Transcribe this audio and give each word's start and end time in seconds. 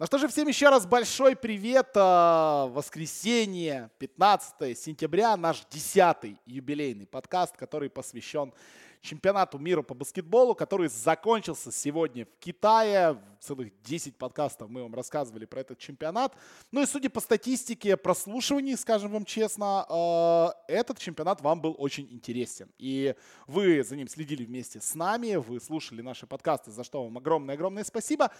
Ну 0.00 0.06
что 0.06 0.16
же, 0.16 0.28
всем 0.28 0.48
еще 0.48 0.70
раз 0.70 0.86
большой 0.86 1.36
привет. 1.36 1.90
А, 1.94 2.68
воскресенье, 2.68 3.90
15 3.98 4.78
сентября, 4.78 5.36
наш 5.36 5.62
10 5.70 6.38
юбилейный 6.46 7.06
подкаст, 7.06 7.54
который 7.58 7.90
посвящен 7.90 8.54
чемпионату 9.02 9.58
мира 9.58 9.82
по 9.82 9.94
баскетболу, 9.94 10.54
который 10.54 10.88
закончился 10.88 11.72
сегодня 11.72 12.24
в 12.26 12.38
Китае. 12.38 13.18
Целых 13.40 13.72
10 13.82 14.16
подкастов 14.16 14.68
мы 14.68 14.82
вам 14.82 14.94
рассказывали 14.94 15.46
про 15.46 15.60
этот 15.60 15.78
чемпионат. 15.78 16.34
Ну 16.70 16.82
и 16.82 16.86
судя 16.86 17.08
по 17.08 17.20
статистике 17.20 17.96
прослушиваний, 17.96 18.76
скажем 18.76 19.10
вам 19.12 19.24
честно, 19.24 19.86
э, 19.88 20.72
этот 20.72 20.98
чемпионат 20.98 21.40
вам 21.40 21.60
был 21.60 21.74
очень 21.78 22.06
интересен. 22.10 22.70
И 22.78 23.14
вы 23.46 23.82
за 23.82 23.96
ним 23.96 24.08
следили 24.08 24.44
вместе 24.44 24.80
с 24.80 24.94
нами, 24.94 25.36
вы 25.36 25.60
слушали 25.60 26.02
наши 26.02 26.26
подкасты, 26.26 26.70
за 26.70 26.84
что 26.84 27.02
вам 27.04 27.16
огромное-огромное 27.16 27.84
спасибо. 27.84 28.30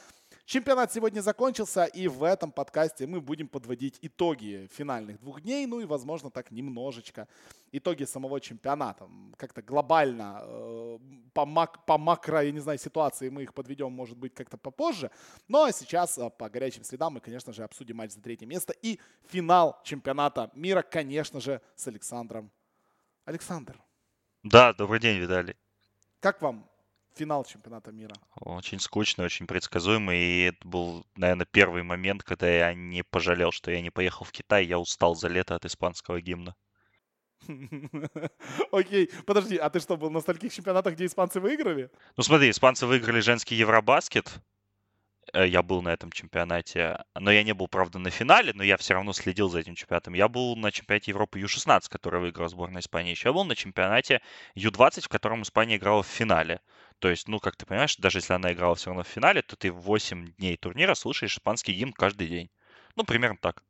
Чемпионат 0.50 0.92
сегодня 0.92 1.20
закончился, 1.20 1.84
и 1.84 2.08
в 2.08 2.24
этом 2.24 2.50
подкасте 2.50 3.06
мы 3.06 3.20
будем 3.20 3.46
подводить 3.46 3.98
итоги 4.02 4.68
финальных 4.72 5.20
двух 5.20 5.42
дней, 5.42 5.64
ну 5.64 5.78
и, 5.78 5.84
возможно, 5.84 6.28
так 6.28 6.50
немножечко 6.50 7.28
итоги 7.70 8.02
самого 8.02 8.40
чемпионата. 8.40 9.08
Как-то 9.36 9.62
глобально 9.62 10.40
э, 10.42 10.98
по, 11.34 11.46
мак, 11.46 11.86
по 11.86 11.98
макро, 11.98 12.42
я 12.42 12.50
не 12.50 12.58
знаю, 12.58 12.80
ситуации 12.80 13.28
мы 13.28 13.44
их 13.44 13.54
подведем, 13.54 13.92
может 13.92 14.18
быть, 14.18 14.34
как-то 14.34 14.56
попозже. 14.56 15.12
Но 15.46 15.58
ну, 15.58 15.64
а 15.66 15.72
сейчас 15.72 16.18
э, 16.18 16.28
по 16.30 16.50
горячим 16.50 16.82
следам 16.82 17.12
мы, 17.12 17.20
конечно 17.20 17.52
же, 17.52 17.62
обсудим 17.62 17.98
матч 17.98 18.10
за 18.10 18.20
третье 18.20 18.46
место 18.46 18.74
и 18.82 18.98
финал 19.28 19.78
чемпионата 19.84 20.50
мира, 20.54 20.82
конечно 20.82 21.40
же, 21.40 21.60
с 21.76 21.86
Александром. 21.86 22.50
Александр. 23.24 23.80
Да, 24.42 24.72
добрый 24.72 24.98
день, 24.98 25.20
Виталий. 25.20 25.54
Как 26.18 26.42
вам 26.42 26.69
финал 27.14 27.44
чемпионата 27.44 27.92
мира? 27.92 28.14
Очень 28.40 28.80
скучный, 28.80 29.24
очень 29.24 29.46
предсказуемый. 29.46 30.18
И 30.18 30.40
это 30.44 30.68
был, 30.68 31.06
наверное, 31.16 31.46
первый 31.46 31.82
момент, 31.82 32.22
когда 32.22 32.48
я 32.48 32.74
не 32.74 33.02
пожалел, 33.02 33.52
что 33.52 33.70
я 33.70 33.80
не 33.80 33.90
поехал 33.90 34.24
в 34.24 34.32
Китай. 34.32 34.64
Я 34.66 34.78
устал 34.78 35.14
за 35.14 35.28
лето 35.28 35.54
от 35.54 35.64
испанского 35.64 36.20
гимна. 36.20 36.54
Окей, 38.72 39.10
подожди, 39.26 39.56
а 39.56 39.70
ты 39.70 39.80
что, 39.80 39.96
был 39.96 40.10
на 40.10 40.20
стольких 40.20 40.52
чемпионатах, 40.52 40.94
где 40.94 41.06
испанцы 41.06 41.40
выиграли? 41.40 41.90
Ну 42.16 42.22
смотри, 42.22 42.50
испанцы 42.50 42.86
выиграли 42.86 43.20
женский 43.20 43.54
Евробаскет. 43.54 44.40
Э, 45.32 45.46
я 45.46 45.62
был 45.62 45.82
на 45.82 45.90
этом 45.90 46.10
чемпионате, 46.12 46.98
но 47.18 47.30
я 47.30 47.42
не 47.42 47.54
был, 47.54 47.68
правда, 47.68 47.98
на 47.98 48.10
финале, 48.10 48.52
но 48.54 48.62
я 48.62 48.76
все 48.76 48.94
равно 48.94 49.12
следил 49.12 49.48
за 49.48 49.60
этим 49.60 49.74
чемпионатом. 49.74 50.14
Я 50.14 50.28
был 50.28 50.56
на 50.56 50.70
чемпионате 50.70 51.10
Европы 51.10 51.38
Ю-16, 51.38 51.82
который 51.88 52.20
выиграл 52.20 52.48
сборная 52.48 52.80
Испании. 52.80 53.10
Еще 53.10 53.28
я 53.28 53.32
был 53.32 53.44
на 53.44 53.56
чемпионате 53.56 54.20
Ю-20, 54.54 55.02
в 55.02 55.08
котором 55.08 55.42
Испания 55.42 55.76
играла 55.76 56.02
в 56.02 56.06
финале. 56.06 56.60
То 57.00 57.10
есть, 57.10 57.26
ну, 57.28 57.40
как 57.40 57.56
ты 57.56 57.66
понимаешь, 57.66 57.96
даже 57.96 58.18
если 58.18 58.34
она 58.34 58.52
играла 58.52 58.76
все 58.76 58.90
равно 58.90 59.02
в 59.02 59.08
финале, 59.08 59.42
то 59.42 59.56
ты 59.56 59.72
8 59.72 60.34
дней 60.34 60.56
турнира 60.56 60.94
слушаешь 60.94 61.34
испанский 61.34 61.72
гимн 61.72 61.92
каждый 61.92 62.28
день. 62.28 62.50
Ну, 62.94 63.02
примерно 63.04 63.38
так. 63.40 63.64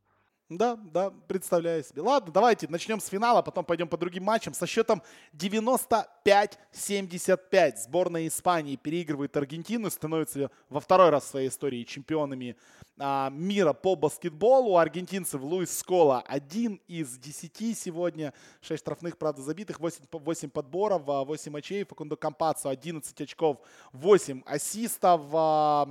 Да, 0.48 0.74
да, 0.74 1.10
представляю 1.28 1.84
себе. 1.84 2.02
Ладно, 2.02 2.32
давайте 2.32 2.66
начнем 2.68 2.98
с 2.98 3.06
финала, 3.06 3.40
потом 3.40 3.64
пойдем 3.64 3.86
по 3.86 3.96
другим 3.96 4.24
матчам. 4.24 4.52
Со 4.52 4.66
счетом 4.66 5.00
95-75 5.32 7.76
сборная 7.76 8.26
Испании 8.26 8.74
переигрывает 8.74 9.36
Аргентину, 9.36 9.90
становится 9.90 10.50
во 10.68 10.80
второй 10.80 11.10
раз 11.10 11.22
в 11.22 11.28
своей 11.28 11.50
истории 11.50 11.84
чемпионами 11.84 12.56
а, 13.02 13.30
мира 13.30 13.72
по 13.72 13.96
баскетболу. 13.96 14.72
У 14.72 14.76
аргентинцев 14.76 15.40
Луис 15.40 15.76
Скола 15.78 16.20
один 16.20 16.80
из 16.86 17.16
десяти 17.16 17.74
сегодня. 17.74 18.34
шесть 18.60 18.82
штрафных, 18.82 19.16
правда, 19.16 19.40
забитых. 19.40 19.80
8, 19.80 20.04
8 20.12 20.50
подборов, 20.50 21.02
8 21.06 21.58
очей. 21.58 21.84
Факундо 21.84 22.16
Кампацо 22.16 22.68
11 22.68 23.18
очков, 23.22 23.56
8 23.92 24.42
ассистов, 24.44 25.22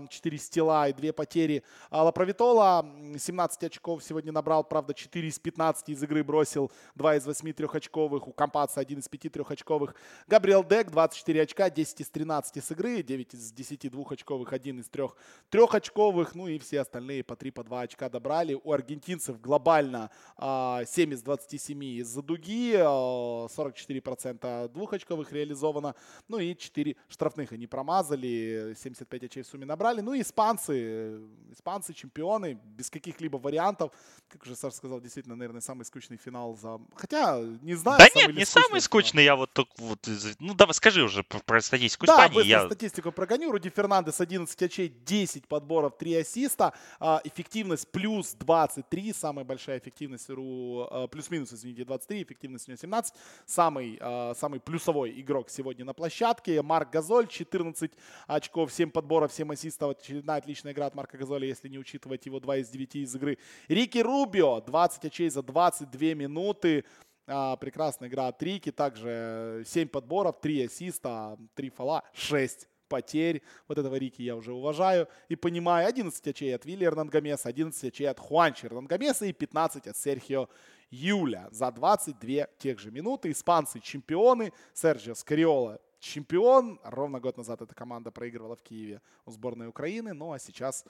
4 0.10 0.38
стила 0.38 0.88
и 0.88 0.94
2 0.94 1.12
потери. 1.14 1.64
Лапровитола 1.90 2.86
17 3.18 3.64
очков 3.64 4.04
сегодня 4.04 4.32
набрал. 4.32 4.64
Правда, 4.64 4.94
4 4.94 5.28
из 5.28 5.40
15 5.40 5.90
из 5.90 6.04
игры 6.04 6.24
бросил. 6.24 6.72
2 6.94 7.16
из 7.16 7.26
8 7.26 7.54
трехочковых. 7.54 8.28
У 8.28 8.32
Кампацо 8.34 8.80
1 8.80 9.00
из 9.00 9.10
5 9.10 9.32
трехочковых. 9.32 9.96
Габриэл 10.28 10.64
Дек 10.64 10.92
24 10.92 11.42
очка, 11.42 11.72
10 11.72 12.02
из 12.02 12.10
13 12.10 12.64
с 12.64 12.72
игры. 12.72 13.02
9 13.02 13.34
из 13.34 13.52
10 13.52 13.90
двухочковых, 13.90 14.54
1 14.54 14.82
из 14.82 14.90
3 14.90 15.06
трехочковых. 15.50 16.36
Ну 16.36 16.48
и 16.48 16.60
все 16.60 16.82
остальные 16.82 16.99
остальные 17.00 17.24
по 17.24 17.36
3 17.36 17.52
по 17.52 17.64
2 17.64 17.82
очка 17.82 18.10
добрали. 18.10 18.60
У 18.62 18.74
аргентинцев 18.74 19.40
глобально 19.40 20.12
7 20.38 20.40
а, 20.40 20.82
из 20.84 21.22
27 21.22 21.84
из-за 21.84 22.22
дуги, 22.22 22.74
44% 22.74 24.40
а, 24.42 24.68
двухочковых 24.68 25.32
реализовано, 25.32 25.96
ну 26.28 26.40
и 26.40 26.56
4 26.56 26.96
штрафных 27.08 27.54
они 27.54 27.68
промазали, 27.68 28.76
75 28.78 29.24
очей 29.24 29.44
в 29.44 29.48
сумме 29.48 29.66
набрали. 29.66 30.02
Ну 30.02 30.14
и 30.14 30.22
испанцы, 30.22 31.22
испанцы 31.52 31.94
чемпионы, 31.94 32.60
без 32.78 32.90
каких-либо 32.90 33.38
вариантов. 33.38 33.92
Как 34.28 34.44
уже 34.44 34.56
Саша 34.56 34.76
сказал, 34.76 35.00
действительно, 35.00 35.36
наверное, 35.36 35.62
самый 35.62 35.86
скучный 35.86 36.18
финал 36.18 36.56
за... 36.56 36.80
Хотя, 36.96 37.40
не 37.62 37.76
знаю. 37.76 37.98
Да 38.00 38.08
нет, 38.14 38.36
не 38.36 38.46
самый 38.46 38.82
скучный, 38.82 39.24
я 39.24 39.36
вот 39.36 39.54
только 39.54 39.72
вот... 39.78 40.08
Ну 40.40 40.54
давай 40.54 40.74
скажи 40.74 41.02
уже 41.02 41.24
про, 41.24 41.40
про 41.40 41.62
статистику 41.62 42.06
да, 42.06 42.28
Испании. 42.28 42.42
Да, 42.42 42.44
я... 42.44 42.66
статистику 42.66 43.12
прогоню. 43.12 43.52
Руди 43.52 43.70
Фернандес 43.70 44.20
11 44.20 44.62
очей, 44.62 44.90
10 44.90 45.48
подборов, 45.48 45.98
3 45.98 46.16
ассиста. 46.16 46.74
А, 47.00 47.22
эффективность 47.24 47.92
плюс 47.92 48.34
23, 48.34 49.14
самая 49.14 49.46
большая 49.46 49.80
эффективность 49.80 50.30
РУ, 50.30 50.88
а, 50.90 51.08
плюс-минус, 51.08 51.54
извините, 51.54 51.86
23, 51.86 52.24
эффективность 52.24 52.68
у 52.68 52.72
него 52.72 52.78
17. 52.78 53.14
Самый, 53.46 53.98
а, 54.02 54.34
самый 54.36 54.60
плюсовой 54.60 55.20
игрок 55.20 55.50
сегодня 55.50 55.86
на 55.86 55.94
площадке. 55.94 56.62
Марк 56.62 56.92
Газоль, 56.92 57.28
14 57.28 57.92
очков, 58.28 58.72
7 58.72 58.92
подборов, 58.92 59.32
7 59.34 59.52
ассистов. 59.54 59.92
Очередная 59.92 60.38
отличная 60.38 60.74
игра 60.74 60.88
от 60.88 60.96
Марка 60.96 61.18
Газоля, 61.18 61.48
если 61.48 61.68
не 61.70 61.80
учитывать 61.80 62.26
его 62.26 62.40
2 62.40 62.58
из 62.58 62.70
9 62.70 62.96
из 62.96 63.16
игры. 63.16 63.38
Рики 63.68 64.00
Рубио, 64.00 64.62
20 64.62 65.06
очей 65.06 65.30
за 65.30 65.44
22 65.44 66.14
минуты. 66.16 66.86
Прекрасная 67.26 68.10
игра 68.10 68.28
от 68.28 68.42
Рики. 68.42 68.72
Также 68.72 69.64
7 69.68 69.88
подборов, 69.88 70.40
3 70.42 70.66
ассиста, 70.66 71.38
3 71.56 71.70
фола, 71.70 72.04
6 72.14 72.68
потерь. 72.90 73.42
Вот 73.68 73.78
этого 73.78 73.96
Рики 73.96 74.22
я 74.22 74.36
уже 74.36 74.52
уважаю 74.52 75.08
и 75.30 75.36
понимаю. 75.36 75.88
11 75.88 76.28
очей 76.28 76.56
от 76.56 76.66
Вилли 76.66 76.86
Эрнангамеса, 76.86 77.48
11 77.50 77.84
очей 77.86 78.10
от 78.10 78.20
Хуанчи 78.20 78.66
Эрнангамеса 78.66 79.26
и 79.26 79.32
15 79.32 79.88
от 79.88 79.96
Серхио 79.96 80.50
Юля. 80.90 81.48
За 81.52 81.72
22 81.72 82.48
тех 82.58 82.80
же 82.80 82.92
минуты 82.92 83.32
испанцы 83.32 83.80
чемпионы. 83.80 84.52
Серджио 84.74 85.14
Скариола 85.14 85.80
чемпион. 86.00 86.80
Ровно 86.84 87.20
год 87.20 87.38
назад 87.38 87.62
эта 87.62 87.76
команда 87.76 88.12
проигрывала 88.12 88.56
в 88.56 88.64
Киеве 88.64 89.02
у 89.26 89.32
сборной 89.32 89.68
Украины. 89.68 90.14
Ну 90.14 90.34
а 90.34 90.40
сейчас 90.40 90.86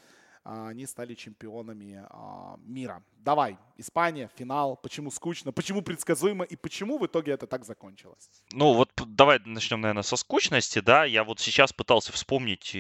они 0.50 0.88
стали 0.88 1.14
чемпионами 1.14 2.04
а, 2.10 2.58
мира. 2.66 3.04
Давай, 3.18 3.58
Испания, 3.78 4.30
финал. 4.36 4.78
Почему 4.78 5.12
скучно, 5.12 5.52
почему 5.52 5.82
предсказуемо 5.82 6.44
и 6.44 6.56
почему 6.56 6.98
в 6.98 7.06
итоге 7.06 7.34
это 7.34 7.46
так 7.46 7.66
закончилось? 7.66 8.30
Ну 8.54 8.74
вот 8.74 8.90
давай 9.06 9.40
начнем, 9.46 9.82
наверное, 9.82 10.04
со 10.04 10.16
скучности, 10.16 10.80
да. 10.80 11.06
Я 11.06 11.24
вот 11.24 11.40
сейчас 11.40 11.72
пытался 11.72 12.12
вспомнить 12.12 12.76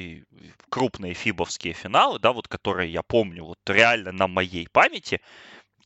крупные 0.69 1.13
фибовские 1.13 1.73
финалы, 1.73 2.19
да, 2.19 2.31
вот 2.31 2.47
которые 2.47 2.91
я 2.91 3.03
помню 3.03 3.45
вот 3.45 3.59
реально 3.67 4.11
на 4.11 4.27
моей 4.27 4.67
памяти. 4.67 5.21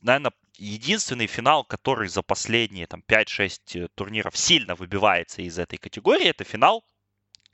Наверное, 0.00 0.32
единственный 0.56 1.26
финал, 1.26 1.64
который 1.64 2.08
за 2.08 2.22
последние 2.22 2.86
там 2.86 3.02
5-6 3.06 3.60
э, 3.74 3.88
турниров 3.94 4.36
сильно 4.36 4.74
выбивается 4.74 5.42
из 5.42 5.58
этой 5.58 5.78
категории, 5.78 6.28
это 6.28 6.44
финал 6.44 6.84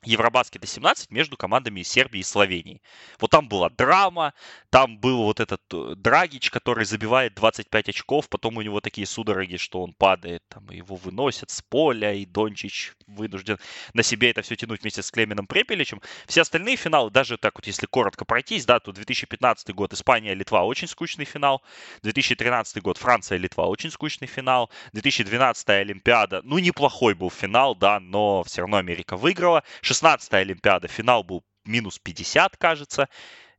Евробаскета 0.04 0.66
17 0.66 1.10
между 1.10 1.36
командами 1.36 1.82
Сербии 1.82 2.20
и 2.20 2.22
Словении. 2.22 2.80
Вот 3.18 3.30
там 3.30 3.48
была 3.48 3.68
драма, 3.68 4.32
там 4.70 4.98
был 4.98 5.24
вот 5.24 5.40
этот 5.40 5.60
э, 5.72 5.94
Драгич, 5.96 6.50
который 6.50 6.86
забивает 6.86 7.34
25 7.34 7.90
очков, 7.90 8.28
потом 8.30 8.56
у 8.56 8.62
него 8.62 8.80
такие 8.80 9.06
судороги, 9.06 9.56
что 9.56 9.82
он 9.82 9.92
падает, 9.92 10.42
там 10.48 10.70
его 10.70 10.96
выносят 10.96 11.50
с 11.50 11.60
поля, 11.60 12.14
и 12.14 12.24
Дончич 12.24 12.94
вынужден 13.06 13.58
на 13.92 14.02
себе 14.02 14.30
это 14.30 14.40
все 14.42 14.56
тянуть 14.56 14.80
вместе 14.82 15.02
с 15.02 15.10
Клеменом 15.10 15.46
Препеличем. 15.46 16.00
Все 16.26 16.42
остальные 16.42 16.76
финалы, 16.76 17.10
даже 17.10 17.36
так 17.36 17.56
вот, 17.56 17.66
если 17.66 17.86
коротко 17.86 18.24
пройтись, 18.24 18.64
да, 18.64 18.80
то 18.80 18.92
2015 18.92 19.74
год 19.74 19.92
Испания-Литва 19.92 20.64
очень 20.64 20.88
скучный 20.88 21.26
финал, 21.26 21.62
2013 22.02 22.82
год 22.82 22.96
Франция-Литва 22.96 23.66
очень 23.66 23.90
скучный 23.90 24.28
финал, 24.28 24.70
2012 24.92 25.68
Олимпиада, 25.68 26.40
ну 26.44 26.58
неплохой 26.58 27.14
был 27.14 27.30
финал, 27.30 27.74
да, 27.74 28.00
но 28.00 28.42
все 28.44 28.62
равно 28.62 28.78
Америка 28.78 29.16
выиграла, 29.18 29.62
16-я 29.90 30.38
Олимпиада, 30.38 30.88
финал 30.88 31.24
был 31.24 31.42
минус 31.64 31.98
50, 31.98 32.56
кажется. 32.56 33.08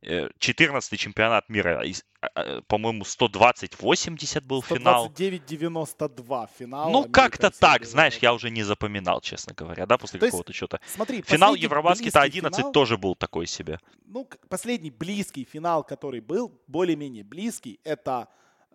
14-й 0.02 0.94
э, 0.94 0.98
чемпионат 0.98 1.48
мира, 1.48 1.80
а, 2.20 2.26
а, 2.34 2.62
по-моему, 2.62 3.04
120-80 3.04 4.40
был 4.40 4.60
финал. 4.60 5.08
129-92 5.16 6.48
финал. 6.58 6.90
Ну, 6.90 7.04
как-то 7.04 7.50
так, 7.50 7.84
знаешь, 7.84 8.18
я 8.20 8.34
уже 8.34 8.50
не 8.50 8.64
запоминал, 8.64 9.20
честно 9.20 9.54
говоря, 9.54 9.86
да, 9.86 9.98
после 9.98 10.18
какого-то 10.18 10.52
что-то. 10.52 10.80
Смотри, 10.86 11.22
финал 11.22 11.54
Евробаскета 11.54 12.20
11 12.20 12.56
финал, 12.56 12.72
тоже 12.72 12.96
был 12.96 13.14
такой 13.14 13.46
себе. 13.46 13.78
Ну, 14.06 14.28
последний 14.48 14.90
близкий 14.90 15.44
финал, 15.44 15.84
который 15.84 16.20
был, 16.20 16.60
более-менее 16.66 17.22
близкий, 17.22 17.78
это 17.84 18.28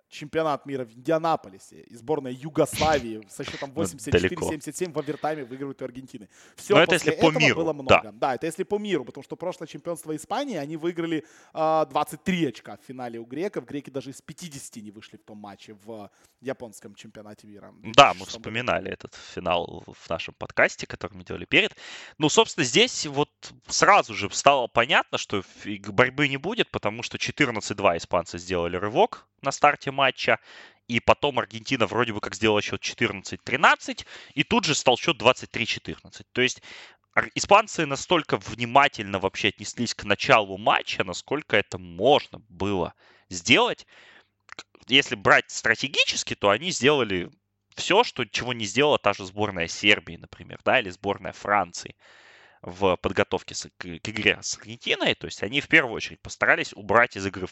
чемпионат 0.09 0.65
мира 0.65 0.85
в 0.85 0.93
Индианаполисе 0.93 1.81
и 1.81 1.95
сборная 1.95 2.31
Югославии 2.31 3.21
со 3.29 3.43
счетом 3.43 3.71
84-77 3.71 4.91
в 4.91 4.99
овертайме 4.99 5.43
выигрывают 5.43 5.81
у 5.81 5.85
Аргентины. 5.85 6.29
Все 6.55 6.75
Но 6.75 6.81
это 6.81 6.93
если 6.93 7.11
по 7.11 7.31
миру. 7.31 7.55
было 7.55 7.73
много. 7.73 8.01
Да. 8.03 8.11
да, 8.11 8.35
это 8.35 8.45
если 8.45 8.63
по 8.63 8.77
миру, 8.77 9.05
потому 9.05 9.23
что 9.23 9.35
прошлое 9.35 9.67
чемпионство 9.67 10.15
Испании 10.15 10.57
они 10.57 10.77
выиграли 10.77 11.19
э, 11.19 11.23
а, 11.53 11.85
23 11.85 12.47
очка 12.47 12.77
в 12.77 12.85
финале 12.85 13.19
у 13.19 13.25
греков. 13.25 13.65
Греки 13.65 13.89
даже 13.89 14.11
из 14.11 14.21
50 14.21 14.77
не 14.77 14.91
вышли 14.91 15.17
в 15.17 15.23
том 15.23 15.37
матче 15.37 15.75
в 15.85 16.09
японском 16.41 16.95
чемпионате 16.95 17.47
мира. 17.47 17.73
Да, 17.83 18.13
мы 18.13 18.25
вспоминали 18.25 18.85
году. 18.85 18.93
этот 18.93 19.15
финал 19.15 19.83
в 19.87 20.09
нашем 20.09 20.33
подкасте, 20.35 20.87
который 20.87 21.13
мы 21.13 21.23
делали 21.23 21.45
перед. 21.45 21.75
Ну, 22.17 22.29
собственно, 22.29 22.63
здесь 22.63 23.05
вот 23.07 23.29
сразу 23.67 24.13
же 24.13 24.29
стало 24.31 24.67
понятно, 24.67 25.17
что 25.17 25.43
борьбы 25.89 26.27
не 26.27 26.37
будет, 26.37 26.69
потому 26.71 27.03
что 27.03 27.17
14-2 27.17 27.97
испанцы 27.97 28.37
сделали 28.37 28.77
рывок 28.77 29.27
на 29.41 29.51
старте 29.51 29.91
матча. 29.91 30.39
И 30.87 30.99
потом 30.99 31.39
Аргентина 31.39 31.85
вроде 31.85 32.13
бы 32.13 32.21
как 32.21 32.35
сделала 32.35 32.61
счет 32.61 32.81
14-13, 32.81 34.05
и 34.35 34.43
тут 34.43 34.63
же 34.63 34.73
стал 34.73 34.97
счет 34.97 35.21
23-14. 35.21 36.25
То 36.31 36.41
есть 36.41 36.61
испанцы 37.35 37.85
настолько 37.85 38.37
внимательно 38.37 39.19
вообще 39.19 39.49
отнеслись 39.49 39.93
к 39.93 40.05
началу 40.05 40.57
матча, 40.57 41.03
насколько 41.03 41.57
это 41.57 41.77
можно 41.77 42.39
было 42.47 42.93
сделать. 43.29 43.85
Если 44.87 45.15
брать 45.15 45.51
стратегически, 45.51 46.35
то 46.35 46.49
они 46.49 46.71
сделали 46.71 47.29
все, 47.75 48.03
что, 48.03 48.23
чего 48.25 48.53
не 48.53 48.65
сделала 48.65 48.97
та 48.97 49.13
же 49.13 49.25
сборная 49.25 49.67
Сербии, 49.67 50.15
например, 50.15 50.59
да, 50.63 50.79
или 50.79 50.89
сборная 50.89 51.33
Франции 51.33 51.95
в 52.61 52.95
подготовке 52.97 53.55
к, 53.77 53.85
игре 53.85 54.39
с 54.41 54.57
Аргентиной. 54.57 55.15
То 55.15 55.27
есть 55.27 55.43
они 55.43 55.61
в 55.61 55.67
первую 55.67 55.95
очередь 55.95 56.19
постарались 56.21 56.73
убрать 56.73 57.15
из 57.15 57.25
игры, 57.25 57.47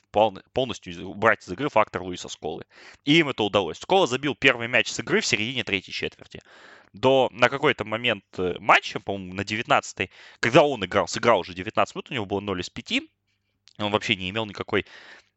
полностью 0.53 1.07
убрать 1.07 1.43
из 1.43 1.51
игры 1.51 1.69
фактор 1.69 2.03
Луиса 2.03 2.29
Сколы. 2.29 2.65
И 3.03 3.19
им 3.19 3.29
это 3.29 3.43
удалось. 3.43 3.77
Скола 3.77 4.07
забил 4.07 4.35
первый 4.35 4.67
мяч 4.67 4.89
с 4.89 4.99
игры 4.99 5.21
в 5.21 5.25
середине 5.25 5.63
третьей 5.63 5.93
четверти. 5.93 6.41
До, 6.93 7.29
на 7.31 7.49
какой-то 7.49 7.83
момент 7.83 8.23
э, 8.37 8.55
матча, 8.59 9.01
по-моему, 9.01 9.33
на 9.33 9.41
19-й, 9.41 10.09
когда 10.39 10.63
он 10.63 10.85
играл, 10.85 11.09
сыграл 11.09 11.41
уже 11.41 11.53
19 11.53 11.95
минут, 11.95 12.09
у 12.09 12.13
него 12.13 12.25
было 12.25 12.39
0 12.39 12.61
из 12.61 12.69
5, 12.69 13.01
он 13.79 13.91
вообще 13.91 14.15
не 14.15 14.29
имел 14.29 14.45
никакой 14.45 14.85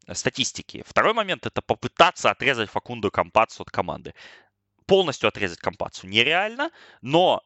э, 0.06 0.14
статистики. 0.14 0.84
Второй 0.86 1.14
момент 1.14 1.46
это 1.46 1.60
попытаться 1.60 2.30
отрезать 2.30 2.70
Факунду 2.70 3.10
Кампацу 3.10 3.62
от 3.62 3.70
команды. 3.70 4.14
Полностью 4.86 5.28
отрезать 5.28 5.58
Кампацу 5.58 6.06
нереально, 6.06 6.70
но 7.02 7.42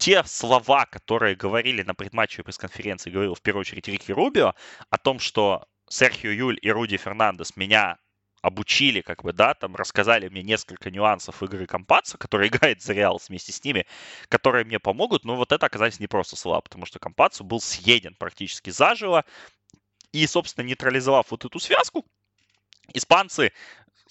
те 0.00 0.24
слова, 0.24 0.86
которые 0.86 1.36
говорили 1.36 1.82
на 1.82 1.94
предматчевой 1.94 2.44
пресс-конференции, 2.44 3.10
говорил 3.10 3.34
в 3.34 3.42
первую 3.42 3.60
очередь 3.60 3.86
Рики 3.86 4.10
Рубио, 4.12 4.54
о 4.88 4.98
том, 4.98 5.18
что 5.18 5.66
Серхио 5.90 6.30
Юль 6.30 6.58
и 6.62 6.70
Руди 6.70 6.96
Фернандес 6.96 7.54
меня 7.54 7.98
обучили, 8.40 9.02
как 9.02 9.22
бы, 9.22 9.34
да, 9.34 9.52
там 9.52 9.76
рассказали 9.76 10.30
мне 10.30 10.42
несколько 10.42 10.90
нюансов 10.90 11.42
игры 11.42 11.66
Компаца, 11.66 12.16
который 12.16 12.48
играет 12.48 12.80
за 12.80 12.94
Реал 12.94 13.20
вместе 13.28 13.52
с 13.52 13.62
ними, 13.62 13.86
которые 14.28 14.64
мне 14.64 14.78
помогут, 14.78 15.26
но 15.26 15.36
вот 15.36 15.52
это 15.52 15.66
оказались 15.66 16.00
не 16.00 16.06
просто 16.06 16.34
слова, 16.34 16.62
потому 16.62 16.86
что 16.86 16.98
Компацу 16.98 17.44
был 17.44 17.60
съеден 17.60 18.14
практически 18.14 18.70
заживо, 18.70 19.26
и, 20.12 20.26
собственно, 20.26 20.64
нейтрализовав 20.64 21.30
вот 21.30 21.44
эту 21.44 21.60
связку, 21.60 22.06
испанцы 22.94 23.52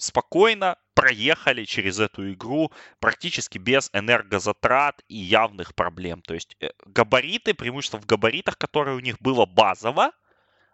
спокойно 0.00 0.76
проехали 0.94 1.64
через 1.64 2.00
эту 2.00 2.32
игру 2.32 2.72
практически 3.00 3.58
без 3.58 3.90
энергозатрат 3.92 5.02
и 5.08 5.16
явных 5.16 5.74
проблем. 5.74 6.22
То 6.22 6.34
есть 6.34 6.56
э, 6.60 6.70
габариты, 6.86 7.54
преимущество 7.54 7.98
в 7.98 8.06
габаритах, 8.06 8.56
которое 8.56 8.96
у 8.96 9.00
них 9.00 9.20
было 9.20 9.44
базово, 9.44 10.12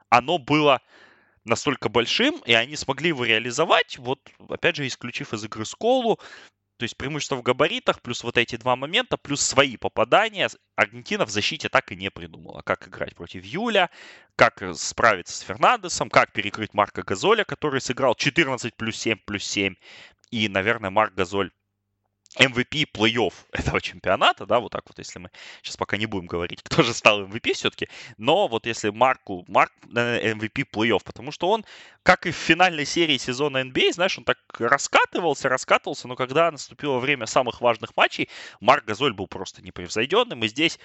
оно 0.09 0.39
было 0.39 0.81
настолько 1.45 1.89
большим, 1.89 2.41
и 2.47 2.53
они 2.53 2.77
смогли 2.77 3.09
его 3.09 3.25
реализовать, 3.25 3.99
вот, 3.99 4.21
опять 4.49 4.77
же, 4.77 4.87
исключив 4.87 5.33
из 5.35 5.45
игры 5.45 5.65
Сколу, 5.65 6.21
то 6.77 6.83
есть 6.83 6.97
преимущество 6.97 7.37
в 7.37 7.43
габаритах, 7.43 8.03
плюс 8.03 8.23
вот 8.23 8.37
эти 8.37 8.57
два 8.57 8.77
момента, 8.77 9.17
плюс 9.17 9.41
свои 9.41 9.77
попадания. 9.77 10.49
Аргентина 10.75 11.25
в 11.25 11.31
защите 11.31 11.69
так 11.69 11.91
и 11.91 11.97
не 11.97 12.11
придумала. 12.11 12.63
Как 12.63 12.87
играть 12.87 13.15
против 13.15 13.45
Юля, 13.45 13.91
как 14.37 14.63
справиться 14.75 15.35
с 15.35 15.41
Фернандесом, 15.41 16.11
как 16.11 16.33
перекрыть 16.33 16.75
Марка 16.75 17.03
Газоля, 17.03 17.45
который 17.45 17.81
сыграл 17.81 18.15
14 18.15 18.75
плюс 18.77 18.97
7 18.97 19.19
плюс 19.25 19.45
7. 19.45 19.75
И, 20.31 20.49
наверное, 20.49 20.91
Марк 20.91 21.15
Газоль 21.15 21.51
MVP 22.39 22.91
плей-офф 22.93 23.33
этого 23.53 23.81
чемпионата, 23.81 24.47
да, 24.47 24.61
вот 24.61 24.73
так 24.73 24.83
вот, 24.87 24.99
если 24.99 25.19
мы 25.19 25.31
сейчас 25.63 25.77
пока 25.77 25.97
не 25.97 26.07
будем 26.07 26.27
говорить, 26.27 26.63
кто 26.63 26.83
же 26.83 26.93
стал 26.93 27.23
MVP 27.25 27.55
все-таки, 27.55 27.89
но 28.19 28.49
вот 28.49 28.67
если 28.67 28.91
Марку, 28.91 29.45
Марк 29.49 29.73
MVP 29.91 30.67
плей-офф, 30.71 31.01
потому 31.05 31.33
что 31.33 31.49
он, 31.49 31.65
как 32.03 32.27
и 32.27 32.31
в 32.31 32.37
финальной 32.37 32.85
серии 32.85 33.17
сезона 33.19 33.59
NBA, 33.59 33.93
знаешь, 33.93 34.19
он 34.19 34.25
так 34.25 34.39
раскатывался, 34.59 35.49
раскатывался, 35.49 36.09
но 36.09 36.17
когда 36.17 36.51
наступило 36.51 36.99
время 36.99 37.27
самых 37.27 37.61
важных 37.61 37.97
матчей, 37.97 38.29
Марк 38.61 38.85
Газоль 38.85 39.15
был 39.15 39.27
просто 39.27 39.63
непревзойденным, 39.63 40.45
и 40.45 40.49
здесь 40.49 40.79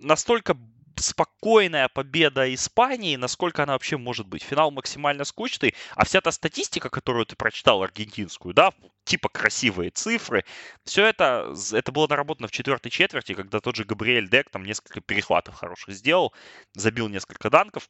настолько 0.00 0.56
спокойная 1.00 1.88
победа 1.88 2.52
Испании, 2.54 3.16
насколько 3.16 3.62
она 3.62 3.74
вообще 3.74 3.96
может 3.96 4.26
быть. 4.26 4.42
Финал 4.42 4.70
максимально 4.70 5.24
скучный, 5.24 5.74
а 5.94 6.04
вся 6.04 6.20
та 6.20 6.32
статистика, 6.32 6.90
которую 6.90 7.26
ты 7.26 7.36
прочитал, 7.36 7.82
аргентинскую, 7.82 8.54
да, 8.54 8.72
типа 9.04 9.28
красивые 9.28 9.90
цифры, 9.90 10.44
все 10.84 11.06
это, 11.06 11.54
это 11.72 11.92
было 11.92 12.06
наработано 12.06 12.48
в 12.48 12.52
четвертой 12.52 12.90
четверти, 12.90 13.34
когда 13.34 13.60
тот 13.60 13.76
же 13.76 13.84
Габриэль 13.84 14.28
Дек 14.28 14.50
там 14.50 14.64
несколько 14.64 15.00
перехватов 15.00 15.54
хороших 15.54 15.94
сделал, 15.94 16.32
забил 16.74 17.08
несколько 17.08 17.50
данков, 17.50 17.88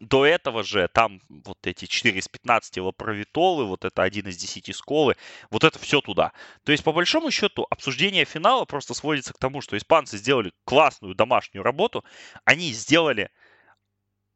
до 0.00 0.26
этого 0.26 0.62
же 0.62 0.88
там 0.92 1.20
вот 1.28 1.58
эти 1.66 1.86
4 1.86 2.18
из 2.18 2.28
15 2.28 2.78
лапровитолы, 2.78 3.64
вот 3.64 3.84
это 3.84 4.02
1 4.02 4.28
из 4.28 4.36
10 4.36 4.74
сколы, 4.74 5.16
вот 5.50 5.64
это 5.64 5.78
все 5.78 6.00
туда. 6.00 6.32
То 6.64 6.72
есть, 6.72 6.84
по 6.84 6.92
большому 6.92 7.30
счету, 7.30 7.66
обсуждение 7.70 8.24
финала 8.24 8.64
просто 8.64 8.94
сводится 8.94 9.32
к 9.32 9.38
тому, 9.38 9.60
что 9.60 9.76
испанцы 9.76 10.18
сделали 10.18 10.52
классную 10.64 11.14
домашнюю 11.14 11.62
работу, 11.62 12.04
они 12.44 12.72
сделали 12.72 13.30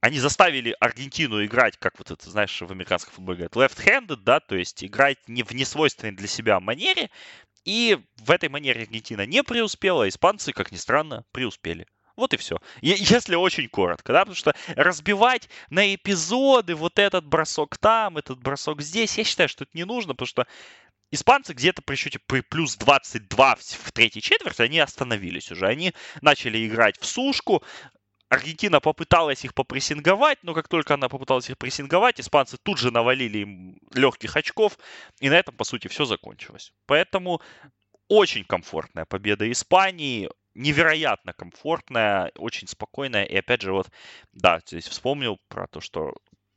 они 0.00 0.20
заставили 0.20 0.76
Аргентину 0.78 1.44
играть, 1.44 1.76
как 1.76 1.98
вот 1.98 2.12
это, 2.12 2.30
знаешь, 2.30 2.60
в 2.60 2.70
американском 2.70 3.14
футболе 3.14 3.48
говорят, 3.48 3.56
left-handed, 3.56 4.20
да, 4.22 4.38
то 4.38 4.54
есть 4.54 4.84
играть 4.84 5.18
не 5.26 5.42
в 5.42 5.50
несвойственной 5.52 6.12
для 6.12 6.28
себя 6.28 6.60
манере, 6.60 7.10
и 7.64 7.98
в 8.16 8.30
этой 8.30 8.48
манере 8.48 8.82
Аргентина 8.82 9.26
не 9.26 9.42
преуспела, 9.42 10.04
а 10.04 10.08
испанцы, 10.08 10.52
как 10.52 10.70
ни 10.70 10.76
странно, 10.76 11.24
преуспели. 11.32 11.86
Вот 12.18 12.34
и 12.34 12.36
все. 12.36 12.58
Если 12.82 13.36
очень 13.36 13.68
коротко, 13.68 14.12
да, 14.12 14.20
потому 14.20 14.34
что 14.34 14.52
разбивать 14.74 15.48
на 15.70 15.94
эпизоды 15.94 16.74
вот 16.74 16.98
этот 16.98 17.24
бросок 17.24 17.78
там, 17.78 18.18
этот 18.18 18.40
бросок 18.40 18.82
здесь, 18.82 19.16
я 19.16 19.22
считаю, 19.22 19.48
что 19.48 19.62
это 19.62 19.70
не 19.74 19.84
нужно, 19.84 20.14
потому 20.14 20.26
что 20.26 20.46
Испанцы 21.10 21.54
где-то 21.54 21.80
при 21.80 21.94
счете 21.94 22.18
при 22.18 22.40
плюс 22.40 22.76
22 22.76 23.56
в 23.56 23.92
третьей 23.92 24.20
четверти, 24.20 24.60
они 24.60 24.78
остановились 24.78 25.50
уже. 25.50 25.66
Они 25.66 25.94
начали 26.20 26.66
играть 26.66 27.00
в 27.00 27.06
сушку. 27.06 27.62
Аргентина 28.28 28.80
попыталась 28.80 29.42
их 29.42 29.54
попрессинговать, 29.54 30.38
но 30.42 30.52
как 30.52 30.68
только 30.68 30.94
она 30.94 31.08
попыталась 31.08 31.48
их 31.48 31.56
прессинговать, 31.56 32.20
испанцы 32.20 32.58
тут 32.62 32.76
же 32.76 32.90
навалили 32.90 33.38
им 33.38 33.78
легких 33.94 34.36
очков, 34.36 34.76
и 35.20 35.30
на 35.30 35.34
этом, 35.34 35.56
по 35.56 35.64
сути, 35.64 35.88
все 35.88 36.04
закончилось. 36.04 36.74
Поэтому 36.84 37.40
очень 38.08 38.44
комфортная 38.44 39.06
победа 39.06 39.50
Испании, 39.50 40.28
невероятно 40.58 41.32
комфортная, 41.32 42.32
очень 42.36 42.68
спокойная. 42.68 43.24
И 43.24 43.36
опять 43.36 43.62
же, 43.62 43.72
вот, 43.72 43.88
да, 44.32 44.60
здесь 44.66 44.88
вспомнил 44.88 45.38
про 45.48 45.66
то, 45.68 45.80
что 45.80 46.14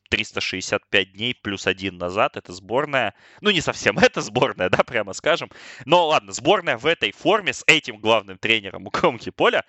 365 0.09 1.13
дней 1.13 1.35
плюс 1.35 1.67
один 1.67 1.97
назад. 1.97 2.35
Это 2.35 2.51
сборная, 2.51 3.13
ну 3.39 3.49
не 3.51 3.61
совсем 3.61 3.97
это 3.99 4.21
сборная, 4.21 4.69
да, 4.69 4.83
прямо 4.83 5.13
скажем. 5.13 5.49
Но 5.85 6.07
ладно, 6.07 6.33
сборная 6.33 6.77
в 6.77 6.85
этой 6.85 7.11
форме 7.11 7.53
с 7.53 7.63
этим 7.67 7.97
главным 7.99 8.37
тренером 8.37 8.85
у 8.87 8.91
кромки 8.91 9.29
поля 9.29 9.63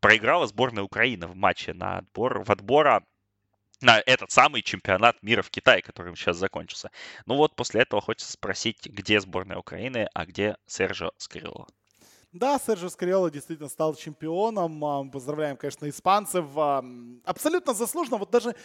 проиграла 0.00 0.46
сборная 0.46 0.82
Украины 0.82 1.26
в 1.26 1.36
матче 1.36 1.74
на 1.74 1.98
отбор, 1.98 2.42
в 2.42 2.50
отбора 2.50 3.04
на 3.80 4.00
этот 4.06 4.30
самый 4.30 4.62
чемпионат 4.62 5.22
мира 5.22 5.42
в 5.42 5.50
Китае, 5.50 5.82
который 5.82 6.14
сейчас 6.16 6.36
закончился. 6.38 6.90
Ну 7.26 7.36
вот 7.36 7.54
после 7.54 7.82
этого 7.82 8.00
хочется 8.00 8.32
спросить, 8.32 8.86
где 8.86 9.20
сборная 9.20 9.58
Украины, 9.58 10.08
а 10.14 10.26
где 10.26 10.56
Сержо 10.66 11.12
Скрилова. 11.18 11.66
Да, 12.34 12.58
Серджио 12.58 12.88
Скариола 12.88 13.30
действительно 13.30 13.68
стал 13.68 13.94
чемпионом. 13.94 14.84
А, 14.84 15.04
поздравляем, 15.04 15.56
конечно, 15.56 15.88
испанцев. 15.88 16.44
А, 16.56 16.84
абсолютно 17.24 17.74
заслуженно. 17.74 18.16
Вот 18.16 18.32
даже 18.32 18.56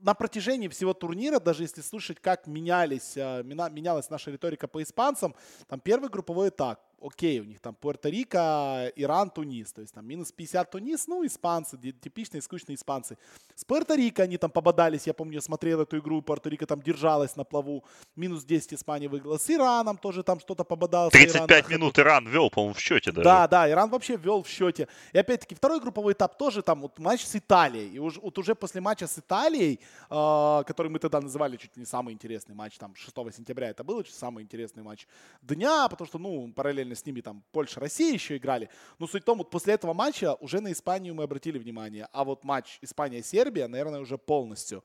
на 0.00 0.14
протяжении 0.14 0.68
всего 0.68 0.94
турнира, 0.94 1.38
даже 1.38 1.62
если 1.64 1.82
слушать, 1.82 2.18
как 2.22 2.46
менялись, 2.46 3.12
а, 3.18 3.42
менялась 3.42 4.08
наша 4.08 4.30
риторика 4.30 4.66
по 4.66 4.82
испанцам, 4.82 5.34
там 5.68 5.78
первый 5.78 6.08
групповой 6.08 6.48
этап, 6.48 6.80
окей, 7.00 7.40
у 7.40 7.44
них 7.44 7.60
там 7.60 7.76
Пуэрто-Рико, 7.80 8.92
Иран, 8.96 9.30
Тунис, 9.30 9.72
то 9.72 9.80
есть 9.80 9.94
там 9.94 10.06
минус 10.06 10.32
50 10.32 10.70
Тунис, 10.70 11.06
ну, 11.06 11.24
испанцы, 11.24 11.76
типичные 11.76 12.42
скучные 12.42 12.76
испанцы. 12.76 13.16
С 13.54 13.64
Пуэрто-Рико 13.64 14.22
они 14.22 14.36
там 14.38 14.50
пободались, 14.50 15.06
я 15.06 15.14
помню, 15.14 15.34
я 15.34 15.40
смотрел 15.40 15.80
эту 15.80 15.98
игру, 15.98 16.20
Пуэрто-Рико 16.20 16.66
там 16.66 16.82
держалась 16.82 17.36
на 17.36 17.44
плаву, 17.44 17.84
минус 18.16 18.44
10 18.44 18.74
Испания 18.74 19.08
выиграла. 19.08 19.38
С 19.38 19.50
Ираном 19.50 19.96
тоже 19.98 20.22
там 20.22 20.40
что-то 20.40 20.64
пободалось. 20.64 21.12
35 21.12 21.50
Иран, 21.50 21.70
минут 21.70 21.98
Иран 21.98 22.28
вел, 22.28 22.50
по-моему, 22.50 22.74
в 22.74 22.80
счете 22.80 23.12
даже. 23.12 23.24
Да, 23.24 23.48
да, 23.48 23.70
Иран 23.70 23.90
вообще 23.90 24.16
вел 24.16 24.42
в 24.42 24.48
счете. 24.48 24.88
И 25.12 25.18
опять-таки 25.18 25.54
второй 25.54 25.80
групповой 25.80 26.12
этап 26.12 26.36
тоже 26.36 26.62
там 26.62 26.80
вот 26.80 26.98
матч 26.98 27.24
с 27.24 27.36
Италией. 27.36 27.90
И 27.90 27.98
уже, 27.98 28.20
вот 28.20 28.38
уже 28.38 28.54
после 28.54 28.80
матча 28.80 29.06
с 29.06 29.18
Италией, 29.18 29.80
э, 30.10 30.62
который 30.66 30.88
мы 30.88 30.98
тогда 30.98 31.20
называли 31.20 31.56
чуть 31.56 31.76
не 31.76 31.84
самый 31.84 32.12
интересный 32.12 32.54
матч, 32.54 32.76
там 32.78 32.94
6 32.94 33.14
сентября 33.36 33.70
это 33.70 33.84
был 33.84 34.04
самый 34.04 34.42
интересный 34.42 34.82
матч 34.82 35.06
дня, 35.42 35.88
потому 35.88 36.06
что, 36.08 36.18
ну, 36.18 36.52
параллельно 36.52 36.95
с 36.96 37.06
ними 37.06 37.20
там 37.20 37.44
Польша, 37.52 37.80
Россия 37.80 38.12
еще 38.12 38.36
играли. 38.36 38.68
Но 38.98 39.06
суть 39.06 39.22
в 39.22 39.26
том, 39.26 39.38
вот 39.38 39.50
после 39.50 39.74
этого 39.74 39.92
матча 39.92 40.34
уже 40.34 40.60
на 40.60 40.72
Испанию 40.72 41.14
мы 41.14 41.24
обратили 41.24 41.58
внимание. 41.58 42.08
А 42.12 42.24
вот 42.24 42.44
матч 42.44 42.78
Испания-Сербия, 42.82 43.68
наверное, 43.68 44.00
уже 44.00 44.18
полностью 44.18 44.82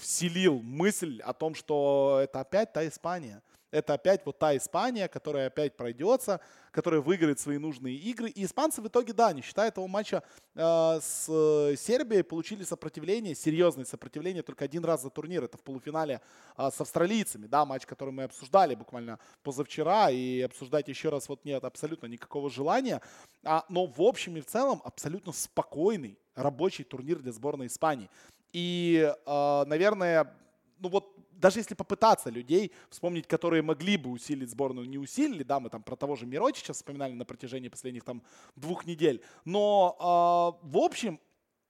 вселил 0.00 0.60
мысль 0.62 1.20
о 1.22 1.32
том, 1.32 1.54
что 1.54 2.20
это 2.22 2.40
опять 2.40 2.72
та 2.72 2.86
Испания. 2.86 3.42
Это 3.72 3.94
опять 3.94 4.24
вот 4.26 4.38
та 4.38 4.54
Испания, 4.54 5.08
которая 5.08 5.46
опять 5.46 5.78
пройдется, 5.78 6.40
которая 6.72 7.00
выиграет 7.00 7.40
свои 7.40 7.56
нужные 7.56 7.96
игры. 7.96 8.28
И 8.28 8.44
испанцы 8.44 8.82
в 8.82 8.86
итоге, 8.86 9.14
да, 9.14 9.32
не 9.32 9.40
считая 9.40 9.68
этого 9.68 9.86
матча 9.86 10.22
э, 10.54 11.00
с 11.00 11.24
Сербией, 11.78 12.22
получили 12.22 12.64
сопротивление, 12.64 13.34
серьезное 13.34 13.86
сопротивление 13.86 14.42
только 14.42 14.66
один 14.66 14.84
раз 14.84 15.02
за 15.02 15.08
турнир. 15.08 15.42
Это 15.42 15.56
в 15.56 15.62
полуфинале 15.62 16.20
э, 16.58 16.70
с 16.70 16.78
австралийцами, 16.82 17.46
да, 17.46 17.64
матч, 17.64 17.86
который 17.86 18.12
мы 18.12 18.24
обсуждали 18.24 18.74
буквально 18.74 19.18
позавчера. 19.42 20.10
И 20.10 20.42
обсуждать 20.42 20.88
еще 20.88 21.08
раз 21.08 21.30
вот 21.30 21.46
нет 21.46 21.64
абсолютно 21.64 22.08
никакого 22.08 22.50
желания. 22.50 23.00
А, 23.42 23.64
но 23.70 23.86
в 23.86 24.02
общем 24.02 24.36
и 24.36 24.42
в 24.42 24.46
целом 24.46 24.82
абсолютно 24.84 25.32
спокойный 25.32 26.18
рабочий 26.34 26.84
турнир 26.84 27.20
для 27.20 27.32
сборной 27.32 27.66
Испании. 27.66 28.10
И, 28.52 29.12
э, 29.26 29.64
наверное, 29.66 30.34
ну 30.78 30.88
вот 30.88 31.16
даже 31.32 31.58
если 31.58 31.74
попытаться 31.74 32.30
людей 32.30 32.72
вспомнить, 32.88 33.26
которые 33.26 33.62
могли 33.62 33.96
бы 33.96 34.10
усилить 34.10 34.50
сборную, 34.50 34.88
не 34.88 34.98
усилили, 34.98 35.42
да, 35.42 35.58
мы 35.58 35.70
там 35.70 35.82
про 35.82 35.96
того 35.96 36.14
же 36.14 36.24
Мирочича 36.24 36.72
вспоминали 36.72 37.12
на 37.12 37.24
протяжении 37.24 37.68
последних 37.68 38.04
там 38.04 38.22
двух 38.54 38.86
недель, 38.86 39.22
но 39.44 39.96
э, 39.98 40.66
в 40.66 40.78
общем, 40.78 41.18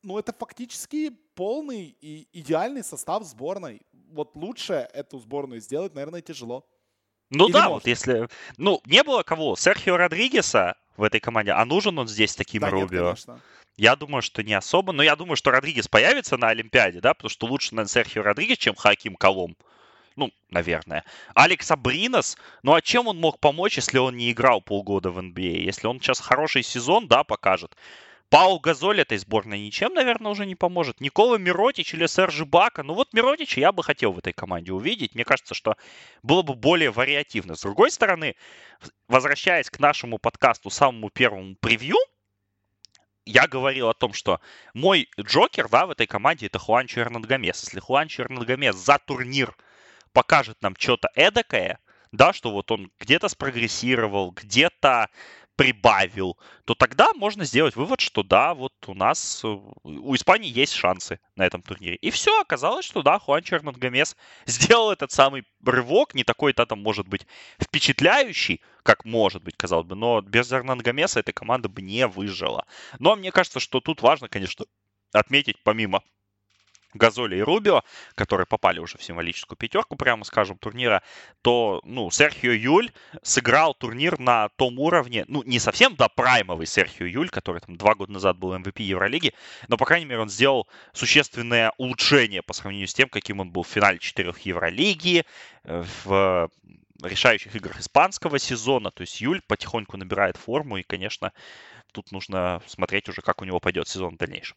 ну 0.03 0.19
это 0.19 0.33
фактически 0.33 1.11
полный 1.35 1.97
и 2.01 2.29
идеальный 2.33 2.85
состав 2.85 3.25
сборной. 3.25 3.81
Вот 4.11 4.37
лучше 4.37 4.89
эту 4.93 5.19
сборную 5.19 5.61
сделать, 5.61 5.95
наверное, 5.95 6.21
тяжело. 6.21 6.67
Ну 7.31 7.47
Или 7.47 7.53
да, 7.53 7.69
может? 7.69 7.85
вот 7.85 7.87
если... 7.87 8.29
Ну, 8.59 8.83
не 8.85 9.03
было 9.03 9.23
кого? 9.23 9.57
Серхио 9.57 9.97
Родригеса 9.97 10.77
в 10.99 11.03
этой 11.03 11.19
команде, 11.19 11.53
а 11.53 11.65
нужен 11.65 11.99
он 11.99 12.07
здесь 12.07 12.37
таким 12.37 12.61
да, 12.61 12.69
Рубио? 12.69 13.11
Нет, 13.11 13.25
конечно. 13.25 13.41
Я 13.77 13.97
думаю, 13.97 14.23
что 14.23 14.43
не 14.43 14.55
особо. 14.55 14.93
Но 14.93 15.03
я 15.03 15.17
думаю, 15.17 15.37
что 15.37 15.51
Родригес 15.51 15.89
появится 15.89 16.37
на 16.37 16.49
Олимпиаде, 16.49 17.01
да, 17.01 17.15
потому 17.15 17.31
что 17.31 17.47
лучше, 17.47 17.75
на 17.75 17.87
Серхио 17.87 18.23
Родригес, 18.23 18.59
чем 18.59 18.75
Хаким 18.75 19.17
Колом. 19.17 19.57
Ну, 20.17 20.31
наверное. 20.51 21.05
Алекс 21.35 21.71
Абринос, 21.71 22.37
ну 22.63 22.75
а 22.75 22.83
чем 22.83 23.07
он 23.07 23.19
мог 23.19 23.41
помочь, 23.41 23.77
если 23.77 23.99
он 23.99 24.17
не 24.17 24.31
играл 24.31 24.61
полгода 24.61 25.11
в 25.11 25.19
NBA? 25.19 25.55
А? 25.55 25.65
Если 25.65 25.87
он 25.87 26.01
сейчас 26.01 26.21
хороший 26.21 26.63
сезон, 26.63 27.09
да, 27.09 27.25
покажет. 27.25 27.75
Пау 28.29 28.59
Газоль 28.61 29.01
этой 29.01 29.19
сборной 29.19 29.61
ничем, 29.61 29.93
наверное, 29.93 30.33
уже 30.33 30.47
не 30.47 30.55
поможет. 30.55 31.03
Никола 31.03 31.37
Миротич 31.37 31.93
или 31.93 32.07
Сержи 32.07 32.47
Бака. 32.47 32.83
Ну 32.83 32.95
вот 32.95 33.13
Миротича 33.13 33.61
я 33.61 33.73
бы 33.73 33.83
хотел 33.83 34.13
в 34.13 34.19
этой 34.19 34.33
команде 34.33 34.73
увидеть. 34.73 35.15
Мне 35.15 35.25
кажется, 35.25 35.55
что 35.55 35.77
было 36.23 36.41
бы 36.41 36.55
более 36.55 36.91
вариативно. 36.91 37.57
С 37.57 37.61
другой 37.61 37.91
стороны, 37.91 38.35
возвращаясь 39.07 39.69
к 39.69 39.79
нашему 39.79 40.17
подкасту, 40.17 40.71
самому 40.71 41.11
первому 41.11 41.57
превью, 41.57 41.97
я 43.25 43.47
говорил 43.47 43.89
о 43.89 43.95
том, 43.95 44.13
что 44.13 44.41
мой 44.75 45.09
Джокер, 45.21 45.69
да, 45.69 45.87
в 45.87 45.91
этой 45.91 46.07
команде 46.07 46.47
это 46.47 46.59
Хуанчо 46.59 47.01
Эрнангомес. 47.01 47.63
Если 47.65 47.81
Хуанчо 47.81 48.25
Эрнангомес 48.25 48.77
за 48.77 48.99
турнир 48.99 49.57
покажет 50.13 50.61
нам 50.63 50.75
что-то 50.79 51.09
эдакое, 51.15 51.79
да, 52.11 52.33
что 52.33 52.51
вот 52.51 52.71
он 52.71 52.91
где-то 53.01 53.29
спрогрессировал, 53.29 54.33
где-то 54.33 55.09
прибавил, 55.57 56.39
то 56.65 56.75
тогда 56.75 57.13
можно 57.15 57.45
сделать 57.45 57.77
вывод, 57.77 58.01
что 58.01 58.23
да, 58.23 58.55
вот 58.55 58.73
у 58.87 58.95
нас, 58.95 59.43
э, 59.45 59.49
у 59.85 60.15
Испании 60.15 60.51
есть 60.51 60.73
шансы 60.73 61.21
на 61.37 61.45
этом 61.45 61.63
турнире. 61.63 61.97
И 61.97 62.11
все, 62.11 62.41
оказалось, 62.41 62.85
что 62.85 63.03
да, 63.03 63.19
Хуан 63.19 63.43
Чернон 63.43 63.75
Гомес 63.75 64.17
сделал 64.47 64.91
этот 64.91 65.13
самый 65.13 65.45
рывок, 65.65 66.15
не 66.15 66.25
такой-то 66.25 66.67
там 66.67 66.83
может 66.83 67.07
быть 67.07 67.27
впечатляющий, 67.63 68.63
как 68.83 69.05
может 69.05 69.43
быть, 69.43 69.57
казалось 69.57 69.87
бы, 69.87 69.95
но 69.95 70.21
без 70.21 70.51
Эрнан 70.53 70.79
Гомеса 70.79 71.21
эта 71.21 71.33
команда 71.33 71.69
бы 71.69 71.83
не 71.83 72.07
выжила. 72.07 72.67
Но 72.99 73.15
мне 73.17 73.31
кажется, 73.31 73.61
что 73.61 73.81
тут 73.81 74.03
важно, 74.03 74.29
конечно, 74.29 74.65
отметить 75.13 75.63
помимо 75.63 76.03
Газоли 76.95 77.37
и 77.37 77.41
Рубио, 77.41 77.83
которые 78.15 78.47
попали 78.47 78.79
уже 78.79 78.99
в 78.99 79.03
символическую 79.03 79.57
пятерку, 79.57 79.97
прямо 79.97 80.25
скажем, 80.25 80.59
турнира, 80.59 81.03
то, 81.43 81.81
ну, 81.85 82.11
Серхио 82.11 82.53
Юль 82.53 82.91
сыграл 83.23 83.75
турнир 83.75 84.19
на 84.19 84.49
том 84.51 84.79
уровне, 84.79 85.25
ну, 85.29 85.43
не 85.45 85.59
совсем 85.59 85.97
до 85.97 86.09
праймовый 86.09 86.67
Серхио 86.67 87.07
Юль, 87.07 87.31
который 87.31 87.61
там 87.61 87.77
два 87.77 87.95
года 87.95 88.13
назад 88.13 88.39
был 88.39 88.55
MVP 88.55 88.83
Евролиги, 88.83 89.35
но, 89.69 89.77
по 89.77 89.85
крайней 89.85 90.07
мере, 90.07 90.21
он 90.21 90.29
сделал 90.29 90.69
существенное 90.93 91.73
улучшение 91.79 92.43
по 92.43 92.53
сравнению 92.53 92.89
с 92.89 92.95
тем, 92.95 93.09
каким 93.09 93.41
он 93.41 93.51
был 93.51 93.63
в 93.63 93.69
финале 93.69 93.99
четырех 93.99 94.39
Евролиги, 94.41 95.25
э, 95.65 95.85
в 96.05 96.51
решающих 97.03 97.55
играх 97.57 97.81
испанского 97.81 98.39
сезона. 98.39 98.91
То 98.91 99.03
есть 99.03 99.21
Юль 99.21 99.43
потихоньку 99.47 99.97
набирает 99.97 100.37
форму, 100.37 100.77
и, 100.77 100.83
конечно, 100.83 101.33
тут 101.93 102.13
нужно 102.13 102.63
смотреть 102.67 103.09
уже, 103.09 103.23
как 103.23 103.43
у 103.43 103.45
него 103.45 103.61
пойдет 103.61 103.89
сезон 103.89 104.15
в 104.15 104.19
дальнейшем. 104.19 104.57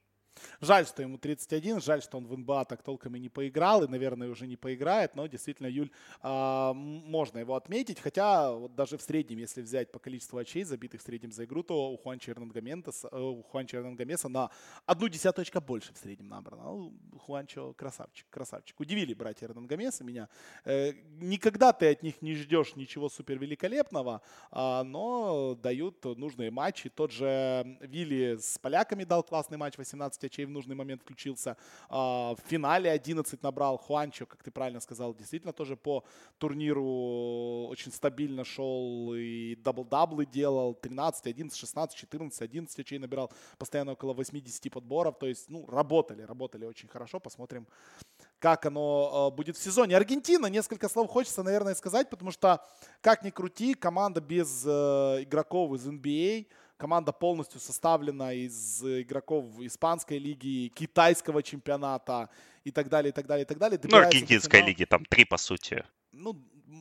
Жаль, 0.62 0.86
что 0.86 1.02
ему 1.02 1.18
31, 1.18 1.82
жаль, 1.82 2.02
что 2.02 2.18
он 2.18 2.28
в 2.28 2.38
НБА 2.38 2.66
так 2.66 2.84
толком 2.84 3.16
и 3.16 3.20
не 3.20 3.30
поиграл, 3.30 3.84
и, 3.84 3.88
наверное, 3.88 4.30
уже 4.30 4.48
не 4.48 4.58
поиграет, 4.58 5.16
но 5.16 5.28
действительно, 5.28 5.68
Юль, 5.68 5.92
э, 6.22 6.74
можно 6.74 7.40
его 7.40 7.56
отметить, 7.56 8.00
хотя 8.00 8.52
вот 8.52 8.75
даже 8.75 8.98
в 8.98 9.02
среднем, 9.02 9.40
если 9.40 9.62
взять 9.62 9.92
по 9.92 10.00
количеству 10.00 10.38
очей, 10.38 10.64
забитых 10.64 11.02
в 11.02 11.04
среднем 11.04 11.32
за 11.32 11.46
игру, 11.46 11.64
то 11.64 11.92
у 11.92 11.98
Хуанча 11.98 12.32
Эрнангамеса, 12.32 13.10
э, 13.12 13.20
у 13.20 13.44
Хуанча 13.44 13.78
Эрнангамеса 13.78 14.30
на 14.30 14.50
одну 14.86 15.08
десятую 15.08 15.44
очка 15.44 15.62
больше 15.62 15.94
в 15.94 15.98
среднем 15.98 16.28
набрано. 16.28 16.64
Ну, 16.64 16.94
Хуанчо 17.20 17.74
красавчик, 17.74 18.28
красавчик. 18.30 18.80
Удивили 18.80 19.14
братья 19.14 19.48
Эрнангамеса 19.48 20.04
меня. 20.04 20.30
Э, 20.64 20.94
никогда 21.20 21.74
ты 21.74 21.92
от 21.92 22.04
них 22.04 22.22
не 22.22 22.36
ждешь 22.36 22.75
ничего 22.75 23.10
супер 23.10 23.38
великолепного, 23.38 24.22
э, 24.52 24.84
но 24.84 25.56
дают 25.56 26.04
нужные 26.04 26.52
матчи. 26.52 26.90
Тот 26.90 27.12
же 27.12 27.78
Вилли 27.82 28.38
с 28.40 28.58
поляками 28.58 29.04
дал 29.04 29.24
классный 29.24 29.58
матч, 29.58 29.78
18 29.78 30.32
очей 30.36 30.46
в 30.46 30.50
нужный 30.50 30.75
момент 30.75 31.01
включился. 31.01 31.56
А, 31.89 32.36
в 32.36 32.39
финале 32.50 32.92
11 32.92 33.44
набрал 33.44 33.77
Хуанчо, 33.77 34.25
как 34.25 34.44
ты 34.44 34.51
правильно 34.51 34.80
сказал, 34.80 35.15
действительно 35.15 35.54
тоже 35.54 35.75
по 35.75 36.04
турниру 36.38 37.68
очень 37.70 37.92
стабильно 37.92 38.44
шел 38.44 39.13
и 39.15 39.56
дабл-даблы 39.56 40.25
делал. 40.25 40.74
13, 40.75 41.27
11, 41.27 41.58
16, 41.58 41.98
14, 41.98 42.42
11 42.42 42.80
очей 42.80 43.00
набирал. 43.00 43.32
Постоянно 43.58 43.94
около 43.94 44.13
80 44.13 44.72
подборов. 44.72 45.18
То 45.20 45.27
есть, 45.27 45.50
ну, 45.50 45.65
работали, 45.68 46.24
работали 46.24 46.65
очень 46.65 46.89
хорошо. 46.89 47.20
Посмотрим, 47.20 47.68
как 48.39 48.65
оно 48.65 49.12
а, 49.13 49.32
будет 49.32 49.58
в 49.58 49.63
сезоне. 49.63 49.98
Аргентина, 49.98 50.48
несколько 50.48 50.89
слов 50.89 51.10
хочется, 51.10 51.44
наверное, 51.44 51.75
сказать, 51.75 52.10
потому 52.10 52.32
что, 52.32 52.60
как 53.01 53.24
ни 53.24 53.30
крути, 53.30 53.74
команда 53.74 54.22
без 54.22 54.63
э, 54.65 55.24
игроков 55.24 55.74
из 55.74 55.88
NBA– 55.88 56.48
Команда 56.77 57.13
полностью 57.13 57.60
составлена 57.60 58.34
из 58.34 58.84
игроков 58.84 59.46
испанской 59.60 60.17
лиги, 60.17 60.67
китайского 60.75 61.41
чемпионата 61.41 62.29
и 62.65 62.72
так 62.72 62.89
далее, 62.89 63.10
и 63.10 63.13
так 63.13 63.25
далее, 63.25 63.44
и 63.44 63.48
так 63.48 63.58
далее. 63.58 63.79
Ну, 63.84 63.98
аргентинской 63.98 64.62
лиги, 64.62 64.86
там 64.86 65.05
три, 65.05 65.25
по 65.25 65.38
сути. 65.38 65.86
Ну, 66.12 66.36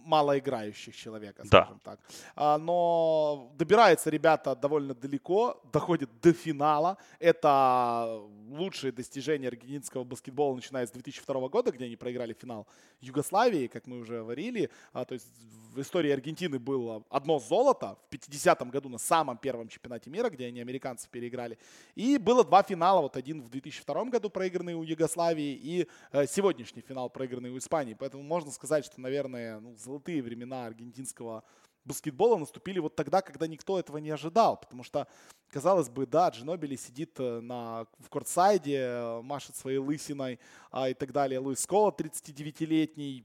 малоиграющих 0.05 0.97
человека, 0.97 1.45
скажем 1.47 1.81
да. 1.85 1.91
так. 1.93 2.01
А, 2.35 2.59
но 2.59 3.53
добираются 3.57 4.11
ребята 4.11 4.55
довольно 4.55 4.95
далеко, 4.95 5.61
доходят 5.73 6.11
до 6.21 6.33
финала. 6.33 6.99
Это 7.19 8.21
лучшие 8.49 8.93
достижения 8.93 9.49
аргентинского 9.49 10.05
баскетбола, 10.05 10.57
начиная 10.57 10.87
с 10.87 10.91
2002 10.91 11.49
года, 11.49 11.71
где 11.71 11.85
они 11.87 11.97
проиграли 11.97 12.33
финал 12.33 12.67
Югославии, 13.01 13.67
как 13.67 13.87
мы 13.87 13.99
уже 13.99 14.19
говорили. 14.19 14.71
А, 14.93 15.05
то 15.05 15.15
есть 15.15 15.27
в 15.75 15.81
истории 15.81 16.11
Аргентины 16.11 16.59
было 16.59 17.03
одно 17.11 17.39
золото 17.39 17.97
в 18.09 18.15
50-м 18.15 18.71
году 18.71 18.89
на 18.89 18.99
самом 18.99 19.37
первом 19.37 19.69
чемпионате 19.69 20.09
мира, 20.09 20.31
где 20.31 20.47
они 20.47 20.61
американцев 20.61 21.11
переиграли. 21.11 21.59
И 21.97 22.17
было 22.17 22.45
два 22.45 22.63
финала, 22.63 23.01
вот 23.01 23.17
один 23.17 23.43
в 23.43 23.49
2002 23.49 24.05
году 24.05 24.31
проигранный 24.31 24.75
у 24.75 24.83
Югославии 24.83 25.53
и 25.63 25.89
э, 26.13 26.27
сегодняшний 26.27 26.83
финал 26.83 27.11
проигранный 27.11 27.51
у 27.51 27.59
Испании. 27.59 27.95
Поэтому 27.95 28.23
можно 28.23 28.51
сказать, 28.53 28.85
что, 28.85 29.01
наверное, 29.01 29.59
ну, 29.61 29.75
золотые 29.85 30.23
времена 30.23 30.67
аргентинского 30.67 31.45
баскетбола 31.85 32.37
наступили 32.39 32.79
вот 32.79 32.97
тогда, 32.97 33.21
когда 33.21 33.47
никто 33.47 33.79
этого 33.79 33.99
не 33.99 34.11
ожидал. 34.11 34.57
Потому 34.57 34.83
что, 34.83 35.07
казалось 35.49 35.89
бы, 35.89 36.07
да, 36.07 36.31
Джинобили 36.31 36.77
сидит 36.77 37.19
э, 37.19 37.41
на, 37.41 37.87
в 37.99 38.09
кортсайде, 38.09 38.79
э, 38.79 39.23
машет 39.23 39.57
своей 39.57 39.79
лысиной 39.79 40.41
а, 40.71 40.89
и 40.89 40.95
так 40.95 41.13
далее. 41.13 41.39
Луис 41.39 41.61
Скола, 41.61 41.91
39-летний, 41.91 43.25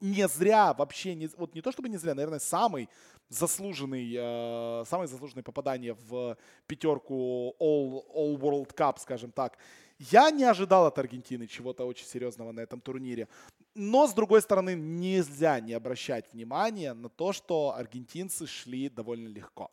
не 0.00 0.28
зря 0.28 0.74
вообще, 0.74 1.14
не, 1.14 1.28
вот 1.36 1.54
не 1.54 1.62
то 1.62 1.72
чтобы 1.72 1.88
не 1.88 1.96
зря, 1.96 2.14
наверное, 2.14 2.38
самый 2.40 2.88
заслуженный, 3.28 4.14
э, 4.16 4.84
самое 4.86 5.08
заслуженное 5.08 5.42
попадание 5.42 5.94
в 5.94 6.36
пятерку 6.66 7.54
All, 7.60 8.04
All 8.14 8.36
World 8.38 8.74
Cup, 8.74 8.98
скажем 8.98 9.30
так. 9.32 9.58
Я 9.98 10.30
не 10.30 10.44
ожидал 10.44 10.86
от 10.86 10.98
Аргентины 10.98 11.46
чего-то 11.46 11.84
очень 11.84 12.06
серьезного 12.06 12.52
на 12.52 12.60
этом 12.60 12.80
турнире. 12.80 13.28
Но, 13.74 14.06
с 14.06 14.12
другой 14.12 14.42
стороны, 14.42 14.74
нельзя 14.74 15.60
не 15.60 15.72
обращать 15.72 16.32
внимания 16.32 16.94
на 16.94 17.08
то, 17.08 17.32
что 17.32 17.74
аргентинцы 17.76 18.46
шли 18.46 18.88
довольно 18.88 19.28
легко. 19.28 19.70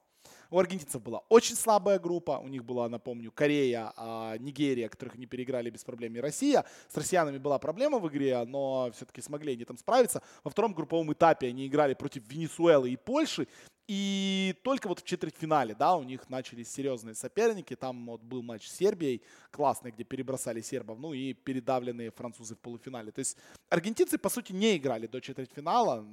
У 0.51 0.59
аргентинцев 0.59 1.01
была 1.01 1.19
очень 1.29 1.55
слабая 1.55 1.97
группа. 1.97 2.39
У 2.43 2.47
них 2.49 2.65
была, 2.65 2.89
напомню, 2.89 3.31
Корея, 3.31 3.93
а, 3.95 4.37
Нигерия, 4.37 4.89
которых 4.89 5.15
они 5.15 5.25
переиграли 5.25 5.69
без 5.69 5.83
проблем, 5.83 6.15
и 6.15 6.19
Россия. 6.19 6.65
С 6.89 6.97
россиянами 6.97 7.37
была 7.37 7.57
проблема 7.57 7.99
в 7.99 8.09
игре, 8.09 8.43
но 8.45 8.91
все-таки 8.93 9.21
смогли 9.21 9.53
они 9.53 9.63
там 9.63 9.77
справиться. 9.77 10.21
Во 10.43 10.51
втором 10.51 10.73
групповом 10.73 11.13
этапе 11.13 11.47
они 11.47 11.67
играли 11.67 11.93
против 11.93 12.27
Венесуэлы 12.27 12.91
и 12.91 12.97
Польши. 12.97 13.47
И 13.93 14.55
только 14.63 14.87
вот 14.87 15.01
в 15.01 15.03
четвертьфинале, 15.03 15.75
да, 15.75 15.97
у 15.97 16.03
них 16.03 16.29
начались 16.29 16.71
серьезные 16.71 17.13
соперники. 17.13 17.75
Там 17.75 18.05
вот 18.05 18.21
был 18.21 18.41
матч 18.41 18.65
с 18.69 18.77
Сербией, 18.77 19.21
классный, 19.51 19.91
где 19.91 20.05
перебросали 20.05 20.61
сербов, 20.61 20.97
ну 20.97 21.11
и 21.11 21.33
передавленные 21.33 22.09
французы 22.09 22.55
в 22.55 22.59
полуфинале. 22.59 23.11
То 23.11 23.19
есть 23.19 23.35
аргентинцы, 23.67 24.17
по 24.17 24.29
сути, 24.29 24.53
не 24.53 24.77
играли 24.77 25.07
до 25.07 25.19
четвертьфинала 25.19 26.07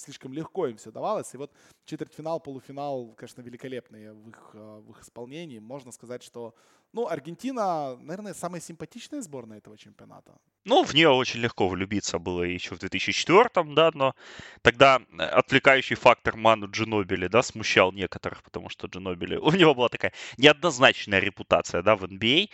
слишком 0.00 0.32
легко 0.32 0.66
им 0.66 0.76
все 0.76 0.90
давалось. 0.90 1.34
И 1.34 1.38
вот 1.38 1.52
четвертьфинал, 1.84 2.40
полуфинал, 2.40 3.14
конечно, 3.16 3.42
великолепные 3.42 4.12
в 4.12 4.28
их, 4.28 4.50
э, 4.54 4.82
в 4.86 4.90
их 4.90 5.02
исполнении. 5.02 5.58
Можно 5.58 5.92
сказать, 5.92 6.22
что, 6.22 6.54
ну, 6.92 7.06
Аргентина, 7.06 7.96
наверное, 7.96 8.34
самая 8.34 8.60
симпатичная 8.60 9.22
сборная 9.22 9.58
этого 9.58 9.76
чемпионата. 9.76 10.32
Ну, 10.64 10.84
в 10.84 10.94
нее 10.94 11.08
очень 11.08 11.40
легко 11.40 11.68
влюбиться 11.68 12.18
было 12.18 12.42
еще 12.42 12.74
в 12.74 12.78
2004 12.78 13.74
да, 13.74 13.90
но 13.94 14.14
тогда 14.62 15.00
э, 15.18 15.22
отвлекающий 15.22 15.96
фактор 15.96 16.36
Ману 16.36 16.68
Джинобили, 16.70 17.28
да, 17.28 17.42
смущал 17.42 17.92
некоторых, 17.92 18.42
потому 18.42 18.68
что 18.68 18.86
Джинобили, 18.86 19.36
у 19.42 19.50
него 19.52 19.74
была 19.74 19.88
такая 19.88 20.12
неоднозначная 20.38 21.20
репутация, 21.20 21.82
да, 21.82 21.96
в 21.96 22.04
NBA, 22.04 22.44
а, 22.44 22.48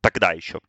тогда 0.00 0.32
еще 0.32 0.60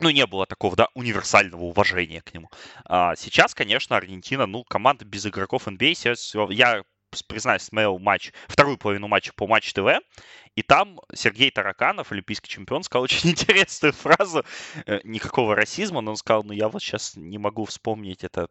ну, 0.00 0.10
не 0.10 0.26
было 0.26 0.46
такого, 0.46 0.76
да, 0.76 0.88
универсального 0.94 1.62
уважения 1.62 2.20
к 2.22 2.34
нему. 2.34 2.50
А 2.84 3.16
сейчас, 3.16 3.54
конечно, 3.54 3.96
Аргентина, 3.96 4.46
ну, 4.46 4.64
команда 4.64 5.04
без 5.04 5.26
игроков 5.26 5.68
NBA. 5.68 6.52
Я 6.52 6.82
признаюсь, 7.22 7.62
смотрел 7.62 7.98
матч, 7.98 8.32
вторую 8.48 8.76
половину 8.76 9.08
матча 9.08 9.32
по 9.34 9.46
Матч 9.46 9.72
ТВ, 9.72 10.00
и 10.54 10.62
там 10.62 11.00
Сергей 11.14 11.50
Тараканов, 11.50 12.12
олимпийский 12.12 12.48
чемпион, 12.48 12.82
сказал 12.82 13.02
очень 13.04 13.30
интересную 13.30 13.92
фразу, 13.92 14.44
э, 14.86 15.00
никакого 15.04 15.54
расизма, 15.54 16.00
но 16.00 16.12
он 16.12 16.16
сказал, 16.16 16.44
ну 16.44 16.52
я 16.52 16.68
вот 16.68 16.82
сейчас 16.82 17.16
не 17.16 17.38
могу 17.38 17.64
вспомнить 17.64 18.24
это, 18.24 18.48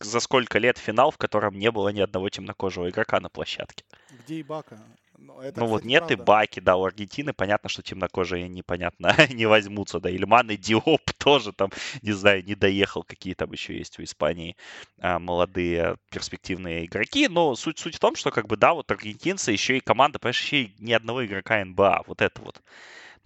за 0.00 0.20
сколько 0.20 0.58
лет 0.58 0.78
финал, 0.78 1.10
в 1.10 1.18
котором 1.18 1.58
не 1.58 1.70
было 1.70 1.88
ни 1.90 2.00
одного 2.00 2.28
темнокожего 2.28 2.88
игрока 2.88 3.20
на 3.20 3.28
площадке. 3.28 3.84
Где 4.24 4.40
Ибака? 4.40 4.78
Ну, 5.18 5.40
это, 5.40 5.60
ну 5.60 5.66
вот 5.66 5.84
нет 5.84 6.06
правда. 6.06 6.22
и 6.22 6.26
Баки, 6.26 6.60
да, 6.60 6.76
у 6.76 6.84
Аргентины 6.84 7.32
понятно, 7.32 7.68
что 7.68 7.82
темнокожие 7.82 8.48
непонятно 8.48 9.14
не 9.30 9.46
возьмутся, 9.46 10.00
да, 10.00 10.10
Ильман 10.10 10.50
и 10.50 10.56
Диоп 10.56 11.00
тоже 11.18 11.52
там, 11.52 11.70
не 12.02 12.12
знаю, 12.12 12.44
не 12.44 12.54
доехал, 12.54 13.02
какие 13.02 13.34
там 13.34 13.52
еще 13.52 13.76
есть 13.76 13.98
у 13.98 14.02
Испании 14.02 14.56
а, 15.00 15.18
молодые 15.18 15.96
перспективные 16.10 16.84
игроки, 16.86 17.28
но 17.28 17.54
суть, 17.54 17.78
суть 17.78 17.96
в 17.96 18.00
том, 18.00 18.16
что 18.16 18.30
как 18.30 18.46
бы, 18.46 18.56
да, 18.56 18.74
вот 18.74 18.90
аргентинцы 18.90 19.52
еще 19.52 19.78
и 19.78 19.80
команда, 19.80 20.18
понимаешь, 20.18 20.40
еще 20.42 20.62
и 20.62 20.74
ни 20.78 20.92
одного 20.92 21.24
игрока 21.24 21.64
НБА, 21.64 22.04
вот 22.06 22.20
это 22.20 22.40
вот. 22.42 22.62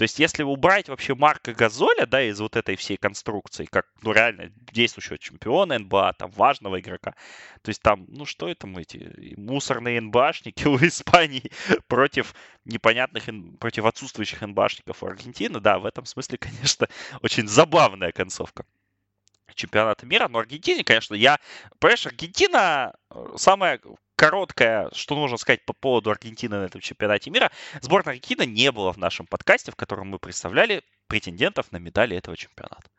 То 0.00 0.04
есть, 0.04 0.18
если 0.18 0.42
убрать 0.42 0.88
вообще 0.88 1.14
Марка 1.14 1.52
Газоля, 1.52 2.06
да, 2.06 2.22
из 2.22 2.40
вот 2.40 2.56
этой 2.56 2.74
всей 2.76 2.96
конструкции, 2.96 3.66
как, 3.66 3.84
ну, 4.00 4.12
реально, 4.12 4.50
действующего 4.72 5.18
чемпиона 5.18 5.78
НБА, 5.78 6.14
там, 6.14 6.30
важного 6.30 6.80
игрока, 6.80 7.14
то 7.60 7.68
есть 7.68 7.82
там, 7.82 8.06
ну, 8.08 8.24
что 8.24 8.48
это 8.48 8.66
мы, 8.66 8.80
эти 8.80 9.34
мусорные 9.36 10.00
НБАшники 10.00 10.66
у 10.68 10.78
Испании 10.78 11.52
против 11.86 12.34
непонятных, 12.64 13.24
против 13.58 13.84
отсутствующих 13.84 14.40
НБАшников 14.40 15.02
у 15.02 15.06
Аргентины, 15.06 15.60
да, 15.60 15.78
в 15.78 15.84
этом 15.84 16.06
смысле, 16.06 16.38
конечно, 16.40 16.88
очень 17.20 17.46
забавная 17.46 18.10
концовка 18.10 18.64
чемпионата 19.54 20.06
мира. 20.06 20.28
Но 20.28 20.38
Аргентине, 20.38 20.82
конечно, 20.82 21.14
я... 21.14 21.38
Понимаешь, 21.78 22.06
Аргентина 22.06 22.94
э, 23.10 23.34
самая 23.36 23.78
короткое, 24.20 24.90
что 24.92 25.14
нужно 25.14 25.38
сказать 25.38 25.64
по 25.64 25.72
поводу 25.72 26.10
Аргентины 26.10 26.58
на 26.58 26.64
этом 26.64 26.82
чемпионате 26.82 27.30
мира. 27.30 27.50
Сборная 27.80 28.12
Аргентины 28.12 28.44
не 28.44 28.70
было 28.70 28.92
в 28.92 28.98
нашем 28.98 29.26
подкасте, 29.26 29.72
в 29.72 29.76
котором 29.76 30.08
мы 30.08 30.18
представляли 30.18 30.82
претендентов 31.06 31.72
на 31.72 31.78
медали 31.78 32.18
этого 32.18 32.36
чемпионата. 32.36 32.90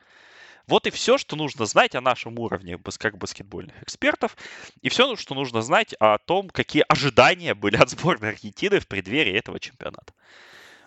Вот 0.65 0.87
и 0.87 0.89
все, 0.89 1.19
что 1.19 1.35
нужно 1.35 1.67
знать 1.67 1.93
о 1.93 2.01
нашем 2.01 2.39
уровне 2.39 2.79
как 2.97 3.19
баскетбольных 3.19 3.83
экспертов. 3.83 4.35
И 4.81 4.89
все, 4.89 5.15
что 5.15 5.35
нужно 5.35 5.61
знать 5.61 5.93
о 5.99 6.17
том, 6.17 6.49
какие 6.49 6.83
ожидания 6.87 7.53
были 7.53 7.75
от 7.77 7.91
сборной 7.91 8.29
Аргентины 8.29 8.79
в 8.79 8.87
преддверии 8.87 9.37
этого 9.37 9.59
чемпионата. 9.59 10.15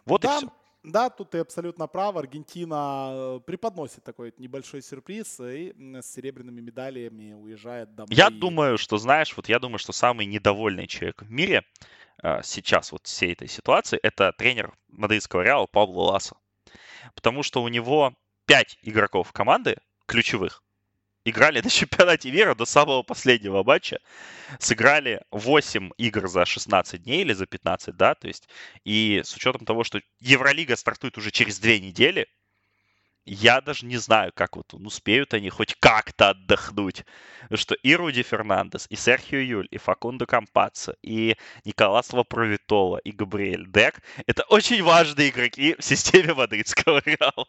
Вот 0.04 0.22
да, 0.22 0.34
и 0.34 0.38
все. 0.38 0.52
Да, 0.84 1.08
тут 1.08 1.30
ты 1.30 1.38
абсолютно 1.38 1.86
прав. 1.86 2.16
Аргентина 2.16 3.10
э, 3.12 3.40
преподносит 3.46 4.04
такой 4.04 4.34
небольшой 4.36 4.82
сюрприз 4.82 5.40
и 5.40 5.74
с 6.02 6.12
серебряными 6.12 6.60
медалями 6.60 7.32
уезжает 7.32 7.94
домой. 7.94 8.14
Я 8.14 8.28
думаю, 8.28 8.76
что, 8.76 8.98
знаешь, 8.98 9.34
вот 9.34 9.48
я 9.48 9.58
думаю, 9.58 9.78
что 9.78 9.92
самый 9.92 10.26
недовольный 10.26 10.86
человек 10.86 11.22
в 11.22 11.30
мире 11.30 11.64
э, 12.22 12.42
сейчас 12.42 12.92
вот 12.92 13.06
всей 13.06 13.32
этой 13.32 13.48
ситуации 13.48 13.98
это 14.02 14.32
тренер 14.36 14.74
мадридского 14.88 15.40
Реала 15.40 15.66
Пабло 15.66 16.02
Ласа. 16.02 16.36
Потому 17.14 17.42
что 17.42 17.62
у 17.62 17.68
него 17.68 18.12
пять 18.46 18.78
игроков 18.82 19.32
команды 19.32 19.78
ключевых 20.06 20.63
играли 21.24 21.60
на 21.64 21.70
чемпионате 21.70 22.30
мира 22.30 22.54
до 22.54 22.64
самого 22.64 23.02
последнего 23.02 23.62
матча. 23.62 23.98
Сыграли 24.58 25.22
8 25.30 25.90
игр 25.96 26.28
за 26.28 26.44
16 26.44 27.02
дней 27.02 27.22
или 27.22 27.32
за 27.32 27.46
15, 27.46 27.96
да, 27.96 28.14
то 28.14 28.28
есть, 28.28 28.48
и 28.84 29.22
с 29.24 29.34
учетом 29.34 29.64
того, 29.66 29.84
что 29.84 30.00
Евролига 30.20 30.76
стартует 30.76 31.18
уже 31.18 31.30
через 31.30 31.58
две 31.58 31.80
недели, 31.80 32.28
я 33.26 33.62
даже 33.62 33.86
не 33.86 33.96
знаю, 33.96 34.32
как 34.34 34.56
вот 34.56 34.74
успеют 34.74 35.32
они 35.32 35.48
хоть 35.48 35.74
как-то 35.80 36.30
отдохнуть. 36.30 37.04
Потому 37.42 37.56
что 37.58 37.74
и 37.74 37.94
Руди 37.94 38.22
Фернандес, 38.22 38.86
и 38.90 38.96
Серхио 38.96 39.38
Юль, 39.38 39.68
и 39.70 39.78
Факундо 39.78 40.26
Кампаццо, 40.26 40.94
и 41.02 41.36
Николас 41.64 42.12
Лапровитола, 42.12 42.98
и 42.98 43.12
Габриэль 43.12 43.66
Дек— 43.66 44.02
это 44.26 44.42
очень 44.44 44.82
важные 44.82 45.30
игроки 45.30 45.74
в 45.78 45.84
системе 45.84 46.34
мадридского 46.34 47.00
Реала. 47.04 47.46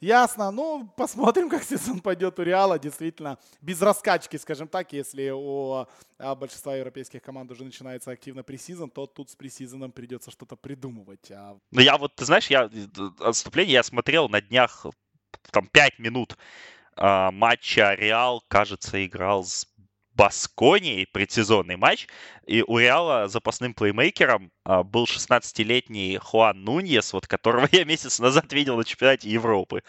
Ясно. 0.00 0.50
Ну, 0.50 0.90
посмотрим, 0.96 1.50
как 1.50 1.62
сезон 1.62 2.00
пойдет 2.00 2.38
у 2.38 2.42
Реала. 2.42 2.78
Действительно, 2.78 3.38
без 3.60 3.82
раскачки, 3.82 4.36
скажем 4.38 4.66
так, 4.66 4.92
если 4.92 5.30
у 5.30 5.86
а, 6.18 6.34
большинства 6.34 6.74
европейских 6.74 7.22
команд 7.22 7.50
уже 7.50 7.64
начинается 7.64 8.10
активно 8.10 8.42
пресизон, 8.42 8.90
то 8.90 9.06
тут 9.06 9.30
с 9.30 9.36
пресизоном 9.36 9.92
придется 9.92 10.30
что-то 10.30 10.56
придумывать. 10.56 11.30
А... 11.30 11.58
Ну, 11.70 11.80
я 11.80 11.98
вот, 11.98 12.14
ты 12.14 12.24
знаешь, 12.24 12.48
я 12.48 12.70
отступление 13.20 13.74
я 13.74 13.82
смотрел 13.82 14.28
на 14.28 14.40
днях 14.40 14.86
там 15.50 15.66
5 15.66 15.98
минут 15.98 16.36
э, 16.96 17.30
матча 17.30 17.94
Реал, 17.94 18.42
кажется, 18.48 19.04
играл 19.04 19.44
с 19.44 19.66
Басконией 20.14 21.06
предсезонный 21.06 21.76
матч, 21.76 22.06
и 22.46 22.62
у 22.66 22.78
Реала 22.78 23.28
запасным 23.28 23.74
плеймейкером 23.74 24.50
был 24.84 25.04
16-летний 25.04 26.18
Хуан 26.18 26.64
Нуньес, 26.64 27.12
вот 27.12 27.26
которого 27.26 27.68
я 27.72 27.84
месяц 27.84 28.18
назад 28.18 28.52
видел 28.52 28.76
на 28.76 28.84
чемпионате 28.84 29.28
Европы. 29.30 29.82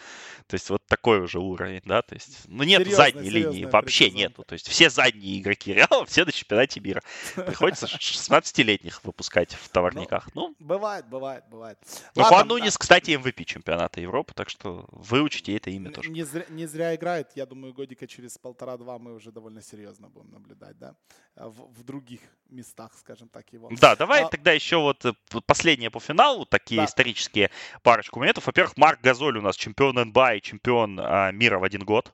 То 0.46 0.54
есть 0.54 0.68
вот 0.70 0.82
такой 0.86 1.20
уже 1.20 1.38
уровень, 1.38 1.82
да, 1.84 2.02
то 2.02 2.14
есть, 2.14 2.48
ну 2.48 2.64
нет 2.64 2.82
серьезно, 2.82 3.04
задней 3.04 3.30
линии, 3.30 3.64
вообще 3.64 4.10
нету. 4.10 4.44
То 4.44 4.54
есть 4.54 4.68
все 4.68 4.90
задние 4.90 5.40
игроки 5.40 5.72
Реала, 5.74 6.04
все 6.06 6.24
на 6.24 6.32
чемпионате 6.32 6.80
мира. 6.80 7.02
Приходится 7.34 7.86
16-летних 7.86 9.02
выпускать 9.04 9.54
в 9.54 9.68
товарниках. 9.68 10.28
Ну, 10.34 10.54
бывает, 10.58 11.08
бывает, 11.08 11.44
бывает. 11.50 11.78
Ну, 12.14 12.24
Хуан 12.24 12.48
Нуньес, 12.48 12.76
кстати, 12.76 13.10
MVP 13.12 13.44
чемпионата 13.44 14.00
Европы, 14.00 14.34
так 14.34 14.48
что 14.48 14.86
выучите 14.90 15.56
это 15.56 15.70
имя 15.70 15.90
тоже. 15.90 16.10
Не 16.10 16.24
зря, 16.24 16.44
не 16.48 16.66
зря 16.66 16.94
играет, 16.94 17.30
я 17.34 17.46
думаю, 17.46 17.72
годика 17.72 18.06
через 18.06 18.38
полтора-два 18.38 18.98
мы 18.98 19.14
уже 19.14 19.32
довольно 19.32 19.62
серьезно 19.62 20.08
будем 20.08 20.30
наблюдать, 20.32 20.78
да, 20.78 20.94
в, 21.36 21.72
в 21.72 21.84
других 21.84 22.20
местах, 22.48 22.92
скажем 22.98 23.28
так, 23.28 23.52
его. 23.52 23.70
Да, 23.80 23.96
давай 23.96 24.24
а... 24.24 24.28
тогда 24.28 24.52
еще 24.52 24.71
вот 24.78 25.04
э, 25.04 25.12
последнее 25.46 25.90
по 25.90 26.00
финалу, 26.00 26.44
такие 26.46 26.80
да. 26.80 26.84
исторические 26.84 27.50
парочку 27.82 28.20
моментов. 28.20 28.46
Во-первых, 28.46 28.76
Марк 28.76 29.00
Газоль 29.00 29.38
у 29.38 29.42
нас 29.42 29.56
чемпион 29.56 29.96
НБА 29.96 30.34
и 30.34 30.42
чемпион 30.42 30.98
а, 31.00 31.30
мира 31.30 31.58
в 31.58 31.64
один 31.64 31.84
год. 31.84 32.12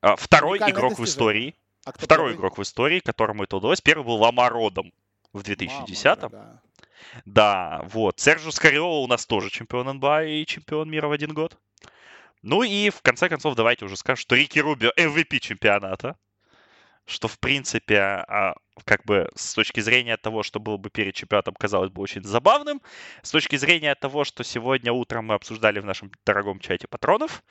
А, 0.00 0.16
второй 0.16 0.58
игрок 0.58 0.90
достижение. 0.90 0.96
в 0.96 1.04
истории. 1.04 1.54
А 1.84 1.92
второй 1.92 2.30
первый? 2.30 2.40
игрок 2.40 2.58
в 2.58 2.62
истории, 2.62 3.00
которому 3.00 3.44
это 3.44 3.56
удалось. 3.56 3.80
Первый 3.80 4.04
был 4.04 4.16
Ламар 4.16 4.52
Родом 4.52 4.92
в 5.32 5.42
2010-м. 5.42 6.30
Да. 6.30 6.60
да, 7.24 7.80
вот. 7.84 8.20
Сержу 8.20 8.50
Скариола 8.50 8.98
у 8.98 9.06
нас 9.06 9.26
тоже 9.26 9.50
чемпион 9.50 9.88
НБА 9.96 10.24
и 10.24 10.46
чемпион 10.46 10.90
мира 10.90 11.08
в 11.08 11.12
один 11.12 11.32
год. 11.32 11.56
Ну 12.42 12.62
и 12.62 12.90
в 12.90 13.02
конце 13.02 13.28
концов 13.28 13.56
давайте 13.56 13.84
уже 13.84 13.96
скажем, 13.96 14.20
что 14.20 14.36
Рики 14.36 14.58
Рубио 14.58 14.90
MVP 14.96 15.38
чемпионата 15.40 16.16
что, 17.08 17.26
в 17.26 17.38
принципе, 17.38 17.98
а, 18.00 18.54
как 18.84 19.04
бы 19.04 19.28
с 19.34 19.54
точки 19.54 19.80
зрения 19.80 20.16
того, 20.16 20.42
что 20.42 20.60
было 20.60 20.76
бы 20.76 20.90
перед 20.90 21.14
чемпионатом, 21.14 21.54
казалось 21.54 21.90
бы 21.90 22.02
очень 22.02 22.22
забавным. 22.24 22.80
С 23.22 23.30
точки 23.30 23.56
зрения 23.56 23.94
того, 23.94 24.24
что 24.24 24.44
сегодня 24.44 24.92
утром 24.92 25.26
мы 25.26 25.34
обсуждали 25.34 25.80
в 25.80 25.84
нашем 25.84 26.10
дорогом 26.24 26.60
чате 26.60 26.88
патронов, 26.88 27.42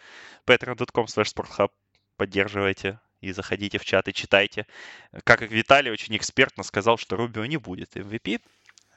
patreon.com 0.45 1.05
slash 1.05 1.69
поддерживайте 2.17 2.99
и 3.21 3.31
заходите 3.31 3.77
в 3.77 3.85
чат 3.85 4.07
и 4.07 4.13
читайте. 4.13 4.65
Как 5.23 5.41
Виталий 5.41 5.91
очень 5.91 6.15
экспертно 6.15 6.63
сказал, 6.63 6.97
что 6.97 7.15
Рубио 7.15 7.45
не 7.45 7.57
будет 7.57 7.95
MVP. 7.95 8.41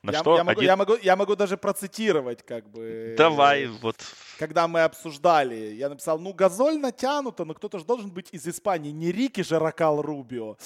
На 0.03 0.13
я, 0.13 0.19
что 0.21 0.37
я, 0.37 0.45
могу, 0.45 0.61
один... 0.61 0.65
я, 0.65 0.77
могу, 0.77 0.97
я 1.03 1.17
могу 1.17 1.37
даже 1.37 1.57
процитировать, 1.59 2.43
как 2.43 2.71
бы. 2.71 3.15
Давай, 3.19 3.67
вот. 3.67 3.97
Когда 4.39 4.67
мы 4.67 4.81
обсуждали, 4.81 5.75
я 5.75 5.91
написал, 5.91 6.19
ну, 6.19 6.33
газоль 6.33 6.79
натянуто, 6.79 7.45
но 7.45 7.53
кто-то 7.53 7.79
же 7.79 7.85
должен 7.85 8.11
быть 8.11 8.29
из 8.33 8.47
Испании. 8.49 8.93
Не 8.93 9.13
Рики 9.13 9.43
же 9.43 9.59
Ракал 9.59 10.01
Рубио. 10.01 10.57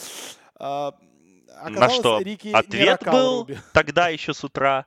На 1.63 1.91
что? 1.91 2.21
Рики 2.21 2.49
Ответ 2.53 3.03
был 3.05 3.41
Рубио. 3.41 3.57
тогда 3.73 4.09
еще 4.09 4.35
с 4.35 4.43
утра. 4.45 4.87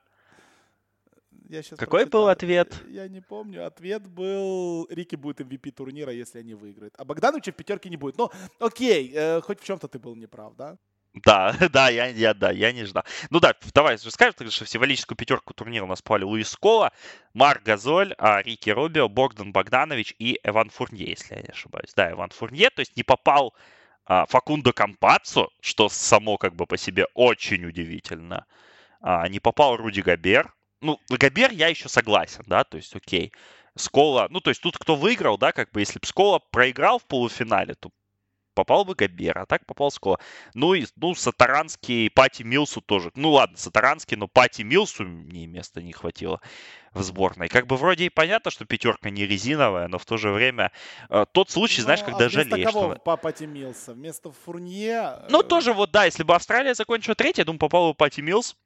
Я 1.48 1.62
Какой 1.62 1.76
прочитаю. 1.76 2.08
был 2.10 2.28
ответ? 2.28 2.82
Я 2.88 3.08
не 3.08 3.22
помню. 3.22 3.66
Ответ 3.66 4.06
был, 4.06 4.86
Рики 4.90 5.16
будет 5.16 5.40
MVP 5.40 5.70
турнира, 5.70 6.12
если 6.12 6.40
они 6.40 6.54
выиграют. 6.54 6.94
А 6.98 7.04
Богдановича 7.06 7.52
в 7.52 7.54
пятерке 7.54 7.88
не 7.88 7.96
будет. 7.96 8.18
Но 8.18 8.30
окей, 8.60 9.10
э, 9.14 9.40
хоть 9.40 9.60
в 9.60 9.64
чем-то 9.64 9.88
ты 9.88 9.98
был 9.98 10.14
неправ, 10.14 10.54
да? 10.56 10.76
Да, 11.24 11.54
да, 11.72 11.88
я, 11.88 12.06
я, 12.06 12.34
да, 12.34 12.50
я 12.50 12.72
не 12.72 12.84
ждал. 12.84 13.04
Ну 13.30 13.40
да, 13.40 13.54
давай 13.74 13.98
скажем, 13.98 14.50
что 14.50 14.64
в 14.64 14.68
символическую 14.68 15.16
пятерку 15.16 15.54
турнира 15.54 15.84
у 15.84 15.88
нас 15.88 16.02
попали 16.02 16.24
Луис 16.24 16.54
Кола, 16.56 16.92
Марк 17.32 17.62
Газоль, 17.62 18.14
а, 18.18 18.42
Рики 18.42 18.68
Робио, 18.68 19.08
Богдан 19.08 19.52
Богданович 19.52 20.14
и 20.18 20.38
Эван 20.42 20.68
Фурнье, 20.70 21.08
если 21.08 21.36
я 21.36 21.40
не 21.40 21.48
ошибаюсь. 21.48 21.94
Да, 21.94 22.12
Эван 22.12 22.28
Фурнье, 22.30 22.70
то 22.70 22.80
есть 22.80 22.96
не 22.96 23.02
попал 23.02 23.54
а, 24.08 24.24
Факундо 24.26 24.72
Кампаццо, 24.72 25.48
что 25.60 25.88
само 25.90 26.38
как 26.38 26.56
бы 26.56 26.66
по 26.66 26.78
себе 26.78 27.06
очень 27.14 27.64
удивительно. 27.66 28.46
А, 29.02 29.28
не 29.28 29.38
попал 29.38 29.76
Руди 29.76 30.00
Габер. 30.00 30.52
Ну, 30.80 30.98
Габер 31.10 31.52
я 31.52 31.68
еще 31.68 31.88
согласен, 31.88 32.42
да, 32.46 32.64
то 32.64 32.78
есть 32.78 32.96
окей. 32.96 33.32
Скола, 33.76 34.26
ну, 34.30 34.40
то 34.40 34.50
есть 34.50 34.62
тут 34.62 34.78
кто 34.78 34.96
выиграл, 34.96 35.38
да, 35.38 35.52
как 35.52 35.70
бы, 35.72 35.80
если 35.80 35.98
бы 36.00 36.06
Скола 36.06 36.40
проиграл 36.50 36.98
в 36.98 37.06
полуфинале, 37.06 37.74
то 37.74 37.90
попал 38.58 38.84
бы 38.84 38.96
Габер, 38.96 39.38
а 39.38 39.46
так 39.46 39.64
попал 39.66 39.92
Скола. 39.92 40.18
Ну 40.52 40.74
и 40.74 40.84
ну, 40.96 41.14
Сатаранский 41.14 42.10
Пати 42.10 42.42
Милсу 42.42 42.80
тоже. 42.80 43.12
Ну 43.14 43.30
ладно, 43.30 43.56
Сатаранский, 43.56 44.16
но 44.16 44.26
Пати 44.26 44.62
Милсу 44.62 45.04
мне 45.04 45.46
места 45.46 45.80
не 45.80 45.92
хватило 45.92 46.40
в 46.92 47.04
сборной. 47.04 47.48
Как 47.48 47.68
бы 47.68 47.76
вроде 47.76 48.06
и 48.06 48.08
понятно, 48.08 48.50
что 48.50 48.64
пятерка 48.64 49.10
не 49.10 49.26
резиновая, 49.26 49.86
но 49.86 49.98
в 49.98 50.04
то 50.04 50.16
же 50.16 50.32
время 50.32 50.72
э, 51.08 51.24
тот 51.30 51.50
случай, 51.50 51.82
ну, 51.82 51.84
знаешь, 51.84 52.02
когда 52.02 52.24
а 52.24 52.28
жалеешь. 52.28 52.66
кого 52.66 52.96
что... 52.96 53.16
Пати 53.16 53.44
Милса? 53.44 53.94
Вместо 53.94 54.32
Фурнье? 54.32 55.24
Ну, 55.28 55.44
тоже 55.44 55.72
вот, 55.72 55.92
да, 55.92 56.06
если 56.06 56.24
бы 56.24 56.34
Австралия 56.34 56.74
закончила 56.74 57.14
третья, 57.14 57.42
я 57.42 57.44
думаю, 57.44 57.60
попал 57.60 57.90
бы 57.90 57.94
Пати 57.94 58.22
Милс. 58.22 58.56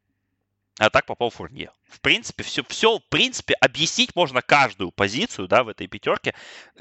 А 0.79 0.89
так 0.89 1.05
попал 1.05 1.29
Фурнье. 1.29 1.71
В 1.85 2.01
принципе, 2.01 2.43
все, 2.43 2.65
все, 2.67 2.99
в 2.99 3.03
принципе, 3.11 3.55
объяснить 3.61 4.17
можно 4.17 4.41
каждую 4.41 4.91
позицию, 4.91 5.47
да, 5.47 5.65
в 5.65 5.69
этой 5.69 5.87
пятерке. 5.87 6.35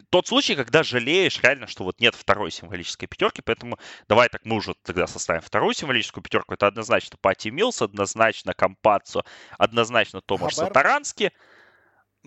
Тот 0.10 0.28
случай, 0.28 0.56
когда 0.56 0.82
жалеешь 0.82 1.42
реально, 1.42 1.68
что 1.68 1.84
вот 1.84 2.00
нет 2.00 2.16
второй 2.16 2.52
символической 2.52 3.08
пятерки, 3.08 3.42
поэтому 3.42 3.78
давай 4.08 4.30
так 4.30 4.46
мы 4.46 4.56
уже 4.56 4.76
тогда 4.84 5.08
составим 5.08 5.42
вторую 5.42 5.74
символическую 5.74 6.24
пятерку. 6.24 6.54
Это 6.54 6.68
однозначно 6.68 7.18
Пати 7.20 7.50
Милс, 7.50 7.82
однозначно 7.82 8.54
Кампаццо, 8.54 9.26
однозначно 9.58 10.22
Томаш 10.22 10.56
Сатарански, 10.56 11.34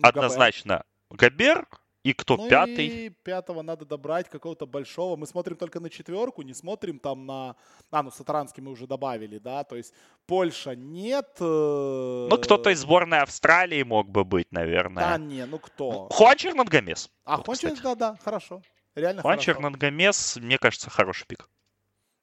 однозначно 0.01 0.83
Габер, 1.09 1.67
и 2.05 2.13
кто 2.13 2.37
ну 2.37 2.47
пятый? 2.47 2.85
И 2.85 3.09
пятого 3.09 3.63
надо 3.63 3.83
добрать 3.83 4.29
какого-то 4.29 4.67
большого. 4.67 5.15
Мы 5.15 5.25
смотрим 5.25 5.57
только 5.57 5.79
на 5.79 5.89
четверку, 5.89 6.43
не 6.43 6.53
смотрим 6.53 6.99
там 6.99 7.25
на... 7.25 7.55
А, 7.89 8.03
ну, 8.03 8.11
Сатаранский 8.11 8.61
мы 8.61 8.73
уже 8.73 8.85
добавили, 8.85 9.39
да, 9.39 9.63
то 9.63 9.75
есть 9.75 9.91
Польша 10.27 10.75
нет. 10.75 11.35
Э, 11.39 12.27
ну, 12.29 12.37
кто-то 12.37 12.69
из 12.69 12.81
сборной 12.81 13.21
Австралии 13.21 13.81
мог 13.81 14.07
бы 14.07 14.23
быть, 14.23 14.51
наверное. 14.51 15.03
Да, 15.03 15.17
не, 15.17 15.47
ну 15.47 15.57
кто? 15.57 16.07
Хуан 16.11 16.37
Чернангомес. 16.37 17.09
А, 17.23 17.37
вот, 17.37 17.47
Хуан 17.47 17.57
Чернангомес, 17.57 17.97
да, 17.97 18.11
да, 18.11 18.19
хорошо. 18.23 18.61
Реально 18.93 19.23
хорошо. 19.23 19.41
Чернангомес, 19.41 20.35
мне 20.35 20.59
кажется, 20.59 20.91
хороший 20.91 21.25
пик. 21.25 21.49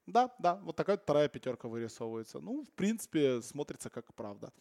Да, 0.07 0.31
да, 0.39 0.61
вот 0.63 0.77
такая 0.77 0.97
вторая 0.97 1.29
пятерка 1.29 1.67
вырисовывается. 1.67 2.39
Ну, 2.39 2.63
в 2.63 2.71
принципе, 2.77 3.43
смотрится 3.43 3.91
как 3.91 4.15
правда. 4.15 4.53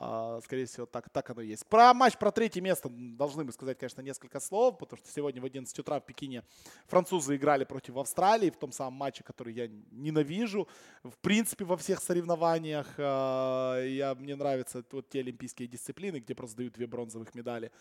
А, 0.00 0.40
скорее 0.44 0.66
всего, 0.66 0.86
так, 0.86 1.10
так 1.10 1.28
оно 1.30 1.42
и 1.42 1.48
есть. 1.48 1.66
Про 1.66 1.92
матч, 1.92 2.16
про 2.16 2.30
третье 2.30 2.60
место 2.60 2.88
должны 2.88 3.42
мы 3.42 3.50
сказать, 3.50 3.78
конечно, 3.78 4.00
несколько 4.00 4.38
слов, 4.38 4.78
потому 4.78 4.96
что 4.96 5.10
сегодня 5.10 5.42
в 5.42 5.44
11 5.44 5.76
утра 5.76 5.98
в 5.98 6.06
Пекине 6.06 6.44
французы 6.86 7.34
играли 7.34 7.64
против 7.64 7.96
Австралии 7.96 8.50
в 8.50 8.56
том 8.56 8.70
самом 8.70 8.94
матче, 8.94 9.24
который 9.24 9.52
я 9.54 9.66
ненавижу. 9.90 10.68
В 11.02 11.18
принципе, 11.20 11.64
во 11.64 11.76
всех 11.76 12.00
соревнованиях 12.00 12.86
а, 12.96 13.82
я, 13.82 14.14
мне 14.14 14.36
нравятся 14.36 14.84
вот 14.92 15.08
те 15.08 15.18
олимпийские 15.18 15.66
дисциплины, 15.66 16.18
где 16.18 16.32
просто 16.32 16.58
дают 16.58 16.74
две 16.74 16.86
бронзовых 16.86 17.34
медали. 17.34 17.72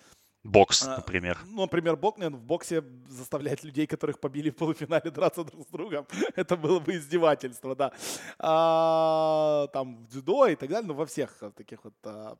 Бокс, 0.47 0.83
а, 0.87 0.95
например. 0.97 1.37
Ну, 1.45 1.61
например, 1.61 1.97
бокс, 1.97 2.19
в 2.21 2.39
боксе 2.39 2.83
заставлять 3.09 3.65
людей, 3.65 3.85
которых 3.85 4.19
побили 4.19 4.49
в 4.49 4.55
полуфинале, 4.55 5.11
драться 5.11 5.43
друг 5.43 5.67
с 5.67 5.71
другом. 5.71 6.07
Это 6.35 6.55
было 6.55 6.79
бы 6.79 6.95
издевательство, 6.95 7.75
да. 7.75 7.91
А, 8.39 9.67
там 9.73 9.97
в 9.97 10.07
дзюдо 10.07 10.47
и 10.47 10.55
так 10.55 10.69
далее, 10.69 10.87
но 10.87 10.93
во 10.93 11.05
всех 11.05 11.43
таких 11.55 11.83
вот 11.83 11.93
а, 12.03 12.37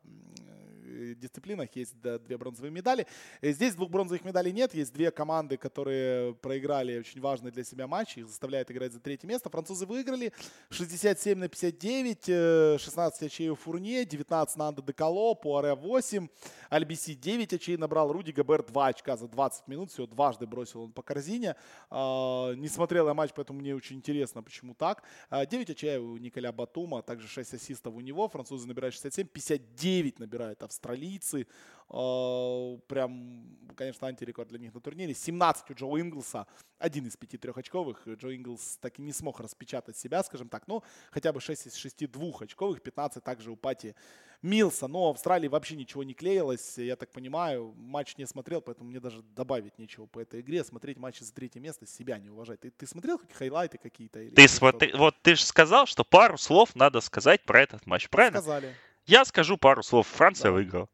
дисциплинах 1.14 1.74
есть 1.74 2.00
две 2.00 2.38
бронзовые 2.38 2.70
медали. 2.70 3.06
Э, 3.40 3.52
здесь 3.52 3.74
двух 3.74 3.90
бронзовых 3.90 4.24
медалей 4.24 4.52
нет. 4.52 4.74
Есть 4.74 4.92
две 4.92 5.10
команды, 5.10 5.56
которые 5.56 6.34
проиграли 6.34 6.98
очень 6.98 7.20
важный 7.20 7.50
для 7.50 7.64
себя 7.64 7.86
матч. 7.86 8.16
Их 8.16 8.26
заставляют 8.26 8.70
играть 8.70 8.92
за 8.92 9.00
третье 9.00 9.26
место. 9.26 9.50
Французы 9.50 9.86
выиграли 9.86 10.32
67 10.70 11.38
на 11.38 11.48
59. 11.48 12.80
16 12.80 13.22
очей 13.22 13.48
у 13.48 13.54
Фурне, 13.54 14.04
19 14.04 14.56
на 14.56 14.68
Анда 14.68 14.82
Декало, 14.82 15.34
Пуаре 15.34 15.74
8. 15.74 16.28
Альбиси 16.70 17.14
9 17.14 17.52
очей 17.52 17.76
набрал. 17.76 18.12
Руди 18.12 18.32
Габер 18.32 18.62
2 18.62 18.86
очка 18.86 19.16
за 19.16 19.28
20 19.28 19.68
минут. 19.68 19.90
Всего 19.90 20.06
дважды 20.06 20.46
бросил 20.46 20.82
он 20.82 20.92
по 20.92 21.02
корзине. 21.02 21.56
А, 21.90 22.52
не 22.54 22.68
смотрел 22.68 23.08
я 23.08 23.14
матч, 23.14 23.30
поэтому 23.34 23.60
мне 23.60 23.74
очень 23.74 23.96
интересно, 23.96 24.42
почему 24.42 24.74
так. 24.74 25.02
9 25.30 25.68
а, 25.68 25.72
очей 25.72 25.98
у 25.98 26.16
Николя 26.16 26.52
Батума, 26.52 27.02
также 27.02 27.28
6 27.28 27.54
ассистов 27.54 27.94
у 27.94 28.00
него. 28.00 28.28
Французы 28.28 28.66
набирают 28.66 28.94
67, 28.94 29.26
59 29.26 30.18
набирают 30.18 30.62
австралийцы. 30.78 31.46
А, 31.90 32.76
прям, 32.86 33.46
конечно, 33.74 34.06
антирекорд 34.08 34.48
для 34.48 34.58
них 34.58 34.74
на 34.74 34.80
турнире. 34.80 35.14
17 35.14 35.70
у 35.70 35.74
Джо 35.74 35.86
Инглса, 35.98 36.46
один 36.78 37.06
из 37.06 37.16
пяти 37.16 37.38
трехочковых. 37.38 38.06
Джо 38.06 38.34
Инглс 38.34 38.78
так 38.80 38.98
и 38.98 39.02
не 39.02 39.12
смог 39.12 39.40
распечатать 39.40 39.96
себя, 39.96 40.22
скажем 40.22 40.48
так. 40.48 40.68
Ну, 40.68 40.82
хотя 41.10 41.32
бы 41.32 41.40
6 41.40 41.66
из 41.66 41.74
6 41.74 42.10
двухочковых, 42.10 42.82
15 42.82 43.24
также 43.24 43.50
у 43.50 43.56
Пати 43.56 43.94
Милса. 44.42 44.86
Но 44.86 45.08
в 45.08 45.10
Австралии 45.14 45.48
вообще 45.48 45.76
ничего 45.76 46.04
не 46.04 46.12
клеилось, 46.12 46.76
я 46.76 46.94
так 46.94 47.10
понимаю. 47.10 47.72
Матч 47.74 48.18
не 48.18 48.26
смотрел, 48.26 48.60
поэтому 48.60 48.90
мне 48.90 49.00
даже 49.00 49.22
добавить 49.22 49.78
нечего 49.78 50.04
по 50.04 50.20
этой 50.20 50.42
игре. 50.42 50.64
Смотреть 50.64 50.98
матчи 50.98 51.22
за 51.22 51.32
третье 51.32 51.58
место, 51.58 51.86
себя 51.86 52.18
не 52.18 52.28
уважать. 52.28 52.60
Ты, 52.60 52.70
ты 52.70 52.86
смотрел 52.86 53.18
какие 53.18 53.34
хайлайты 53.34 53.78
какие-то? 53.78 54.28
Ты 54.30 54.46
смотри, 54.46 54.92
вот 54.92 55.16
ты 55.22 55.36
же 55.36 55.44
сказал, 55.44 55.86
что 55.86 56.04
пару 56.04 56.36
слов 56.36 56.76
надо 56.76 57.00
сказать 57.00 57.44
про 57.44 57.62
этот 57.62 57.86
матч, 57.86 58.10
правильно? 58.10 58.40
Сказали. 58.40 58.74
Я 59.08 59.24
скажу 59.24 59.56
пару 59.56 59.82
слов. 59.82 60.06
Франция 60.06 60.50
да. 60.50 60.52
выиграла. 60.52 60.88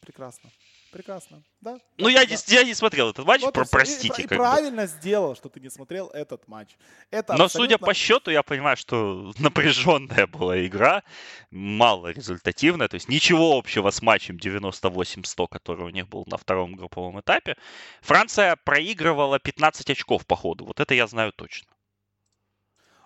Прекрасно. 0.00 0.50
Прекрасно, 0.90 1.42
да. 1.60 1.78
Ну, 1.98 2.04
да, 2.06 2.10
я, 2.10 2.26
да. 2.26 2.34
Не, 2.34 2.54
я 2.54 2.64
не 2.64 2.72
смотрел 2.72 3.10
этот 3.10 3.26
матч, 3.26 3.42
вот 3.42 3.52
про, 3.52 3.66
простите. 3.66 4.22
И, 4.22 4.24
и 4.24 4.26
правильно 4.26 4.82
бы. 4.82 4.88
сделал, 4.88 5.36
что 5.36 5.50
ты 5.50 5.60
не 5.60 5.68
смотрел 5.68 6.08
этот 6.08 6.48
матч. 6.48 6.76
Это 7.10 7.36
Но 7.36 7.44
абсолютно... 7.44 7.76
судя 7.76 7.78
по 7.78 7.92
счету, 7.92 8.30
я 8.30 8.42
понимаю, 8.42 8.78
что 8.78 9.34
напряженная 9.38 10.26
была 10.26 10.64
игра, 10.66 11.02
мало 11.50 12.08
результативная, 12.08 12.88
то 12.88 12.94
есть 12.94 13.08
ничего 13.08 13.58
общего 13.58 13.90
с 13.90 14.00
матчем 14.00 14.36
98-100, 14.36 15.46
который 15.48 15.84
у 15.84 15.90
них 15.90 16.08
был 16.08 16.24
на 16.26 16.38
втором 16.38 16.74
групповом 16.74 17.20
этапе. 17.20 17.56
Франция 18.00 18.56
проигрывала 18.56 19.38
15 19.38 19.90
очков 19.90 20.26
по 20.26 20.36
ходу, 20.36 20.64
вот 20.64 20.80
это 20.80 20.94
я 20.94 21.06
знаю 21.06 21.32
точно. 21.32 21.68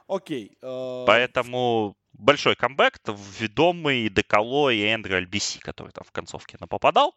Окей. 0.06 0.56
Э... 0.62 1.04
Поэтому 1.06 1.96
большой 2.12 2.57
камбэк, 2.57 2.98
ведомый 3.38 4.09
Деколо 4.09 4.70
и 4.70 4.83
Эндрю 4.83 5.16
Альбиси, 5.16 5.59
который 5.61 5.92
там 5.92 6.05
в 6.05 6.12
концовке 6.12 6.57
напопадал. 6.61 7.14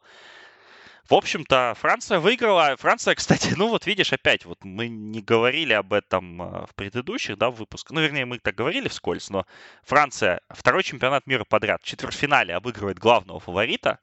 В 1.08 1.14
общем-то, 1.14 1.76
Франция 1.80 2.20
выиграла. 2.20 2.76
Франция, 2.78 3.14
кстати, 3.14 3.54
ну 3.58 3.68
вот 3.68 3.86
видишь, 3.86 4.12
опять, 4.12 4.46
вот 4.46 4.64
мы 4.64 4.88
не 4.88 5.22
говорили 5.22 5.74
об 5.74 5.94
этом 5.94 6.42
э, 6.42 6.66
в 6.66 6.74
предыдущих, 6.74 7.38
да, 7.38 7.52
выпусках. 7.52 7.92
Ну, 7.92 8.02
вернее, 8.02 8.26
мы 8.26 8.40
так 8.40 8.56
говорили 8.56 8.88
вскользь, 8.88 9.30
но 9.30 9.46
Франция 9.84 10.42
второй 10.50 10.82
чемпионат 10.84 11.28
мира 11.28 11.44
подряд 11.44 11.84
в 11.84 11.86
четвертьфинале 11.86 12.56
обыгрывает 12.56 12.98
главного 12.98 13.40
фаворита, 13.40 14.00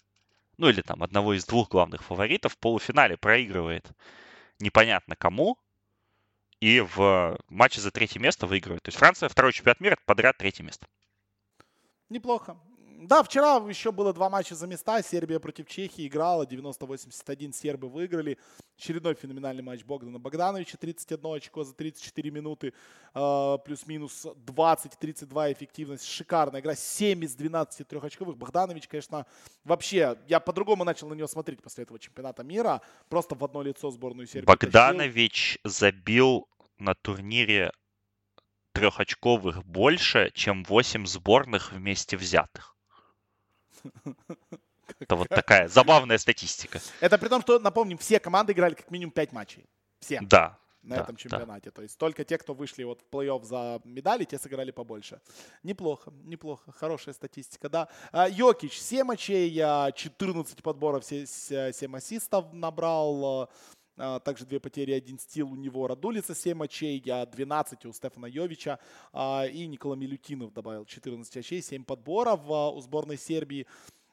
ну 0.59 0.69
или 0.69 0.81
там 0.81 1.03
одного 1.03 1.35
из 1.35 1.45
двух 1.45 1.69
главных 1.69 2.05
фаворитов, 2.05 2.53
в 2.53 2.59
полуфинале 2.59 3.17
проигрывает 3.17 3.91
непонятно 4.61 5.17
кому, 5.17 5.59
и 6.63 6.79
в 6.79 7.37
матче 7.49 7.81
за 7.81 7.91
третье 7.91 8.21
место 8.21 8.47
выигрывает. 8.47 8.85
То 8.85 8.91
есть 8.91 8.99
Франция 8.99 9.29
второй 9.29 9.53
чемпионат 9.53 9.81
мира 9.81 9.97
подряд 10.07 10.39
третье 10.39 10.63
место. 10.63 10.87
Неплохо. 12.09 12.57
Да, 13.05 13.25
вчера 13.25 13.57
еще 13.69 13.91
было 13.91 14.13
два 14.13 14.31
матча 14.31 14.55
за 14.55 14.69
места. 14.69 15.03
Сербия 15.03 15.41
против 15.41 15.67
Чехии 15.67 16.07
играла. 16.07 16.45
90-81 16.45 17.53
сербы 17.53 17.89
выиграли. 17.89 18.39
Очередной 18.79 19.15
феноменальный 19.15 19.63
матч 19.63 19.83
Богдана 19.83 20.21
Богдановича. 20.21 20.79
31 20.79 21.35
очко 21.35 21.65
за 21.65 21.75
34 21.75 22.31
минуты. 22.31 22.73
Э, 23.15 23.59
плюс-минус 23.65 24.25
20-32 24.47 25.53
эффективность. 25.53 26.05
Шикарная 26.05 26.61
игра. 26.61 26.77
7 26.77 27.25
из 27.25 27.35
12 27.35 27.89
трехочковых. 27.89 28.37
Богданович, 28.37 28.87
конечно, 28.87 29.27
вообще... 29.65 30.17
Я 30.29 30.39
по-другому 30.39 30.85
начал 30.85 31.09
на 31.09 31.15
него 31.15 31.27
смотреть 31.27 31.61
после 31.61 31.83
этого 31.83 31.99
чемпионата 31.99 32.45
мира. 32.45 32.83
Просто 33.09 33.35
в 33.35 33.43
одно 33.43 33.63
лицо 33.63 33.91
сборную 33.91 34.29
Сербии. 34.29 34.47
Богданович 34.47 35.59
тащил. 35.65 35.71
забил 35.73 36.49
на 36.79 36.95
турнире 36.95 37.73
трехочковых 38.75 39.65
больше, 39.65 40.31
чем 40.35 40.63
8 40.63 41.07
сборных 41.07 41.73
вместе 41.73 42.17
взятых. 42.17 42.73
Это 44.99 45.17
вот 45.17 45.29
такая 45.29 45.69
забавная 45.69 46.19
статистика. 46.19 46.81
Это 47.01 47.19
при 47.19 47.29
том, 47.29 47.43
что, 47.43 47.59
напомним, 47.59 47.99
все 47.99 48.21
команды 48.21 48.53
играли 48.53 48.75
как 48.75 48.91
минимум 48.91 49.13
5 49.13 49.33
матчей. 49.33 49.65
Все. 50.01 50.21
Да. 50.23 50.59
На 50.83 50.97
да, 50.97 51.03
этом 51.03 51.17
чемпионате. 51.17 51.71
Да. 51.71 51.77
То 51.77 51.83
есть 51.83 51.97
только 51.97 52.25
те, 52.25 52.39
кто 52.39 52.55
вышли 52.55 52.83
вот 52.83 53.01
в 53.01 53.15
плей-офф 53.15 53.45
за 53.45 53.81
медали, 53.85 54.25
те 54.25 54.37
сыграли 54.37 54.73
побольше. 54.73 55.21
Неплохо, 55.63 56.13
неплохо. 56.25 56.73
Хорошая 56.73 57.15
статистика, 57.15 57.69
да. 57.69 57.89
А, 58.11 58.29
Йокич 58.29 58.81
7 58.81 59.05
матчей, 59.05 59.55
14 59.55 60.61
подборов, 60.63 61.05
7 61.05 61.97
ассистов 61.97 62.53
набрал. 62.53 63.49
А, 64.05 64.19
также 64.19 64.45
две 64.45 64.59
потери, 64.59 64.91
один 64.91 65.17
стил 65.17 65.53
у 65.53 65.55
него. 65.55 65.87
Радулица 65.87 66.35
7 66.35 66.65
очей, 66.65 67.01
я 67.05 67.25
12 67.25 67.87
у 67.87 67.93
Стефана 67.93 68.27
Йовича. 68.27 68.81
А, 69.13 69.47
и 69.47 69.65
Никола 69.67 69.95
Милютинов 69.95 70.53
добавил 70.53 70.85
14 70.85 71.37
очей, 71.37 71.63
7 71.63 71.85
подборов 71.85 72.41
а, 72.49 72.71
у 72.71 72.81
сборной 72.81 73.17
Сербии. 73.17 73.65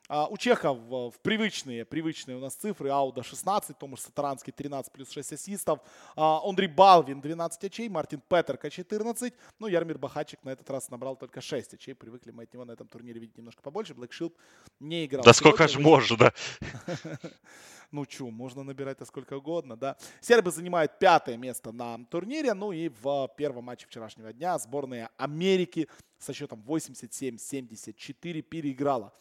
У 0.10 0.38
чехов 0.38 0.80
в 0.80 1.14
привычные, 1.22 1.86
привычные 1.86 2.36
у 2.36 2.40
нас 2.40 2.56
цифры. 2.56 2.90
Ауда 2.90 3.22
16, 3.22 3.78
Томаш 3.78 4.00
Сатаранский 4.00 4.52
13 4.52 4.92
плюс 4.92 5.12
6 5.12 5.34
ассистов. 5.34 5.82
Андрей 6.16 6.68
Балвин 6.68 7.22
12 7.22 7.64
очей, 7.66 7.90
Мартин 7.90 8.20
Петерка 8.28 8.72
14. 8.72 9.32
Ну, 9.60 9.68
Яромир 9.68 10.00
Бохачик 10.00 10.44
на 10.44 10.50
этот 10.50 10.68
раз 10.72 10.90
набрал 10.90 11.16
только 11.16 11.42
6 11.42 11.76
очей. 11.76 11.94
Привыкли 11.94 12.32
мы 12.32 12.44
от 12.44 12.54
него 12.54 12.66
на 12.66 12.72
этом 12.72 12.88
турнире 12.88 13.20
видеть 13.20 13.38
немножко 13.38 13.62
побольше. 13.62 13.94
Блэйк 13.94 14.14
Шилб 14.14 14.34
не 14.80 15.06
играл. 15.06 15.24
Да 15.24 15.32
сколько 15.32 15.68
же 15.68 15.80
можно? 15.80 16.34
Ну, 17.92 18.06
чё, 18.06 18.30
можно 18.30 18.62
набирать-то 18.62 19.04
сколько 19.06 19.34
угодно, 19.34 19.76
да. 19.76 19.98
Сербы 20.22 20.52
занимают 20.52 21.00
пятое 21.00 21.38
место 21.38 21.72
на 21.72 21.98
турнире. 22.06 22.54
Ну 22.54 22.72
и 22.72 22.90
в 22.90 23.28
первом 23.36 23.64
матче 23.64 23.88
вчерашнего 23.88 24.32
дня 24.32 24.60
сборная 24.60 25.10
Америки 25.18 25.88
со 26.20 26.32
счетом 26.32 26.64
87-74 26.68 28.44
переиграла 28.44 29.08
а, 29.08 29.12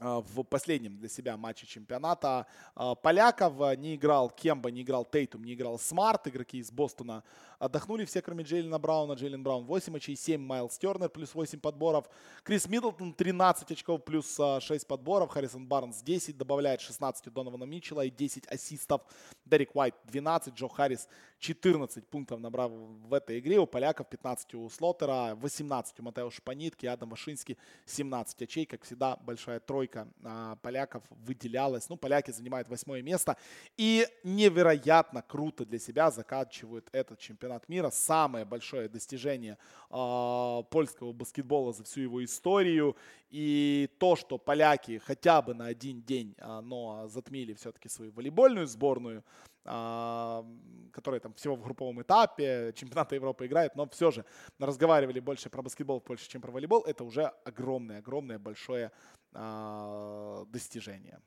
в 0.00 0.44
последнем 0.44 0.96
для 0.96 1.08
себя 1.08 1.36
матче 1.36 1.66
чемпионата 1.66 2.46
а, 2.74 2.94
поляков. 2.94 3.54
Не 3.78 3.96
играл 3.96 4.30
Кемба, 4.30 4.70
не 4.70 4.82
играл 4.82 5.04
Тейтум, 5.04 5.44
не 5.44 5.54
играл 5.54 5.78
Смарт. 5.78 6.28
Игроки 6.28 6.58
из 6.58 6.70
Бостона 6.70 7.24
отдохнули 7.58 8.04
все, 8.04 8.22
кроме 8.22 8.44
Джейлина 8.44 8.78
Брауна. 8.78 9.14
Джейлин 9.14 9.42
Браун 9.42 9.64
8 9.64 9.96
очей, 9.96 10.16
7 10.16 10.40
Майлз 10.40 10.78
Тернер, 10.78 11.08
плюс 11.08 11.34
8 11.34 11.58
подборов. 11.58 12.08
Крис 12.44 12.68
Миддлтон 12.68 13.12
13 13.12 13.72
очков, 13.72 14.04
плюс 14.04 14.36
6 14.36 14.40
а, 14.40 14.86
подборов. 14.86 15.30
Харрисон 15.30 15.66
Барнс 15.66 16.02
10, 16.02 16.36
добавляет 16.36 16.80
16 16.80 17.26
у 17.26 17.30
Донована 17.30 17.64
Митчелла 17.64 18.04
и 18.04 18.10
10 18.10 18.46
ассистов. 18.46 19.02
Дерек 19.44 19.74
Уайт 19.74 19.94
12, 20.04 20.54
Джо 20.54 20.68
Харрис 20.68 21.08
14 21.38 22.06
пунктов 22.08 22.40
набрав 22.40 22.72
в 22.72 23.14
этой 23.14 23.38
игре. 23.38 23.58
У 23.58 23.66
поляков 23.66 24.08
15 24.08 24.54
у 24.54 24.68
Слотера, 24.70 25.36
18 25.36 26.00
у 26.00 26.02
Матеуша 26.02 26.42
Панитки, 26.42 26.86
Адам 26.86 27.10
Вашинский 27.10 27.56
17 27.86 28.42
очей. 28.42 28.66
Как 28.66 28.82
всегда, 28.82 29.16
большая 29.16 29.60
тройка 29.60 30.08
а, 30.24 30.56
поляков 30.56 31.04
выделялась. 31.10 31.88
Ну, 31.88 31.96
поляки 31.96 32.32
занимают 32.32 32.68
восьмое 32.68 33.02
место. 33.02 33.36
И 33.76 34.06
невероятно 34.24 35.22
круто 35.22 35.64
для 35.64 35.78
себя 35.78 36.10
заканчивают 36.10 36.88
этот 36.92 37.20
чемпионат 37.20 37.68
мира, 37.68 37.90
самое 37.90 38.44
большое 38.44 38.88
достижение 38.88 39.58
э, 39.90 40.62
польского 40.70 41.12
баскетбола 41.12 41.72
за 41.72 41.84
всю 41.84 42.00
его 42.00 42.24
историю. 42.24 42.96
И 43.30 43.90
то, 43.98 44.16
что 44.16 44.38
поляки 44.38 44.98
хотя 44.98 45.42
бы 45.42 45.54
на 45.54 45.66
один 45.66 46.02
день, 46.02 46.34
э, 46.38 46.60
но 46.60 47.06
затмили 47.08 47.54
все-таки 47.54 47.88
свою 47.88 48.10
волейбольную 48.12 48.66
сборную, 48.66 49.22
э, 49.64 50.44
которая 50.92 51.20
там 51.20 51.34
всего 51.34 51.56
в 51.56 51.62
групповом 51.62 52.02
этапе 52.02 52.72
чемпионата 52.74 53.14
Европы 53.14 53.46
играет, 53.46 53.76
но 53.76 53.88
все 53.88 54.10
же 54.10 54.24
разговаривали 54.58 55.20
больше 55.20 55.50
про 55.50 55.62
баскетбол 55.62 56.00
в 56.00 56.04
Польше, 56.04 56.28
чем 56.28 56.40
про 56.40 56.50
волейбол, 56.50 56.82
это 56.84 57.04
уже 57.04 57.32
огромное, 57.44 57.98
огромное, 57.98 58.38
большое 58.38 58.90
э, 59.34 60.44
достижение. 60.48 61.20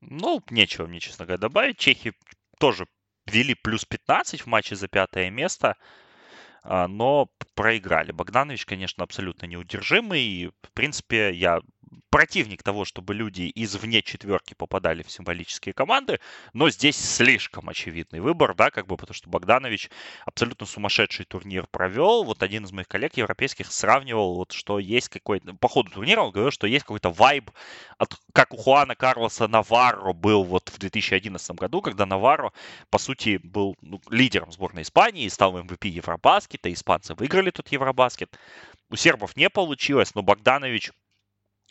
Ну, 0.00 0.42
нечего 0.50 0.86
мне, 0.86 0.98
честно 1.00 1.24
говоря, 1.24 1.38
добавить. 1.38 1.78
Чехи 1.78 2.12
тоже 2.58 2.86
вели 3.26 3.54
плюс 3.54 3.84
15 3.84 4.40
в 4.42 4.46
матче 4.46 4.74
за 4.74 4.88
пятое 4.88 5.30
место, 5.30 5.76
а, 6.62 6.88
но 6.88 7.28
проиграли. 7.54 8.12
Богданович, 8.12 8.66
конечно, 8.66 9.04
абсолютно 9.04 9.46
неудержимый. 9.46 10.22
И, 10.22 10.48
в 10.48 10.72
принципе, 10.72 11.32
я 11.32 11.60
противник 12.10 12.62
того, 12.62 12.84
чтобы 12.84 13.14
люди 13.14 13.50
извне 13.54 14.02
четверки 14.02 14.54
попадали 14.54 15.02
в 15.02 15.10
символические 15.10 15.72
команды, 15.72 16.20
но 16.52 16.70
здесь 16.70 16.96
слишком 16.96 17.68
очевидный 17.68 18.20
выбор, 18.20 18.54
да, 18.54 18.70
как 18.70 18.86
бы, 18.86 18.96
потому 18.96 19.14
что 19.14 19.30
Богданович 19.30 19.90
абсолютно 20.26 20.66
сумасшедший 20.66 21.24
турнир 21.24 21.66
провел. 21.70 22.24
Вот 22.24 22.42
один 22.42 22.64
из 22.64 22.72
моих 22.72 22.88
коллег 22.88 23.16
европейских 23.16 23.72
сравнивал, 23.72 24.34
вот, 24.36 24.52
что 24.52 24.78
есть 24.78 25.08
какой-то, 25.08 25.54
по 25.54 25.68
ходу 25.68 25.90
турнира 25.90 26.22
он 26.22 26.32
говорил, 26.32 26.50
что 26.50 26.66
есть 26.66 26.84
какой-то 26.84 27.10
вайб, 27.10 27.50
от, 27.98 28.14
как 28.32 28.52
у 28.52 28.56
Хуана 28.56 28.94
Карлоса 28.94 29.48
Наварро 29.48 30.12
был 30.12 30.44
вот 30.44 30.68
в 30.68 30.78
2011 30.78 31.50
году, 31.52 31.82
когда 31.82 32.06
Наварро, 32.06 32.52
по 32.90 32.98
сути, 32.98 33.40
был 33.42 33.76
ну, 33.80 34.00
лидером 34.10 34.52
сборной 34.52 34.82
Испании, 34.82 35.28
стал 35.28 35.58
MVP 35.58 35.88
Евробаскета, 35.88 36.72
испанцы 36.72 37.14
выиграли 37.14 37.50
тут 37.50 37.68
Евробаскет. 37.68 38.38
У 38.90 38.96
сербов 38.96 39.36
не 39.36 39.48
получилось, 39.48 40.14
но 40.14 40.22
Богданович 40.22 40.90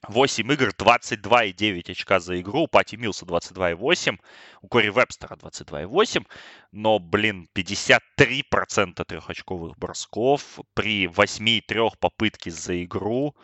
8 0.08 0.52
игр, 0.52 0.70
22,9 0.70 1.92
очка 1.92 2.20
за 2.20 2.40
игру. 2.40 2.62
У 2.62 2.68
Пати 2.68 2.98
Милса 2.98 3.26
22,8. 3.26 4.18
У 4.62 4.68
Кори 4.68 4.90
Вебстера 4.90 5.36
22,8. 5.36 6.26
Но, 6.72 7.00
блин, 7.00 7.48
53% 7.56 9.06
трехочковых 9.06 9.78
бросков 9.78 10.60
при 10.74 11.06
8,3 11.06 11.92
попытки 12.00 12.50
за 12.50 12.84
игру. 12.84 13.36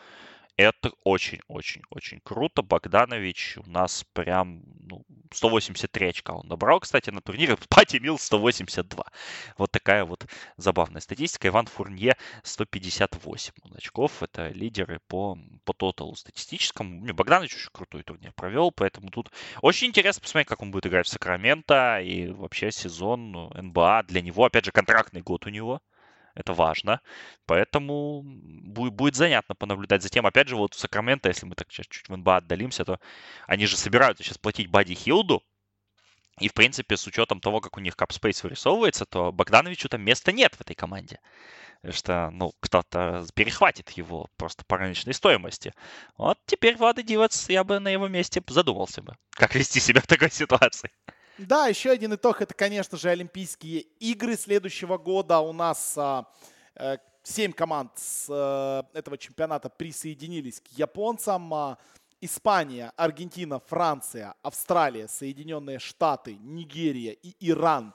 Это 0.58 0.92
очень-очень-очень 1.04 2.20
круто. 2.24 2.64
Богданович 2.64 3.58
у 3.58 3.70
нас 3.70 4.04
прям 4.14 4.64
ну, 4.90 5.06
183 5.32 6.08
очка 6.08 6.34
он 6.34 6.48
набрал, 6.48 6.80
кстати, 6.80 7.12
на 7.12 7.22
турнире. 7.22 7.58
Пати 7.70 7.98
Мил 7.98 8.18
182. 8.18 9.06
Вот 9.60 9.72
такая 9.72 10.04
вот 10.04 10.26
забавная 10.58 11.00
статистика. 11.02 11.48
Иван 11.50 11.68
Фурнье 11.68 12.18
158 12.42 13.54
очков. 13.76 14.24
Это 14.24 14.48
лидеры 14.50 15.00
по, 15.08 15.38
по 15.64 15.74
тоталу 15.74 16.16
статистическому. 16.16 17.14
Богданович 17.14 17.54
очень 17.56 17.70
крутой 17.72 18.02
турнир 18.02 18.34
провел, 18.34 18.72
поэтому 18.72 19.12
тут 19.12 19.30
очень 19.62 19.90
интересно 19.90 20.24
посмотреть, 20.24 20.48
как 20.48 20.64
он 20.64 20.72
будет 20.72 20.88
играть 20.88 21.06
в 21.06 21.10
Сакраменто 21.10 22.00
и 22.02 22.30
вообще 22.30 22.72
сезон 22.72 23.52
НБА 23.54 24.06
для 24.08 24.24
него. 24.24 24.46
Опять 24.46 24.66
же, 24.66 24.72
контрактный 24.72 25.22
год 25.22 25.46
у 25.46 25.50
него. 25.50 25.82
Это 26.38 26.54
важно. 26.54 27.02
Поэтому 27.48 28.22
будет, 28.24 28.94
будет 28.94 29.16
занятно 29.16 29.56
понаблюдать 29.56 30.04
за 30.04 30.10
тем. 30.10 30.28
Опять 30.28 30.48
же, 30.48 30.56
вот 30.56 30.76
в 30.76 30.80
Сакраменто, 30.80 31.30
если 31.30 31.48
мы 31.48 31.56
так 31.56 31.72
сейчас 31.72 31.88
чуть 31.88 32.08
в 32.08 32.16
НБА 32.16 32.38
отдалимся, 32.38 32.86
то 32.86 33.00
они 33.48 33.66
же 33.66 33.76
собираются 33.76 34.24
сейчас 34.24 34.38
платить 34.38 34.70
Бади 34.70 34.94
Хилду. 34.94 35.44
И, 36.40 36.48
в 36.48 36.54
принципе, 36.54 36.96
с 36.96 37.08
учетом 37.08 37.40
того, 37.40 37.60
как 37.60 37.78
у 37.78 37.80
них 37.80 37.96
капспейс 37.96 38.44
вырисовывается, 38.44 39.06
то 39.06 39.32
Богдановичу 39.32 39.90
там 39.90 40.04
места 40.04 40.32
нет 40.32 40.54
в 40.54 40.62
этой 40.62 40.76
команде. 40.76 41.20
Что, 41.90 42.30
ну, 42.30 42.54
кто-то 42.60 43.26
перехватит 43.34 43.90
его 43.92 44.30
просто 44.38 44.64
по 44.66 44.78
рыночной 44.78 45.16
стоимости. 45.16 45.74
Вот 46.18 46.38
теперь 46.46 46.78
Влада 46.78 47.02
Дивац, 47.02 47.50
я 47.50 47.64
бы 47.64 47.80
на 47.80 47.88
его 47.88 48.08
месте 48.08 48.44
задумался 48.48 49.02
бы, 49.02 49.16
как 49.32 49.56
вести 49.56 49.80
себя 49.80 50.02
в 50.02 50.08
такой 50.08 50.30
ситуации. 50.30 50.92
Да, 51.38 51.68
еще 51.68 51.92
один 51.92 52.16
итог, 52.16 52.42
это, 52.42 52.56
конечно 52.56 52.98
же, 52.98 53.10
Олимпийские 53.10 53.82
игры 54.00 54.36
следующего 54.36 54.98
года. 54.98 55.40
У 55.40 55.54
нас 55.54 55.94
а, 55.96 56.26
э, 56.74 56.98
семь 57.22 57.52
команд 57.52 57.92
с 57.96 58.26
э, 58.28 58.98
этого 58.98 59.20
чемпионата 59.20 59.70
присоединились 59.70 60.60
к 60.60 60.68
японцам. 60.70 61.54
А, 61.54 61.78
Испания, 62.22 62.92
Аргентина, 62.96 63.60
Франция, 63.60 64.34
Австралия, 64.42 65.08
Соединенные 65.08 65.78
Штаты, 65.78 66.34
Нигерия 66.38 67.12
и 67.12 67.36
Иран 67.40 67.94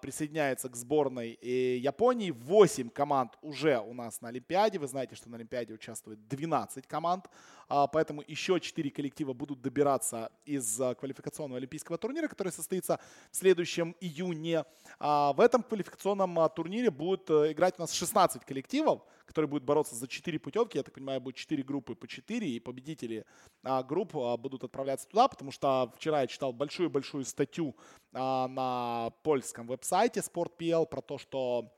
присоединяется 0.00 0.70
к 0.70 0.76
сборной 0.76 1.38
Японии. 1.42 2.30
8 2.30 2.88
команд 2.88 3.32
уже 3.42 3.78
у 3.78 3.92
нас 3.92 4.22
на 4.22 4.28
Олимпиаде. 4.28 4.78
Вы 4.78 4.86
знаете, 4.86 5.16
что 5.16 5.28
на 5.28 5.36
Олимпиаде 5.36 5.74
участвует 5.74 6.26
12 6.28 6.86
команд. 6.86 7.26
Поэтому 7.68 8.22
еще 8.26 8.58
4 8.58 8.90
коллектива 8.90 9.32
будут 9.34 9.60
добираться 9.60 10.32
из 10.46 10.80
квалификационного 10.98 11.58
олимпийского 11.58 11.98
турнира, 11.98 12.28
который 12.28 12.52
состоится 12.52 12.98
в 13.30 13.36
следующем 13.36 13.94
июне. 14.00 14.64
В 14.98 15.36
этом 15.38 15.62
квалификационном 15.62 16.48
турнире 16.56 16.90
будет 16.90 17.30
играть 17.30 17.74
у 17.78 17.82
нас 17.82 17.92
16 17.92 18.44
коллективов 18.44 19.02
который 19.28 19.44
будет 19.44 19.62
бороться 19.62 19.94
за 19.94 20.08
4 20.08 20.38
путевки. 20.38 20.78
Я 20.78 20.82
так 20.82 20.94
понимаю, 20.94 21.20
будет 21.20 21.36
4 21.36 21.62
группы 21.62 21.94
по 21.94 22.08
4, 22.08 22.48
и 22.48 22.60
победители 22.60 23.26
а, 23.62 23.82
групп 23.82 24.16
а, 24.16 24.38
будут 24.38 24.64
отправляться 24.64 25.06
туда, 25.06 25.28
потому 25.28 25.52
что 25.52 25.92
вчера 25.96 26.22
я 26.22 26.26
читал 26.26 26.54
большую-большую 26.54 27.26
статью 27.26 27.76
а, 28.14 28.48
на 28.48 29.10
польском 29.22 29.66
веб-сайте 29.66 30.20
Sport.pl 30.20 30.86
про 30.86 31.02
то, 31.02 31.18
что 31.18 31.74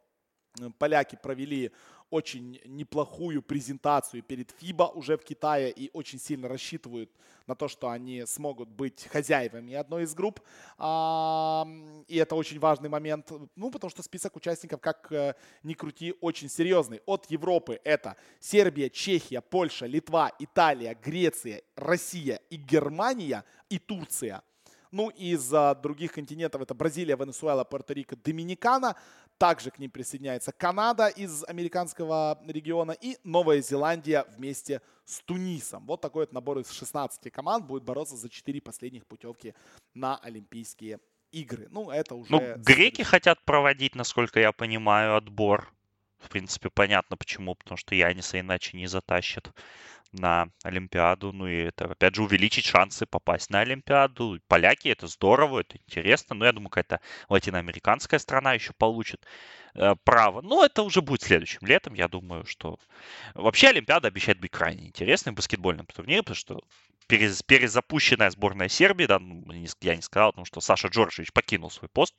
поляки 0.78 1.18
провели 1.20 1.72
очень 2.10 2.60
неплохую 2.64 3.42
презентацию 3.42 4.22
перед 4.22 4.50
ФИБА 4.50 4.84
уже 4.94 5.16
в 5.16 5.24
Китае 5.24 5.70
и 5.70 5.90
очень 5.92 6.18
сильно 6.18 6.48
рассчитывают 6.48 7.10
на 7.46 7.54
то, 7.54 7.68
что 7.68 7.88
они 7.88 8.24
смогут 8.26 8.68
быть 8.68 9.06
хозяевами 9.06 9.74
одной 9.74 10.02
из 10.04 10.14
групп. 10.14 10.40
И 10.78 12.16
это 12.16 12.34
очень 12.34 12.58
важный 12.58 12.88
момент, 12.88 13.30
ну, 13.56 13.70
потому 13.70 13.90
что 13.90 14.02
список 14.02 14.36
участников, 14.36 14.80
как 14.80 15.10
э, 15.12 15.34
ни 15.62 15.74
крути, 15.74 16.14
очень 16.20 16.48
серьезный. 16.48 17.00
От 17.06 17.30
Европы 17.30 17.80
это 17.84 18.16
Сербия, 18.38 18.90
Чехия, 18.90 19.40
Польша, 19.40 19.86
Литва, 19.86 20.32
Италия, 20.38 20.94
Греция, 20.94 21.62
Россия 21.76 22.40
и 22.50 22.56
Германия 22.56 23.44
и 23.68 23.78
Турция. 23.78 24.42
Ну, 24.92 25.08
из 25.10 25.48
других 25.82 26.12
континентов 26.12 26.62
это 26.62 26.74
Бразилия, 26.74 27.16
Венесуэла, 27.16 27.64
Пуэрто-Рико, 27.64 28.16
Доминикана. 28.16 28.96
Также 29.40 29.70
к 29.70 29.78
ним 29.78 29.90
присоединяется 29.90 30.52
Канада 30.52 31.08
из 31.08 31.44
американского 31.44 32.38
региона 32.46 32.92
и 32.92 33.16
Новая 33.24 33.62
Зеландия 33.62 34.26
вместе 34.36 34.82
с 35.06 35.20
Тунисом. 35.20 35.86
Вот 35.86 36.02
такой 36.02 36.24
вот 36.24 36.32
набор 36.34 36.58
из 36.58 36.70
16 36.70 37.32
команд 37.32 37.64
будет 37.64 37.82
бороться 37.82 38.16
за 38.16 38.28
4 38.28 38.60
последних 38.60 39.06
путевки 39.06 39.54
на 39.94 40.18
Олимпийские 40.18 40.98
игры. 41.32 41.68
Ну, 41.70 41.90
это 41.90 42.16
уже... 42.16 42.30
Ну, 42.30 42.54
греки 42.58 43.00
хотят 43.00 43.42
проводить, 43.46 43.94
насколько 43.94 44.38
я 44.38 44.52
понимаю, 44.52 45.16
отбор. 45.16 45.72
В 46.18 46.28
принципе, 46.28 46.68
понятно 46.68 47.16
почему, 47.16 47.54
потому 47.54 47.78
что 47.78 47.94
Яниса 47.94 48.40
иначе 48.40 48.76
не 48.76 48.88
затащат 48.88 49.54
на 50.12 50.48
Олимпиаду. 50.62 51.32
Ну 51.32 51.46
и 51.46 51.56
это, 51.64 51.86
опять 51.86 52.14
же, 52.14 52.22
увеличить 52.22 52.64
шансы 52.64 53.06
попасть 53.06 53.50
на 53.50 53.60
Олимпиаду. 53.60 54.40
Поляки, 54.48 54.88
это 54.88 55.06
здорово, 55.06 55.60
это 55.60 55.78
интересно. 55.78 56.34
Но 56.36 56.44
я 56.44 56.52
думаю, 56.52 56.70
какая-то 56.70 57.00
латиноамериканская 57.28 58.18
страна 58.18 58.54
еще 58.54 58.72
получит 58.72 59.24
э, 59.74 59.94
право. 60.04 60.40
Но 60.42 60.64
это 60.64 60.82
уже 60.82 61.02
будет 61.02 61.22
следующим 61.22 61.66
летом. 61.66 61.94
Я 61.94 62.08
думаю, 62.08 62.44
что 62.46 62.78
вообще 63.34 63.68
Олимпиада 63.68 64.08
обещает 64.08 64.40
быть 64.40 64.50
крайне 64.50 64.88
интересной 64.88 65.32
в 65.32 65.36
баскетбольном 65.36 65.86
турнире, 65.86 66.22
потому 66.22 66.36
что 66.36 66.60
перез, 67.06 67.42
перезапущенная 67.42 68.30
сборная 68.30 68.68
Сербии, 68.68 69.06
да, 69.06 69.18
ну, 69.18 69.44
я 69.80 69.96
не 69.96 70.02
сказал, 70.02 70.32
потому 70.32 70.46
что 70.46 70.60
Саша 70.60 70.88
Джорджевич 70.88 71.32
покинул 71.32 71.70
свой 71.70 71.88
пост 71.88 72.14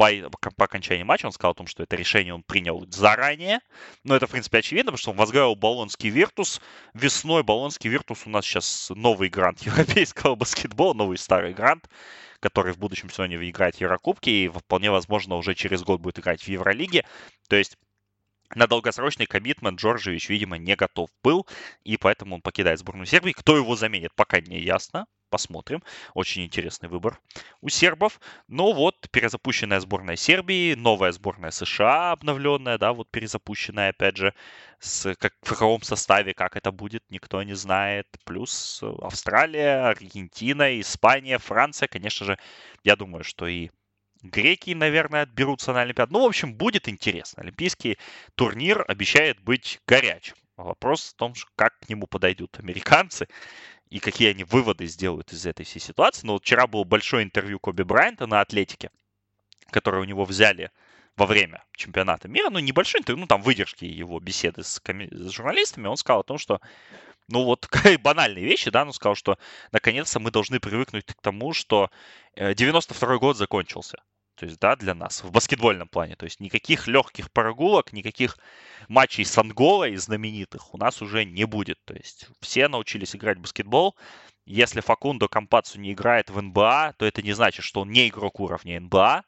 по, 0.00 0.50
по 0.56 0.64
окончании 0.64 1.02
матча 1.02 1.26
он 1.26 1.32
сказал 1.32 1.52
о 1.52 1.54
том, 1.54 1.66
что 1.66 1.82
это 1.82 1.94
решение 1.94 2.32
он 2.32 2.42
принял 2.42 2.86
заранее. 2.90 3.60
Но 4.02 4.16
это, 4.16 4.26
в 4.26 4.30
принципе, 4.30 4.58
очевидно, 4.58 4.92
потому 4.92 4.98
что 4.98 5.10
он 5.10 5.16
возглавил 5.18 5.54
Болонский 5.56 6.08
Виртус. 6.08 6.62
Весной 6.94 7.42
Болонский 7.42 7.90
Виртус 7.90 8.22
у 8.24 8.30
нас 8.30 8.46
сейчас 8.46 8.90
новый 8.94 9.28
грант 9.28 9.60
европейского 9.66 10.36
баскетбола, 10.36 10.94
новый 10.94 11.18
старый 11.18 11.52
грант, 11.52 11.86
который 12.40 12.72
в 12.72 12.78
будущем 12.78 13.10
сезоне 13.10 13.36
играет 13.36 13.76
в 13.76 13.80
Еврокубке 13.82 14.30
и 14.30 14.48
вполне 14.48 14.90
возможно 14.90 15.36
уже 15.36 15.54
через 15.54 15.82
год 15.82 16.00
будет 16.00 16.18
играть 16.18 16.42
в 16.42 16.48
Евролиге. 16.48 17.04
То 17.50 17.56
есть 17.56 17.76
на 18.54 18.66
долгосрочный 18.66 19.26
коммитмент 19.26 19.78
Джорджевич, 19.78 20.30
видимо, 20.30 20.56
не 20.56 20.76
готов 20.76 21.10
был, 21.22 21.46
и 21.84 21.98
поэтому 21.98 22.36
он 22.36 22.40
покидает 22.40 22.78
сборную 22.78 23.06
Сербии. 23.06 23.32
Кто 23.32 23.54
его 23.54 23.76
заменит, 23.76 24.14
пока 24.14 24.40
не 24.40 24.60
ясно. 24.60 25.04
Посмотрим. 25.30 25.82
Очень 26.14 26.44
интересный 26.44 26.88
выбор 26.88 27.20
у 27.60 27.68
сербов. 27.68 28.20
Но 28.48 28.72
вот 28.72 29.08
перезапущенная 29.10 29.80
сборная 29.80 30.16
Сербии, 30.16 30.74
новая 30.74 31.12
сборная 31.12 31.52
США 31.52 32.10
обновленная, 32.12 32.78
да, 32.78 32.92
вот 32.92 33.08
перезапущенная, 33.10 33.90
опять 33.90 34.16
же, 34.16 34.34
с, 34.80 35.14
как, 35.14 35.34
в 35.42 35.50
каком 35.50 35.82
составе, 35.82 36.34
как 36.34 36.56
это 36.56 36.72
будет, 36.72 37.04
никто 37.10 37.42
не 37.44 37.54
знает. 37.54 38.08
Плюс 38.24 38.82
Австралия, 39.00 39.88
Аргентина, 39.88 40.80
Испания, 40.80 41.38
Франция, 41.38 41.86
конечно 41.86 42.26
же, 42.26 42.38
я 42.82 42.96
думаю, 42.96 43.22
что 43.22 43.46
и 43.46 43.70
Греки, 44.22 44.74
наверное, 44.74 45.22
отберутся 45.22 45.72
на 45.72 45.80
Олимпиаду. 45.80 46.12
Ну, 46.12 46.22
в 46.24 46.26
общем, 46.28 46.54
будет 46.54 46.88
интересно. 46.88 47.42
Олимпийский 47.42 47.96
турнир 48.34 48.84
обещает 48.86 49.40
быть 49.40 49.80
горячим. 49.86 50.34
Вопрос 50.58 51.12
в 51.12 51.14
том, 51.14 51.32
как 51.56 51.78
к 51.78 51.88
нему 51.88 52.06
подойдут 52.06 52.58
американцы 52.58 53.28
и 53.90 53.98
какие 53.98 54.30
они 54.30 54.44
выводы 54.44 54.86
сделают 54.86 55.32
из 55.32 55.44
этой 55.46 55.64
всей 55.66 55.80
ситуации. 55.80 56.26
Но 56.26 56.34
вот 56.34 56.42
вчера 56.42 56.66
было 56.66 56.84
большое 56.84 57.24
интервью 57.24 57.58
Коби 57.58 57.82
Брайанта 57.82 58.26
на 58.26 58.40
Атлетике, 58.40 58.90
которое 59.70 60.00
у 60.00 60.04
него 60.04 60.24
взяли 60.24 60.70
во 61.16 61.26
время 61.26 61.64
чемпионата 61.72 62.28
мира. 62.28 62.50
Ну, 62.50 62.60
небольшое 62.60 63.02
интервью, 63.02 63.22
ну, 63.22 63.26
там 63.26 63.42
выдержки 63.42 63.84
его 63.84 64.20
беседы 64.20 64.62
с, 64.62 64.80
коми- 64.80 65.12
с 65.12 65.30
журналистами. 65.30 65.88
Он 65.88 65.96
сказал 65.96 66.20
о 66.20 66.24
том, 66.24 66.38
что 66.38 66.60
ну 67.28 67.44
вот 67.44 67.68
банальные 68.02 68.44
вещи, 68.44 68.70
да, 68.70 68.82
он 68.82 68.92
сказал, 68.92 69.14
что 69.14 69.38
наконец-то 69.72 70.20
мы 70.20 70.30
должны 70.30 70.60
привыкнуть 70.60 71.06
к 71.06 71.20
тому, 71.20 71.52
что 71.52 71.90
92 72.36 73.14
э, 73.14 73.18
год 73.18 73.36
закончился. 73.36 73.98
То 74.40 74.46
есть, 74.46 74.58
да, 74.58 74.74
для 74.74 74.94
нас 74.94 75.22
в 75.22 75.30
баскетбольном 75.30 75.86
плане. 75.86 76.16
То 76.16 76.24
есть 76.24 76.40
никаких 76.40 76.88
легких 76.88 77.30
прогулок, 77.30 77.92
никаких 77.92 78.38
матчей 78.88 79.26
с 79.26 79.36
Анголой 79.36 79.94
знаменитых 79.96 80.72
у 80.72 80.78
нас 80.78 81.02
уже 81.02 81.26
не 81.26 81.44
будет. 81.44 81.78
То 81.84 81.92
есть 81.92 82.26
все 82.40 82.66
научились 82.68 83.14
играть 83.14 83.36
в 83.36 83.42
баскетбол. 83.42 83.96
Если 84.46 84.80
Факундо 84.80 85.28
Кампацу 85.28 85.78
не 85.78 85.92
играет 85.92 86.30
в 86.30 86.40
НБА, 86.40 86.94
то 86.96 87.04
это 87.04 87.20
не 87.20 87.34
значит, 87.34 87.66
что 87.66 87.82
он 87.82 87.90
не 87.90 88.08
игрок 88.08 88.40
уровня 88.40 88.80
НБА 88.80 89.24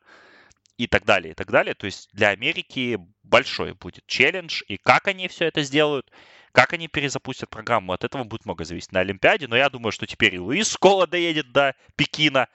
и 0.79 0.87
так 0.87 1.05
далее, 1.05 1.33
и 1.33 1.35
так 1.35 1.51
далее. 1.51 1.75
То 1.75 1.85
есть 1.85 2.09
для 2.14 2.29
Америки 2.29 2.98
большой 3.22 3.75
будет 3.75 4.07
челлендж. 4.07 4.62
И 4.66 4.79
как 4.79 5.09
они 5.09 5.29
все 5.29 5.44
это 5.44 5.62
сделают, 5.62 6.11
как 6.53 6.72
они 6.72 6.88
перезапустят 6.88 7.51
программу, 7.51 7.92
от 7.92 8.05
этого 8.05 8.25
будет 8.25 8.46
много 8.46 8.64
зависеть 8.64 8.92
на 8.92 9.01
Олимпиаде. 9.01 9.46
Но 9.46 9.59
я 9.59 9.68
думаю, 9.68 9.92
что 9.92 10.07
теперь 10.07 10.37
и 10.37 10.38
Луис 10.38 10.70
Скола 10.70 11.07
доедет 11.07 11.53
до 11.53 11.75
Пекина. 11.96 12.48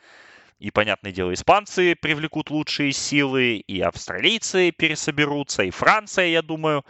И, 0.60 0.72
понятное 0.72 1.12
дело, 1.12 1.34
испанцы 1.34 1.96
привлекут 1.96 2.50
лучшие 2.50 2.92
силы, 2.92 3.58
и 3.58 3.80
австралийцы 3.80 4.72
пересоберутся, 4.72 5.64
и 5.64 5.70
Франция, 5.70 6.28
я 6.28 6.42
думаю, 6.42 6.84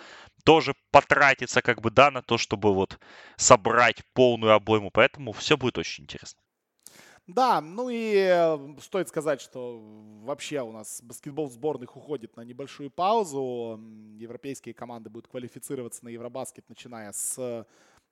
тоже 0.45 0.73
потратится 0.91 1.62
как 1.62 1.82
бы, 1.82 1.91
да, 1.91 2.10
на 2.10 2.21
то, 2.21 2.38
чтобы 2.38 2.73
вот 2.73 2.97
собрать 3.36 4.03
полную 4.13 4.53
обойму. 4.53 4.89
Поэтому 4.91 5.34
все 5.34 5.58
будет 5.58 5.77
очень 5.77 6.06
интересно. 6.06 6.39
Да, 7.27 7.60
ну 7.60 7.89
и 7.89 8.13
э, 8.15 8.58
стоит 8.80 9.10
сказать, 9.10 9.41
что 9.41 9.82
вообще 10.23 10.62
у 10.62 10.71
нас 10.71 11.01
баскетбол 11.03 11.49
сборных 11.49 11.97
уходит 11.97 12.38
на 12.38 12.41
небольшую 12.41 12.89
паузу. 12.89 13.82
Европейские 14.15 14.73
команды 14.73 15.10
будут 15.10 15.27
квалифицироваться 15.27 16.06
на 16.06 16.10
Евробаскет, 16.10 16.69
начиная 16.69 17.12
с 17.12 17.67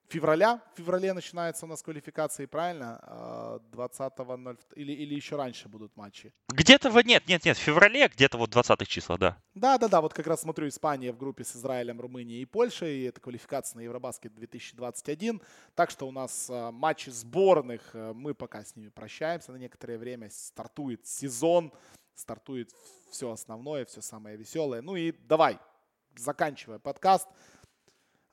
февраля. 0.10 0.62
В 0.74 0.78
феврале 0.78 1.14
начинается 1.14 1.66
у 1.66 1.70
нас 1.70 1.82
квалификации, 1.82 2.46
правильно? 2.46 3.00
20-го 3.72 4.34
а, 4.34 4.56
или, 4.76 4.92
или 4.92 5.16
еще 5.16 5.36
раньше 5.36 5.68
будут 5.68 5.96
матчи? 5.96 6.34
Где-то 6.50 6.90
в... 6.90 6.98
Нет, 7.06 7.28
нет, 7.28 7.46
нет, 7.46 7.58
в 7.58 7.62
феврале, 7.62 8.08
где-то 8.08 8.38
вот 8.38 8.50
20 8.50 8.88
числа, 8.88 9.18
да. 9.18 9.38
Да, 9.54 9.78
да, 9.78 9.88
да, 9.88 10.02
вот 10.02 10.14
как 10.14 10.28
раз 10.28 10.42
смотрю 10.42 10.68
Испания 10.68 11.12
в 11.12 11.18
группе 11.18 11.44
с 11.44 11.56
Израилем, 11.56 12.00
Румынией 12.02 12.42
и 12.42 12.46
Польшей. 12.46 13.00
И 13.00 13.04
это 13.04 13.22
квалификация 13.22 13.78
на 13.78 13.82
Евробаскет 13.82 14.34
2021. 14.34 15.42
Так 15.76 15.90
что 15.90 16.08
у 16.08 16.12
нас 16.12 16.48
а, 16.50 16.72
матчи 16.72 17.10
сборных, 17.10 17.82
а, 17.94 18.14
мы 18.14 18.34
пока 18.34 18.64
с 18.64 18.76
ними 18.76 18.90
прощаемся 18.90 19.52
на 19.52 19.58
некоторое 19.58 19.98
время. 19.98 20.30
Стартует 20.30 21.06
сезон, 21.08 21.72
стартует 22.16 22.72
все 23.10 23.32
основное, 23.32 23.86
все 23.86 24.02
самое 24.02 24.38
веселое. 24.38 24.82
Ну 24.82 24.96
и 24.96 25.12
давай, 25.12 25.60
заканчивая 26.16 26.80
подкаст. 26.80 27.28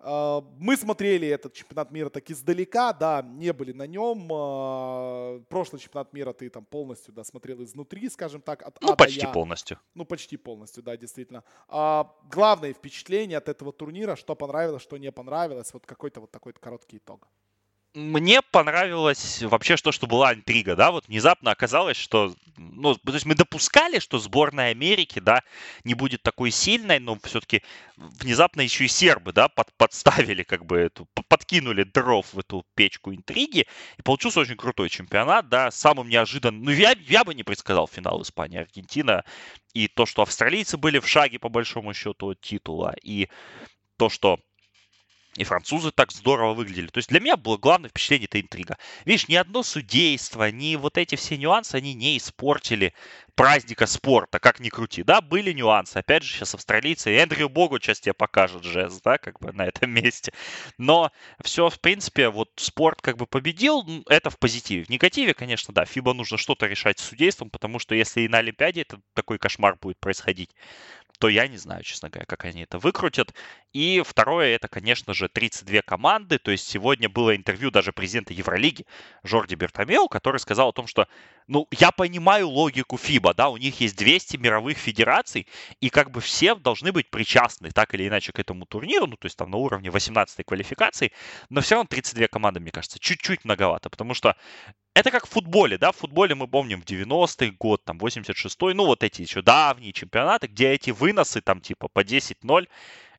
А, 0.05 0.45
мы 0.59 0.77
смотрели 0.77 1.29
этот 1.29 1.55
чемпионат 1.55 1.93
мира 1.93 2.09
так 2.09 2.29
издалека, 2.29 2.93
да, 2.93 3.23
не 3.23 3.53
были 3.53 3.73
на 3.73 3.87
нем. 3.87 4.29
А, 4.33 5.41
прошлый 5.49 5.81
чемпионат 5.81 6.12
мира 6.12 6.33
ты 6.33 6.51
там 6.51 6.65
полностью, 6.65 7.15
да, 7.15 7.23
смотрел 7.23 7.62
изнутри, 7.62 8.09
скажем 8.09 8.43
так, 8.43 8.62
от 8.62 8.81
Ну, 8.83 8.93
а 8.93 8.97
почти 8.97 9.21
я. 9.21 9.29
полностью. 9.29 9.79
Ну, 9.95 10.05
почти 10.05 10.37
полностью, 10.37 10.83
да, 10.83 10.97
действительно. 10.97 11.45
А, 11.69 12.12
главное 12.31 12.73
впечатление 12.73 13.38
от 13.38 13.49
этого 13.49 13.73
турнира, 13.73 14.17
что 14.17 14.35
понравилось, 14.35 14.83
что 14.83 14.97
не 14.97 15.12
понравилось, 15.12 15.73
вот 15.73 15.87
какой-то 15.87 16.21
вот 16.21 16.33
такой 16.33 16.53
короткий 16.53 16.97
итог. 16.97 17.29
Мне 17.95 18.41
понравилось 18.41 19.43
вообще 19.43 19.77
то, 19.77 19.93
что 19.93 20.07
была 20.07 20.33
интрига, 20.33 20.77
да, 20.77 20.91
вот 20.91 21.09
внезапно 21.09 21.51
оказалось, 21.51 21.97
что, 21.97 22.35
ну, 22.57 22.95
то 22.95 23.13
есть 23.13 23.27
мы 23.27 23.35
допускали, 23.35 23.99
что 23.99 24.19
сборная 24.19 24.71
Америки, 24.71 25.19
да, 25.19 25.43
не 25.85 25.95
будет 25.95 26.23
такой 26.23 26.51
сильной, 26.51 27.01
но 27.01 27.19
все-таки 27.23 27.63
внезапно 27.97 28.63
еще 28.63 28.87
и 28.87 28.89
сербы, 28.89 29.33
да, 29.33 29.49
под, 29.49 29.73
подставили 29.77 30.43
как 30.43 30.65
бы 30.65 30.79
эту, 30.79 31.07
подкинули 31.29 31.83
дров 31.83 32.33
в 32.33 32.39
эту 32.39 32.65
печку 32.75 33.13
интриги, 33.13 33.67
и 33.99 34.03
получился 34.03 34.41
очень 34.41 34.57
крутой 34.57 34.89
чемпионат, 34.89 35.49
да, 35.51 35.71
самым 35.71 36.09
неожиданным, 36.09 36.63
ну, 36.63 36.71
я, 36.71 36.95
я 37.09 37.25
бы 37.25 37.35
не 37.35 37.43
предсказал 37.43 37.87
финал 37.87 38.23
Испания-Аргентина, 38.23 39.25
и 39.75 39.89
то, 39.89 40.07
что 40.07 40.23
австралийцы 40.23 40.79
были 40.79 40.99
в 40.99 41.07
шаге, 41.07 41.39
по 41.39 41.51
большому 41.51 41.93
счету, 41.93 42.31
от 42.31 42.41
титула, 42.41 42.95
и 43.03 43.29
то, 43.99 44.09
что 44.09 44.41
и 45.37 45.45
французы 45.45 45.90
так 45.92 46.12
здорово 46.12 46.53
выглядели. 46.53 46.88
То 46.88 46.99
есть 46.99 47.09
для 47.09 47.21
меня 47.21 47.37
было 47.37 47.57
главное 47.57 47.88
впечатление 47.88 48.27
это 48.27 48.40
интрига. 48.40 48.77
Видишь, 49.05 49.29
ни 49.29 49.35
одно 49.35 49.62
судейство, 49.62 50.51
ни 50.51 50.77
вот 50.77 50.99
эти 50.99 51.14
все 51.14 51.38
нюансы, 51.38 51.75
они 51.77 51.95
не 51.95 52.18
испортили 52.18 52.92
праздника 53.35 53.87
спорта, 53.87 54.38
как 54.38 54.61
ни 54.61 54.68
крути. 54.68 55.03
Да, 55.03 55.23
были 55.23 55.53
нюансы. 55.53 55.97
Опять 55.97 56.23
же, 56.23 56.35
сейчас 56.35 56.55
австралийцы. 56.55 57.16
Эндрю 57.16 57.49
Богу 57.49 57.79
сейчас 57.81 58.01
тебе 58.01 58.12
покажет 58.12 58.62
жест, 58.62 59.01
да, 59.03 59.16
как 59.16 59.40
бы 59.40 59.53
на 59.53 59.62
этом 59.62 59.90
месте. 59.95 60.33
Но 60.77 61.11
все, 61.42 61.71
в 61.71 61.81
принципе, 61.81 62.29
вот 62.29 62.51
спорт 62.57 63.01
как 63.01 63.16
бы 63.16 63.27
победил, 63.27 63.85
это 64.09 64.29
в 64.29 64.38
позитиве. 64.38 64.85
В 64.85 64.90
негативе, 64.90 65.33
конечно, 65.33 65.73
да, 65.73 65.87
ФИБА 65.87 66.12
нужно 66.12 66.37
что-то 66.37 66.66
решать 66.66 66.99
с 66.99 67.09
судейством, 67.09 67.49
потому 67.49 67.79
что 67.79 67.95
если 67.95 68.23
и 68.23 68.29
на 68.29 68.38
Олимпиаде 68.38 68.83
это 68.83 69.01
такой 69.14 69.38
кошмар 69.38 69.77
будет 69.81 69.99
происходить, 69.99 70.51
то 71.23 71.29
я 71.29 71.47
не 71.47 71.57
знаю, 71.57 71.85
честно 71.85 72.11
говоря, 72.11 72.27
как 72.27 72.45
они 72.47 72.63
это 72.63 72.81
выкрутят. 72.81 73.33
И 73.73 74.03
второе, 74.05 74.57
это, 74.57 74.67
конечно 74.67 75.15
же, 75.15 75.29
32 75.29 75.83
команды. 75.83 76.39
То 76.39 76.51
есть 76.51 76.67
сегодня 76.67 77.09
было 77.09 77.37
интервью 77.37 77.71
даже 77.71 77.93
президента 77.93 78.33
Евролиги 78.33 78.87
Жорди 79.23 79.55
Бертомео, 79.55 80.09
который 80.09 80.38
сказал 80.38 80.71
о 80.71 80.73
том, 80.73 80.88
что, 80.88 81.07
ну, 81.46 81.69
я 81.71 81.92
понимаю 81.92 82.49
логику 82.49 82.99
ФИБА, 82.99 83.35
да, 83.35 83.51
у 83.51 83.57
них 83.57 83.79
есть 83.79 83.96
200 83.96 84.38
мировых 84.38 84.77
федераций, 84.79 85.46
и 85.81 85.90
как 85.90 86.11
бы 86.11 86.21
все 86.21 86.57
должны 86.57 86.90
быть 86.90 87.09
причастны 87.09 87.71
так 87.71 87.94
или 87.94 88.09
иначе 88.09 88.33
к 88.33 88.40
этому 88.40 88.67
турниру, 88.67 89.07
ну, 89.07 89.17
то 89.17 89.27
есть 89.27 89.37
там 89.37 89.49
на 89.49 89.59
уровне 89.59 89.92
18 89.92 90.44
квалификации, 90.44 91.13
но 91.51 91.61
все 91.61 91.77
равно 91.77 91.87
32 91.87 92.27
команды, 92.27 92.59
мне 92.59 92.73
кажется, 92.73 92.99
чуть-чуть 92.99 93.44
многовато, 93.44 93.90
потому 93.90 94.15
что 94.15 94.35
это 94.95 95.11
как 95.11 95.27
в 95.27 95.31
футболе, 95.31 95.79
да, 95.79 95.93
в 95.93 95.97
футболе 95.97 96.35
мы 96.35 96.47
помним 96.47 96.83
в 96.83 96.85
90-й 96.85 97.51
год, 97.53 97.85
там, 97.85 97.99
86-й, 97.99 98.75
ну, 98.75 98.85
вот 98.85 99.03
эти 99.03 99.23
еще 99.23 99.40
давние 99.43 99.93
чемпионаты, 99.93 100.49
где 100.49 100.71
эти 100.71 100.90
выносы, 100.90 101.40
там, 101.40 101.61
типа, 101.61 101.88
по 101.88 102.01
10-0, 102.01 102.69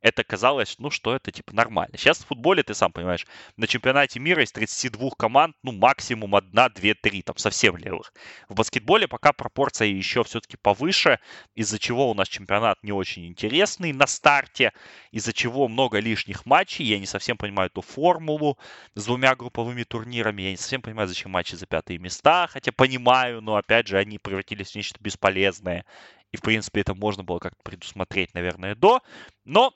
это 0.03 0.25
казалось, 0.25 0.75
ну, 0.79 0.89
что 0.89 1.15
это, 1.15 1.31
типа, 1.31 1.55
нормально. 1.55 1.97
Сейчас 1.97 2.19
в 2.19 2.27
футболе, 2.27 2.61
ты 2.61 2.73
сам 2.73 2.91
понимаешь, 2.91 3.25
на 3.55 3.67
чемпионате 3.67 4.19
мира 4.19 4.43
из 4.43 4.51
32 4.51 5.11
команд, 5.17 5.55
ну, 5.63 5.71
максимум 5.71 6.35
одна, 6.35 6.67
две, 6.67 6.93
три, 6.93 7.21
там, 7.21 7.37
совсем 7.37 7.77
левых. 7.77 8.13
В 8.49 8.55
баскетболе 8.55 9.07
пока 9.07 9.31
пропорция 9.31 9.87
еще 9.87 10.25
все-таки 10.25 10.57
повыше, 10.57 11.19
из-за 11.55 11.79
чего 11.79 12.11
у 12.11 12.13
нас 12.13 12.27
чемпионат 12.27 12.83
не 12.83 12.91
очень 12.91 13.25
интересный 13.25 13.93
на 13.93 14.05
старте, 14.05 14.73
из-за 15.11 15.31
чего 15.31 15.69
много 15.69 15.99
лишних 15.99 16.45
матчей, 16.45 16.83
я 16.83 16.99
не 16.99 17.05
совсем 17.05 17.37
понимаю 17.37 17.69
эту 17.69 17.81
формулу 17.81 18.57
с 18.95 19.05
двумя 19.05 19.37
групповыми 19.37 19.83
турнирами, 19.83 20.41
я 20.41 20.51
не 20.51 20.57
совсем 20.57 20.81
понимаю, 20.81 21.07
зачем 21.07 21.31
матчи 21.31 21.55
за 21.55 21.65
пятые 21.65 21.97
места, 21.97 22.47
хотя 22.47 22.73
понимаю, 22.73 23.41
но, 23.41 23.55
опять 23.55 23.87
же, 23.87 23.97
они 23.97 24.19
превратились 24.19 24.71
в 24.71 24.75
нечто 24.75 24.99
бесполезное, 24.99 25.85
и, 26.33 26.37
в 26.37 26.41
принципе, 26.41 26.81
это 26.81 26.93
можно 26.93 27.23
было 27.23 27.39
как-то 27.39 27.61
предусмотреть, 27.63 28.33
наверное, 28.33 28.75
до. 28.75 29.01
Но 29.45 29.71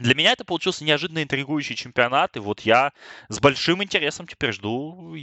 для 0.00 0.14
меня 0.14 0.32
это 0.32 0.44
получился 0.44 0.82
неожиданно 0.82 1.22
интригующий 1.22 1.76
чемпионат, 1.76 2.36
и 2.36 2.40
вот 2.40 2.60
я 2.60 2.92
с 3.28 3.38
большим 3.38 3.82
интересом 3.82 4.26
теперь 4.26 4.52
жду 4.52 5.14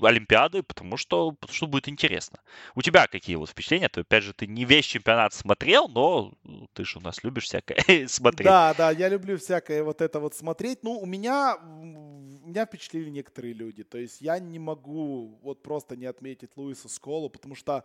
Олимпиады, 0.00 0.62
потому 0.62 0.98
что, 0.98 1.32
потому 1.32 1.54
что 1.54 1.66
будет 1.66 1.88
интересно. 1.88 2.38
У 2.74 2.82
тебя 2.82 3.06
какие 3.06 3.36
вот 3.36 3.48
впечатления? 3.48 3.88
То, 3.88 4.02
опять 4.02 4.22
же, 4.22 4.34
ты 4.34 4.46
не 4.46 4.64
весь 4.66 4.84
чемпионат 4.84 5.32
смотрел, 5.32 5.88
но 5.88 6.34
ты 6.74 6.84
же 6.84 6.98
у 6.98 7.00
нас 7.00 7.24
любишь 7.24 7.44
всякое 7.44 8.06
смотреть. 8.08 8.46
Да, 8.46 8.74
да, 8.74 8.90
я 8.90 9.08
люблю 9.08 9.38
всякое 9.38 9.82
вот 9.82 10.02
это 10.02 10.20
вот 10.20 10.34
смотреть. 10.34 10.82
Ну, 10.82 10.98
у 10.98 11.06
меня, 11.06 11.56
меня 11.62 12.66
впечатлили 12.66 13.08
некоторые 13.08 13.54
люди. 13.54 13.84
То 13.84 13.96
есть 13.96 14.20
я 14.20 14.38
не 14.38 14.58
могу 14.58 15.38
вот 15.42 15.62
просто 15.62 15.96
не 15.96 16.06
отметить 16.06 16.50
Луиса 16.56 16.90
Сколу, 16.90 17.30
потому 17.30 17.54
что 17.54 17.84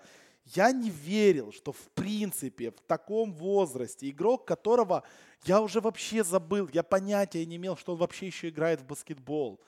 я 0.54 0.72
не 0.72 0.90
верил, 0.90 1.52
что 1.52 1.72
в 1.72 1.90
принципе 1.96 2.72
в 2.72 2.82
таком 2.82 3.34
возрасте 3.34 4.10
игрок, 4.10 4.46
которого 4.46 5.04
я 5.46 5.62
уже 5.62 5.82
вообще 5.82 6.24
забыл, 6.24 6.70
я 6.72 6.84
понятия 6.84 7.46
не 7.46 7.56
имел, 7.56 7.76
что 7.78 7.94
он 7.94 8.00
вообще 8.00 8.28
еще 8.28 8.50
играет 8.50 8.82
в 8.82 8.86
баскетбол 8.86 9.60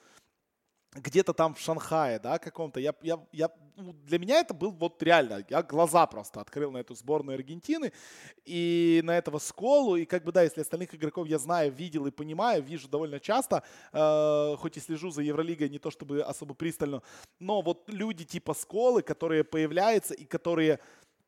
где-то 0.98 1.32
там 1.32 1.54
в 1.54 1.60
Шанхае, 1.60 2.18
да, 2.18 2.38
каком-то. 2.38 2.80
Я, 2.80 2.94
я, 3.02 3.18
я, 3.32 3.50
ну, 3.76 3.92
для 3.92 4.18
меня 4.18 4.40
это 4.40 4.54
был 4.54 4.70
вот 4.72 5.02
реально, 5.02 5.44
я 5.48 5.62
глаза 5.62 6.06
просто 6.06 6.40
открыл 6.40 6.70
на 6.70 6.78
эту 6.78 6.94
сборную 6.94 7.36
Аргентины 7.36 7.92
и 8.44 9.00
на 9.04 9.16
этого 9.16 9.38
Сколу, 9.38 9.96
и 9.96 10.04
как 10.04 10.24
бы, 10.24 10.32
да, 10.32 10.42
если 10.42 10.60
остальных 10.60 10.94
игроков 10.94 11.26
я 11.28 11.38
знаю, 11.38 11.72
видел 11.72 12.06
и 12.06 12.10
понимаю, 12.10 12.62
вижу 12.62 12.88
довольно 12.88 13.20
часто, 13.20 13.62
э, 13.92 14.56
хоть 14.58 14.76
и 14.76 14.80
слежу 14.80 15.10
за 15.10 15.22
Евролигой 15.22 15.68
не 15.68 15.78
то 15.78 15.90
чтобы 15.90 16.22
особо 16.22 16.54
пристально, 16.54 17.02
но 17.38 17.62
вот 17.62 17.88
люди 17.88 18.24
типа 18.24 18.54
Сколы, 18.54 19.02
которые 19.02 19.44
появляются 19.44 20.14
и 20.14 20.24
которые 20.24 20.80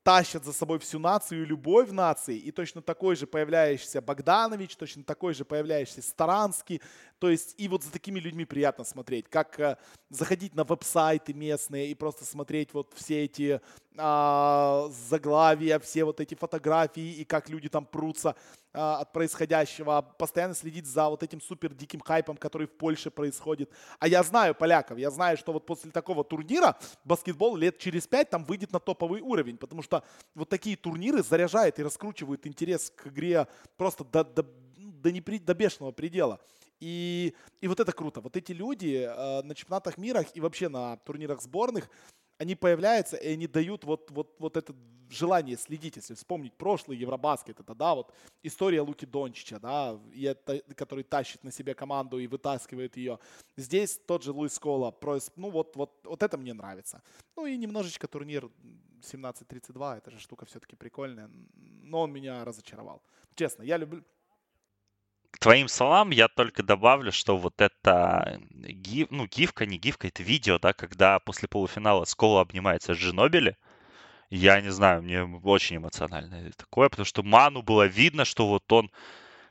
тащат 0.02 0.44
за 0.44 0.52
собой 0.52 0.78
всю 0.78 0.98
нацию 0.98 1.42
и 1.42 1.46
любовь 1.46 1.90
нации, 1.90 2.36
и 2.36 2.50
точно 2.50 2.82
такой 2.82 3.16
же 3.16 3.26
появляющийся 3.26 4.00
Богданович, 4.00 4.76
точно 4.76 5.04
такой 5.04 5.34
же 5.34 5.44
появляющийся 5.44 6.02
Старанский, 6.02 6.80
то 7.18 7.28
есть 7.28 7.54
и 7.58 7.68
вот 7.68 7.84
за 7.84 7.92
такими 7.92 8.18
людьми 8.18 8.44
приятно 8.44 8.84
смотреть, 8.84 9.28
как 9.28 9.60
э, 9.60 9.76
заходить 10.08 10.54
на 10.54 10.64
веб-сайты 10.64 11.34
местные 11.34 11.90
и 11.90 11.94
просто 11.94 12.24
смотреть 12.24 12.72
вот 12.72 12.94
все 12.94 13.24
эти 13.24 13.60
э, 14.00 14.88
заглавия, 15.08 15.78
все 15.78 16.04
вот 16.04 16.20
эти 16.20 16.34
фотографии 16.34 17.20
и 17.20 17.24
как 17.24 17.48
люди 17.48 17.68
там 17.68 17.84
прутся 17.84 18.34
э, 18.72 18.78
от 18.78 19.12
происходящего, 19.12 20.00
постоянно 20.18 20.54
следить 20.54 20.86
за 20.86 21.08
вот 21.08 21.22
этим 21.22 21.40
супер 21.40 21.74
диким 21.74 22.00
хайпом, 22.00 22.36
который 22.36 22.66
в 22.66 22.72
Польше 22.72 23.10
происходит. 23.10 23.70
А 23.98 24.08
я 24.08 24.22
знаю 24.22 24.54
поляков, 24.54 24.98
я 24.98 25.10
знаю, 25.10 25.36
что 25.36 25.52
вот 25.52 25.66
после 25.66 25.90
такого 25.90 26.24
турнира 26.24 26.78
баскетбол 27.04 27.56
лет 27.56 27.78
через 27.78 28.06
пять 28.06 28.30
там 28.30 28.44
выйдет 28.44 28.72
на 28.72 28.80
топовый 28.80 29.20
уровень, 29.20 29.58
потому 29.58 29.82
что 29.82 30.02
вот 30.34 30.48
такие 30.48 30.76
турниры 30.76 31.22
заряжают 31.22 31.78
и 31.78 31.82
раскручивают 31.82 32.46
интерес 32.46 32.90
к 32.90 33.08
игре 33.08 33.46
просто 33.76 34.04
до, 34.04 34.24
до, 34.24 34.46
до, 34.76 35.12
непри, 35.12 35.38
до 35.38 35.54
бешеного 35.54 35.92
предела. 35.92 36.40
И, 36.80 37.34
и 37.60 37.68
вот 37.68 37.78
это 37.78 37.92
круто. 37.92 38.20
Вот 38.20 38.36
эти 38.36 38.52
люди 38.52 39.06
э, 39.06 39.42
на 39.42 39.54
чемпионатах 39.54 39.98
мира 39.98 40.24
и 40.34 40.40
вообще 40.40 40.68
на 40.68 40.96
турнирах 40.96 41.42
сборных, 41.42 41.90
они 42.40 42.54
появляются, 42.54 43.16
и 43.16 43.34
они 43.34 43.46
дают 43.46 43.84
вот, 43.84 44.10
вот, 44.10 44.34
вот 44.38 44.56
это 44.56 44.74
желание 45.10 45.58
следить, 45.58 45.96
если 45.96 46.14
вспомнить 46.14 46.54
прошлый 46.54 46.96
Евробаскет, 46.96 47.60
это, 47.60 47.74
да, 47.74 47.94
вот 47.94 48.14
история 48.42 48.80
Луки 48.80 49.04
Дончича, 49.04 49.58
да, 49.58 50.00
и 50.14 50.22
это, 50.22 50.62
который 50.74 51.04
тащит 51.04 51.44
на 51.44 51.52
себе 51.52 51.74
команду 51.74 52.18
и 52.18 52.26
вытаскивает 52.26 52.96
ее. 52.96 53.18
Здесь 53.58 54.00
тот 54.06 54.22
же 54.22 54.32
Луис 54.32 54.58
Кола, 54.58 54.96
ну 55.36 55.50
вот, 55.50 55.76
вот, 55.76 56.00
вот 56.04 56.22
это 56.22 56.38
мне 56.38 56.54
нравится. 56.54 57.02
Ну 57.36 57.44
и 57.44 57.58
немножечко 57.58 58.08
турнир 58.08 58.50
17-32, 59.02 59.98
эта 59.98 60.10
же 60.10 60.18
штука 60.18 60.46
все-таки 60.46 60.76
прикольная, 60.76 61.30
но 61.82 62.00
он 62.00 62.12
меня 62.12 62.42
разочаровал. 62.44 63.02
Честно, 63.34 63.64
я 63.64 63.76
люблю, 63.76 64.02
твоим 65.38 65.68
словам 65.68 66.10
я 66.10 66.28
только 66.28 66.62
добавлю, 66.62 67.12
что 67.12 67.36
вот 67.36 67.60
это 67.60 68.40
гиф, 68.50 69.08
ну, 69.10 69.26
гифка, 69.26 69.66
не 69.66 69.78
гифка, 69.78 70.08
это 70.08 70.22
видео, 70.22 70.58
да, 70.58 70.72
когда 70.72 71.18
после 71.20 71.48
полуфинала 71.48 72.04
Скола 72.04 72.40
обнимается 72.40 72.94
с 72.94 72.98
Джинобили, 72.98 73.56
я 74.30 74.60
не 74.60 74.70
знаю, 74.70 75.02
мне 75.02 75.24
очень 75.24 75.76
эмоционально 75.76 76.50
такое, 76.52 76.88
потому 76.88 77.04
что 77.06 77.22
Ману 77.22 77.62
было 77.62 77.86
видно, 77.86 78.24
что 78.24 78.46
вот 78.48 78.70
он, 78.72 78.90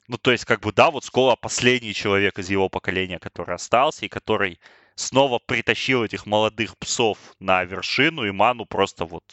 ну, 0.07 0.17
то 0.17 0.31
есть, 0.31 0.45
как 0.45 0.61
бы, 0.61 0.71
да, 0.73 0.91
вот 0.91 1.05
Скола 1.05 1.35
последний 1.35 1.93
человек 1.93 2.39
из 2.39 2.49
его 2.49 2.69
поколения, 2.69 3.19
который 3.19 3.55
остался, 3.55 4.05
и 4.05 4.09
который 4.09 4.59
снова 4.95 5.39
притащил 5.39 6.03
этих 6.03 6.25
молодых 6.25 6.77
псов 6.77 7.17
на 7.39 7.63
вершину, 7.63 8.25
и 8.25 8.31
Ману 8.31 8.65
просто 8.65 9.05
вот, 9.05 9.23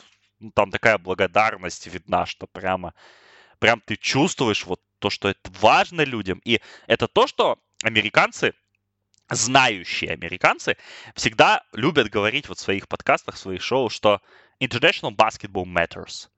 ну, 0.40 0.50
там 0.52 0.70
такая 0.70 0.98
благодарность 0.98 1.86
видна, 1.86 2.26
что 2.26 2.46
прямо, 2.46 2.94
прям 3.58 3.80
ты 3.80 3.96
чувствуешь 3.96 4.66
вот 4.66 4.80
то, 4.98 5.10
что 5.10 5.28
это 5.28 5.50
важно 5.60 6.02
людям. 6.02 6.40
И 6.44 6.60
это 6.86 7.08
то, 7.08 7.26
что 7.26 7.58
американцы, 7.82 8.54
знающие 9.30 10.12
американцы, 10.12 10.76
всегда 11.14 11.64
любят 11.72 12.08
говорить 12.08 12.48
вот 12.48 12.58
в 12.58 12.62
своих 12.62 12.88
подкастах, 12.88 13.34
в 13.34 13.38
своих 13.38 13.62
шоу, 13.62 13.88
что 13.90 14.20
international 14.60 15.14
basketball 15.14 15.64
matters. 15.64 16.28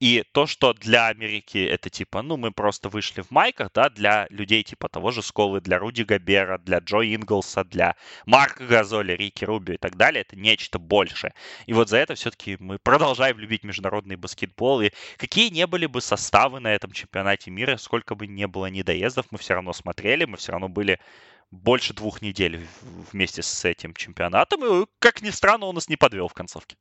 И 0.00 0.24
то, 0.32 0.46
что 0.46 0.72
для 0.72 1.06
Америки 1.06 1.58
это 1.58 1.88
типа, 1.88 2.22
ну, 2.22 2.36
мы 2.36 2.50
просто 2.50 2.88
вышли 2.88 3.22
в 3.22 3.30
майках, 3.30 3.70
да, 3.72 3.88
для 3.88 4.26
людей 4.28 4.62
типа 4.64 4.88
того 4.88 5.12
же 5.12 5.22
Сколы, 5.22 5.60
для 5.60 5.78
Руди 5.78 6.02
Габера, 6.02 6.58
для 6.58 6.78
Джо 6.78 7.02
Инглса, 7.02 7.64
для 7.64 7.94
Марка 8.26 8.66
Газоли, 8.66 9.12
Рики 9.12 9.44
Рубио 9.44 9.74
и 9.74 9.78
так 9.78 9.96
далее, 9.96 10.22
это 10.22 10.36
нечто 10.36 10.78
большее. 10.78 11.32
И 11.66 11.72
вот 11.72 11.88
за 11.88 11.98
это 11.98 12.16
все-таки 12.16 12.56
мы 12.58 12.78
продолжаем 12.78 13.38
любить 13.38 13.62
международный 13.62 14.16
баскетбол. 14.16 14.82
И 14.82 14.90
какие 15.16 15.50
не 15.50 15.66
были 15.66 15.86
бы 15.86 16.00
составы 16.00 16.60
на 16.60 16.74
этом 16.74 16.90
чемпионате 16.90 17.50
мира, 17.50 17.76
сколько 17.76 18.14
бы 18.14 18.26
не 18.26 18.46
было 18.46 18.66
недоездов, 18.66 19.26
мы 19.30 19.38
все 19.38 19.54
равно 19.54 19.72
смотрели, 19.72 20.24
мы 20.24 20.36
все 20.36 20.52
равно 20.52 20.68
были 20.68 20.98
больше 21.50 21.94
двух 21.94 22.20
недель 22.20 22.66
вместе 23.12 23.42
с 23.42 23.64
этим 23.64 23.94
чемпионатом. 23.94 24.64
И, 24.64 24.86
как 24.98 25.22
ни 25.22 25.30
странно, 25.30 25.66
он 25.66 25.76
нас 25.76 25.88
не 25.88 25.96
подвел 25.96 26.28
в 26.28 26.34
концовке. 26.34 26.76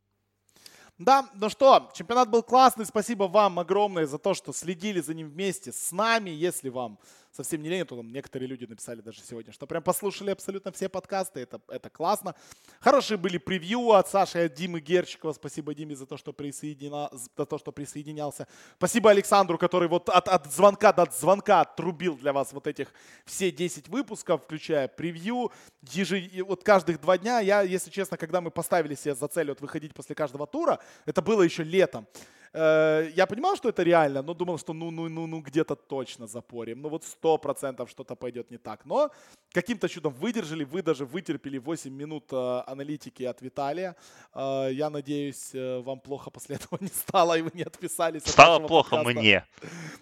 Да, 1.00 1.28
ну 1.34 1.50
что, 1.50 1.92
чемпионат 1.94 2.30
был 2.30 2.44
классный. 2.44 2.86
Спасибо 2.86 3.24
вам 3.24 3.60
огромное 3.60 4.06
за 4.06 4.20
то, 4.20 4.34
что 4.34 4.54
следили 4.54 5.02
за 5.02 5.14
ним 5.14 5.30
вместе 5.30 5.72
с 5.72 5.92
нами. 5.92 6.30
Если 6.30 6.70
вам 6.70 7.00
совсем 7.34 7.62
не 7.62 7.70
лень, 7.70 7.86
то 7.86 7.96
там 7.96 8.12
некоторые 8.12 8.48
люди 8.48 8.66
написали 8.66 9.02
даже 9.02 9.22
сегодня, 9.22 9.52
что 9.52 9.66
прям 9.66 9.82
послушали 9.82 10.30
абсолютно 10.30 10.72
все 10.72 10.88
подкасты, 10.88 11.42
это, 11.42 11.60
это 11.68 11.90
классно. 11.90 12.36
Хорошие 12.80 13.18
были 13.18 13.38
превью 13.38 13.92
от 13.92 14.08
Саши 14.08 14.46
от 14.46 14.54
Димы 14.54 14.80
Герчикова, 14.80 15.34
спасибо 15.34 15.74
Диме 15.74 15.96
за 15.96 16.06
то, 16.06 16.18
что, 16.18 16.32
присоединя... 16.32 17.10
за 17.12 17.46
то, 17.46 17.58
что 17.58 17.72
присоединялся. 17.72 18.48
Спасибо 18.78 19.10
Александру, 19.10 19.58
который 19.58 19.88
вот 19.88 20.10
от, 20.10 20.28
от 20.28 20.52
звонка 20.52 20.94
до 20.94 21.08
звонка 21.12 21.62
отрубил 21.62 22.16
для 22.18 22.34
вас 22.34 22.54
вот 22.54 22.68
этих 22.68 22.94
все 23.26 23.52
10 23.52 23.88
выпусков, 23.88 24.44
включая 24.44 24.88
превью. 24.88 25.52
Ежи... 25.92 26.30
Вот 26.46 26.64
каждых 26.64 27.02
два 27.02 27.18
дня, 27.18 27.40
я, 27.40 27.62
если 27.62 27.90
честно, 27.90 28.18
когда 28.18 28.42
мы 28.42 28.52
поставили 28.52 28.96
себе 28.96 29.16
за 29.16 29.28
цель 29.28 29.50
вот 29.50 29.62
выходить 29.62 29.94
после 29.94 30.16
каждого 30.16 30.46
тура, 30.46 30.80
это 31.06 31.22
было 31.22 31.42
еще 31.42 31.64
летом. 31.64 32.08
Э, 32.54 33.12
я 33.16 33.26
понимал, 33.26 33.56
что 33.56 33.70
это 33.70 33.84
реально, 33.84 34.22
но 34.22 34.34
думал, 34.34 34.60
что 34.60 34.74
ну, 34.74 34.92
ну, 34.92 35.10
ну, 35.10 35.28
ну 35.28 35.42
где-то 35.42 35.76
точно 35.76 36.28
запорим. 36.28 36.82
Ну 36.82 36.90
вот 36.90 37.04
сто 37.04 37.38
процентов 37.38 37.90
что-то 37.90 38.16
пойдет 38.16 38.52
не 38.52 38.58
так. 38.58 38.86
Но 38.86 39.12
каким-то 39.52 39.90
чудом 39.90 40.14
выдержали, 40.14 40.64
вы 40.64 40.82
даже 40.82 41.06
вытерпели 41.06 41.58
8 41.58 41.92
минут 41.92 42.32
э, 42.32 42.64
аналитики 42.68 43.24
от 43.24 43.42
Виталия. 43.42 43.96
Э, 44.34 44.70
я 44.72 44.90
надеюсь, 44.90 45.52
вам 45.54 46.00
плохо 46.00 46.30
после 46.30 46.56
этого 46.56 46.78
не 46.82 46.90
стало, 46.90 47.38
и 47.38 47.42
вы 47.42 47.52
не 47.54 47.64
отписались. 47.64 48.24
Стало 48.26 48.68
плохо 48.68 48.98
подкаста. 48.98 49.20
мне. 49.20 49.46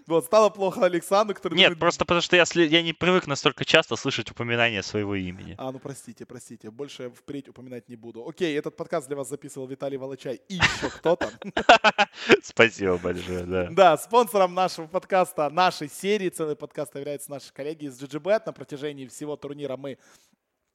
Вот, 0.08 0.26
стало 0.26 0.50
плохо 0.50 0.86
Александру, 0.86 1.36
который... 1.36 1.56
Нет, 1.56 1.70
думает... 1.70 1.80
просто 1.80 2.06
потому 2.06 2.22
что 2.22 2.36
я, 2.36 2.44
я 2.54 2.82
не 2.82 2.94
привык 2.94 3.28
настолько 3.28 3.66
часто 3.66 3.96
слышать 3.96 4.32
упоминание 4.32 4.84
своего 4.84 5.16
имени. 5.16 5.56
А, 5.58 5.72
ну 5.72 5.80
простите, 5.80 6.26
простите, 6.26 6.70
больше 6.70 7.10
впредь 7.10 7.48
упоминать 7.48 7.88
не 7.90 7.96
буду. 7.96 8.28
Окей, 8.28 8.58
этот 8.58 8.76
подкаст 8.76 9.08
для 9.08 9.16
вас 9.16 9.30
записывал 9.30 9.68
Виталий 9.68 9.98
Волочай 9.98 10.42
и 10.50 10.56
еще 10.56 10.90
кто-то. 10.90 11.32
Спасибо 12.44 12.98
большое, 12.98 13.46
да. 13.46 13.68
Да, 13.72 13.98
спонсором 13.98 14.56
нашего 14.56 14.88
подкаста, 14.88 15.50
нашей 15.50 15.90
серии, 15.90 16.30
целый 16.30 16.56
подкаст 16.56 16.96
являются 16.96 17.30
наши 17.30 17.54
коллеги 17.54 17.86
из 17.86 18.02
GGBet. 18.02 18.44
На 18.48 18.54
протяжении 18.54 19.06
всего 19.08 19.36
турнира 19.36 19.78
мы 19.78 20.00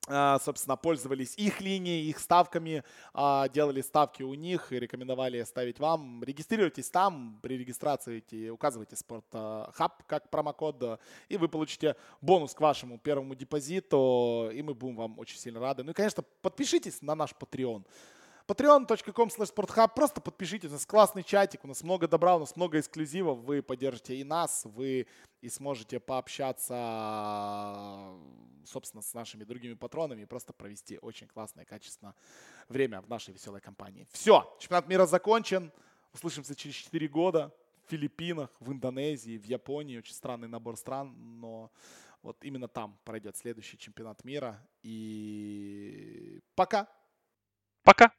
а, 0.08 0.38
собственно, 0.38 0.76
пользовались 0.76 1.34
их 1.36 1.60
линией, 1.60 2.08
их 2.08 2.20
ставками, 2.20 2.84
а, 3.12 3.48
делали 3.48 3.80
ставки 3.80 4.22
у 4.22 4.34
них 4.34 4.72
и 4.72 4.78
рекомендовали 4.78 5.42
ставить 5.42 5.80
вам. 5.80 6.22
Регистрируйтесь 6.22 6.88
там, 6.88 7.40
при 7.42 7.58
регистрации 7.58 8.48
указывайте 8.48 8.94
Sport 8.94 9.24
Hub 9.32 9.92
как 10.06 10.30
промокод, 10.30 11.00
и 11.28 11.36
вы 11.36 11.48
получите 11.48 11.96
бонус 12.20 12.54
к 12.54 12.60
вашему 12.60 12.98
первому 12.98 13.34
депозиту, 13.34 14.48
и 14.52 14.62
мы 14.62 14.74
будем 14.74 14.94
вам 14.94 15.18
очень 15.18 15.38
сильно 15.38 15.58
рады. 15.58 15.82
Ну 15.82 15.90
и, 15.90 15.94
конечно, 15.94 16.22
подпишитесь 16.40 17.02
на 17.02 17.16
наш 17.16 17.32
Patreon 17.32 17.84
patreon.com 18.46 19.28
sporthub. 19.28 19.94
Просто 19.94 20.20
подпишитесь. 20.20 20.70
У 20.70 20.72
нас 20.72 20.86
классный 20.86 21.22
чатик, 21.22 21.64
у 21.64 21.68
нас 21.68 21.82
много 21.82 22.06
добра, 22.08 22.36
у 22.36 22.40
нас 22.40 22.56
много 22.56 22.78
эксклюзивов. 22.78 23.38
Вы 23.40 23.62
поддержите 23.62 24.16
и 24.16 24.24
нас, 24.24 24.64
вы 24.64 25.06
и 25.40 25.48
сможете 25.48 26.00
пообщаться, 26.00 26.74
собственно, 28.64 29.02
с 29.02 29.14
нашими 29.14 29.44
другими 29.44 29.74
патронами 29.74 30.22
и 30.22 30.26
просто 30.26 30.52
провести 30.52 30.98
очень 30.98 31.28
классное, 31.28 31.64
качественное 31.64 32.14
время 32.68 33.00
в 33.00 33.08
нашей 33.08 33.34
веселой 33.34 33.60
компании. 33.60 34.06
Все, 34.12 34.56
чемпионат 34.58 34.88
мира 34.88 35.06
закончен. 35.06 35.72
Услышимся 36.12 36.54
через 36.54 36.76
4 36.76 37.08
года 37.08 37.52
в 37.84 37.90
Филиппинах, 37.90 38.50
в 38.60 38.72
Индонезии, 38.72 39.38
в 39.38 39.44
Японии. 39.44 39.98
Очень 39.98 40.14
странный 40.14 40.48
набор 40.48 40.76
стран, 40.76 41.14
но 41.40 41.70
вот 42.22 42.42
именно 42.42 42.68
там 42.68 42.98
пройдет 43.04 43.36
следующий 43.36 43.76
чемпионат 43.78 44.24
мира. 44.24 44.66
И 44.82 46.40
пока! 46.54 46.88
Пока! 47.82 48.10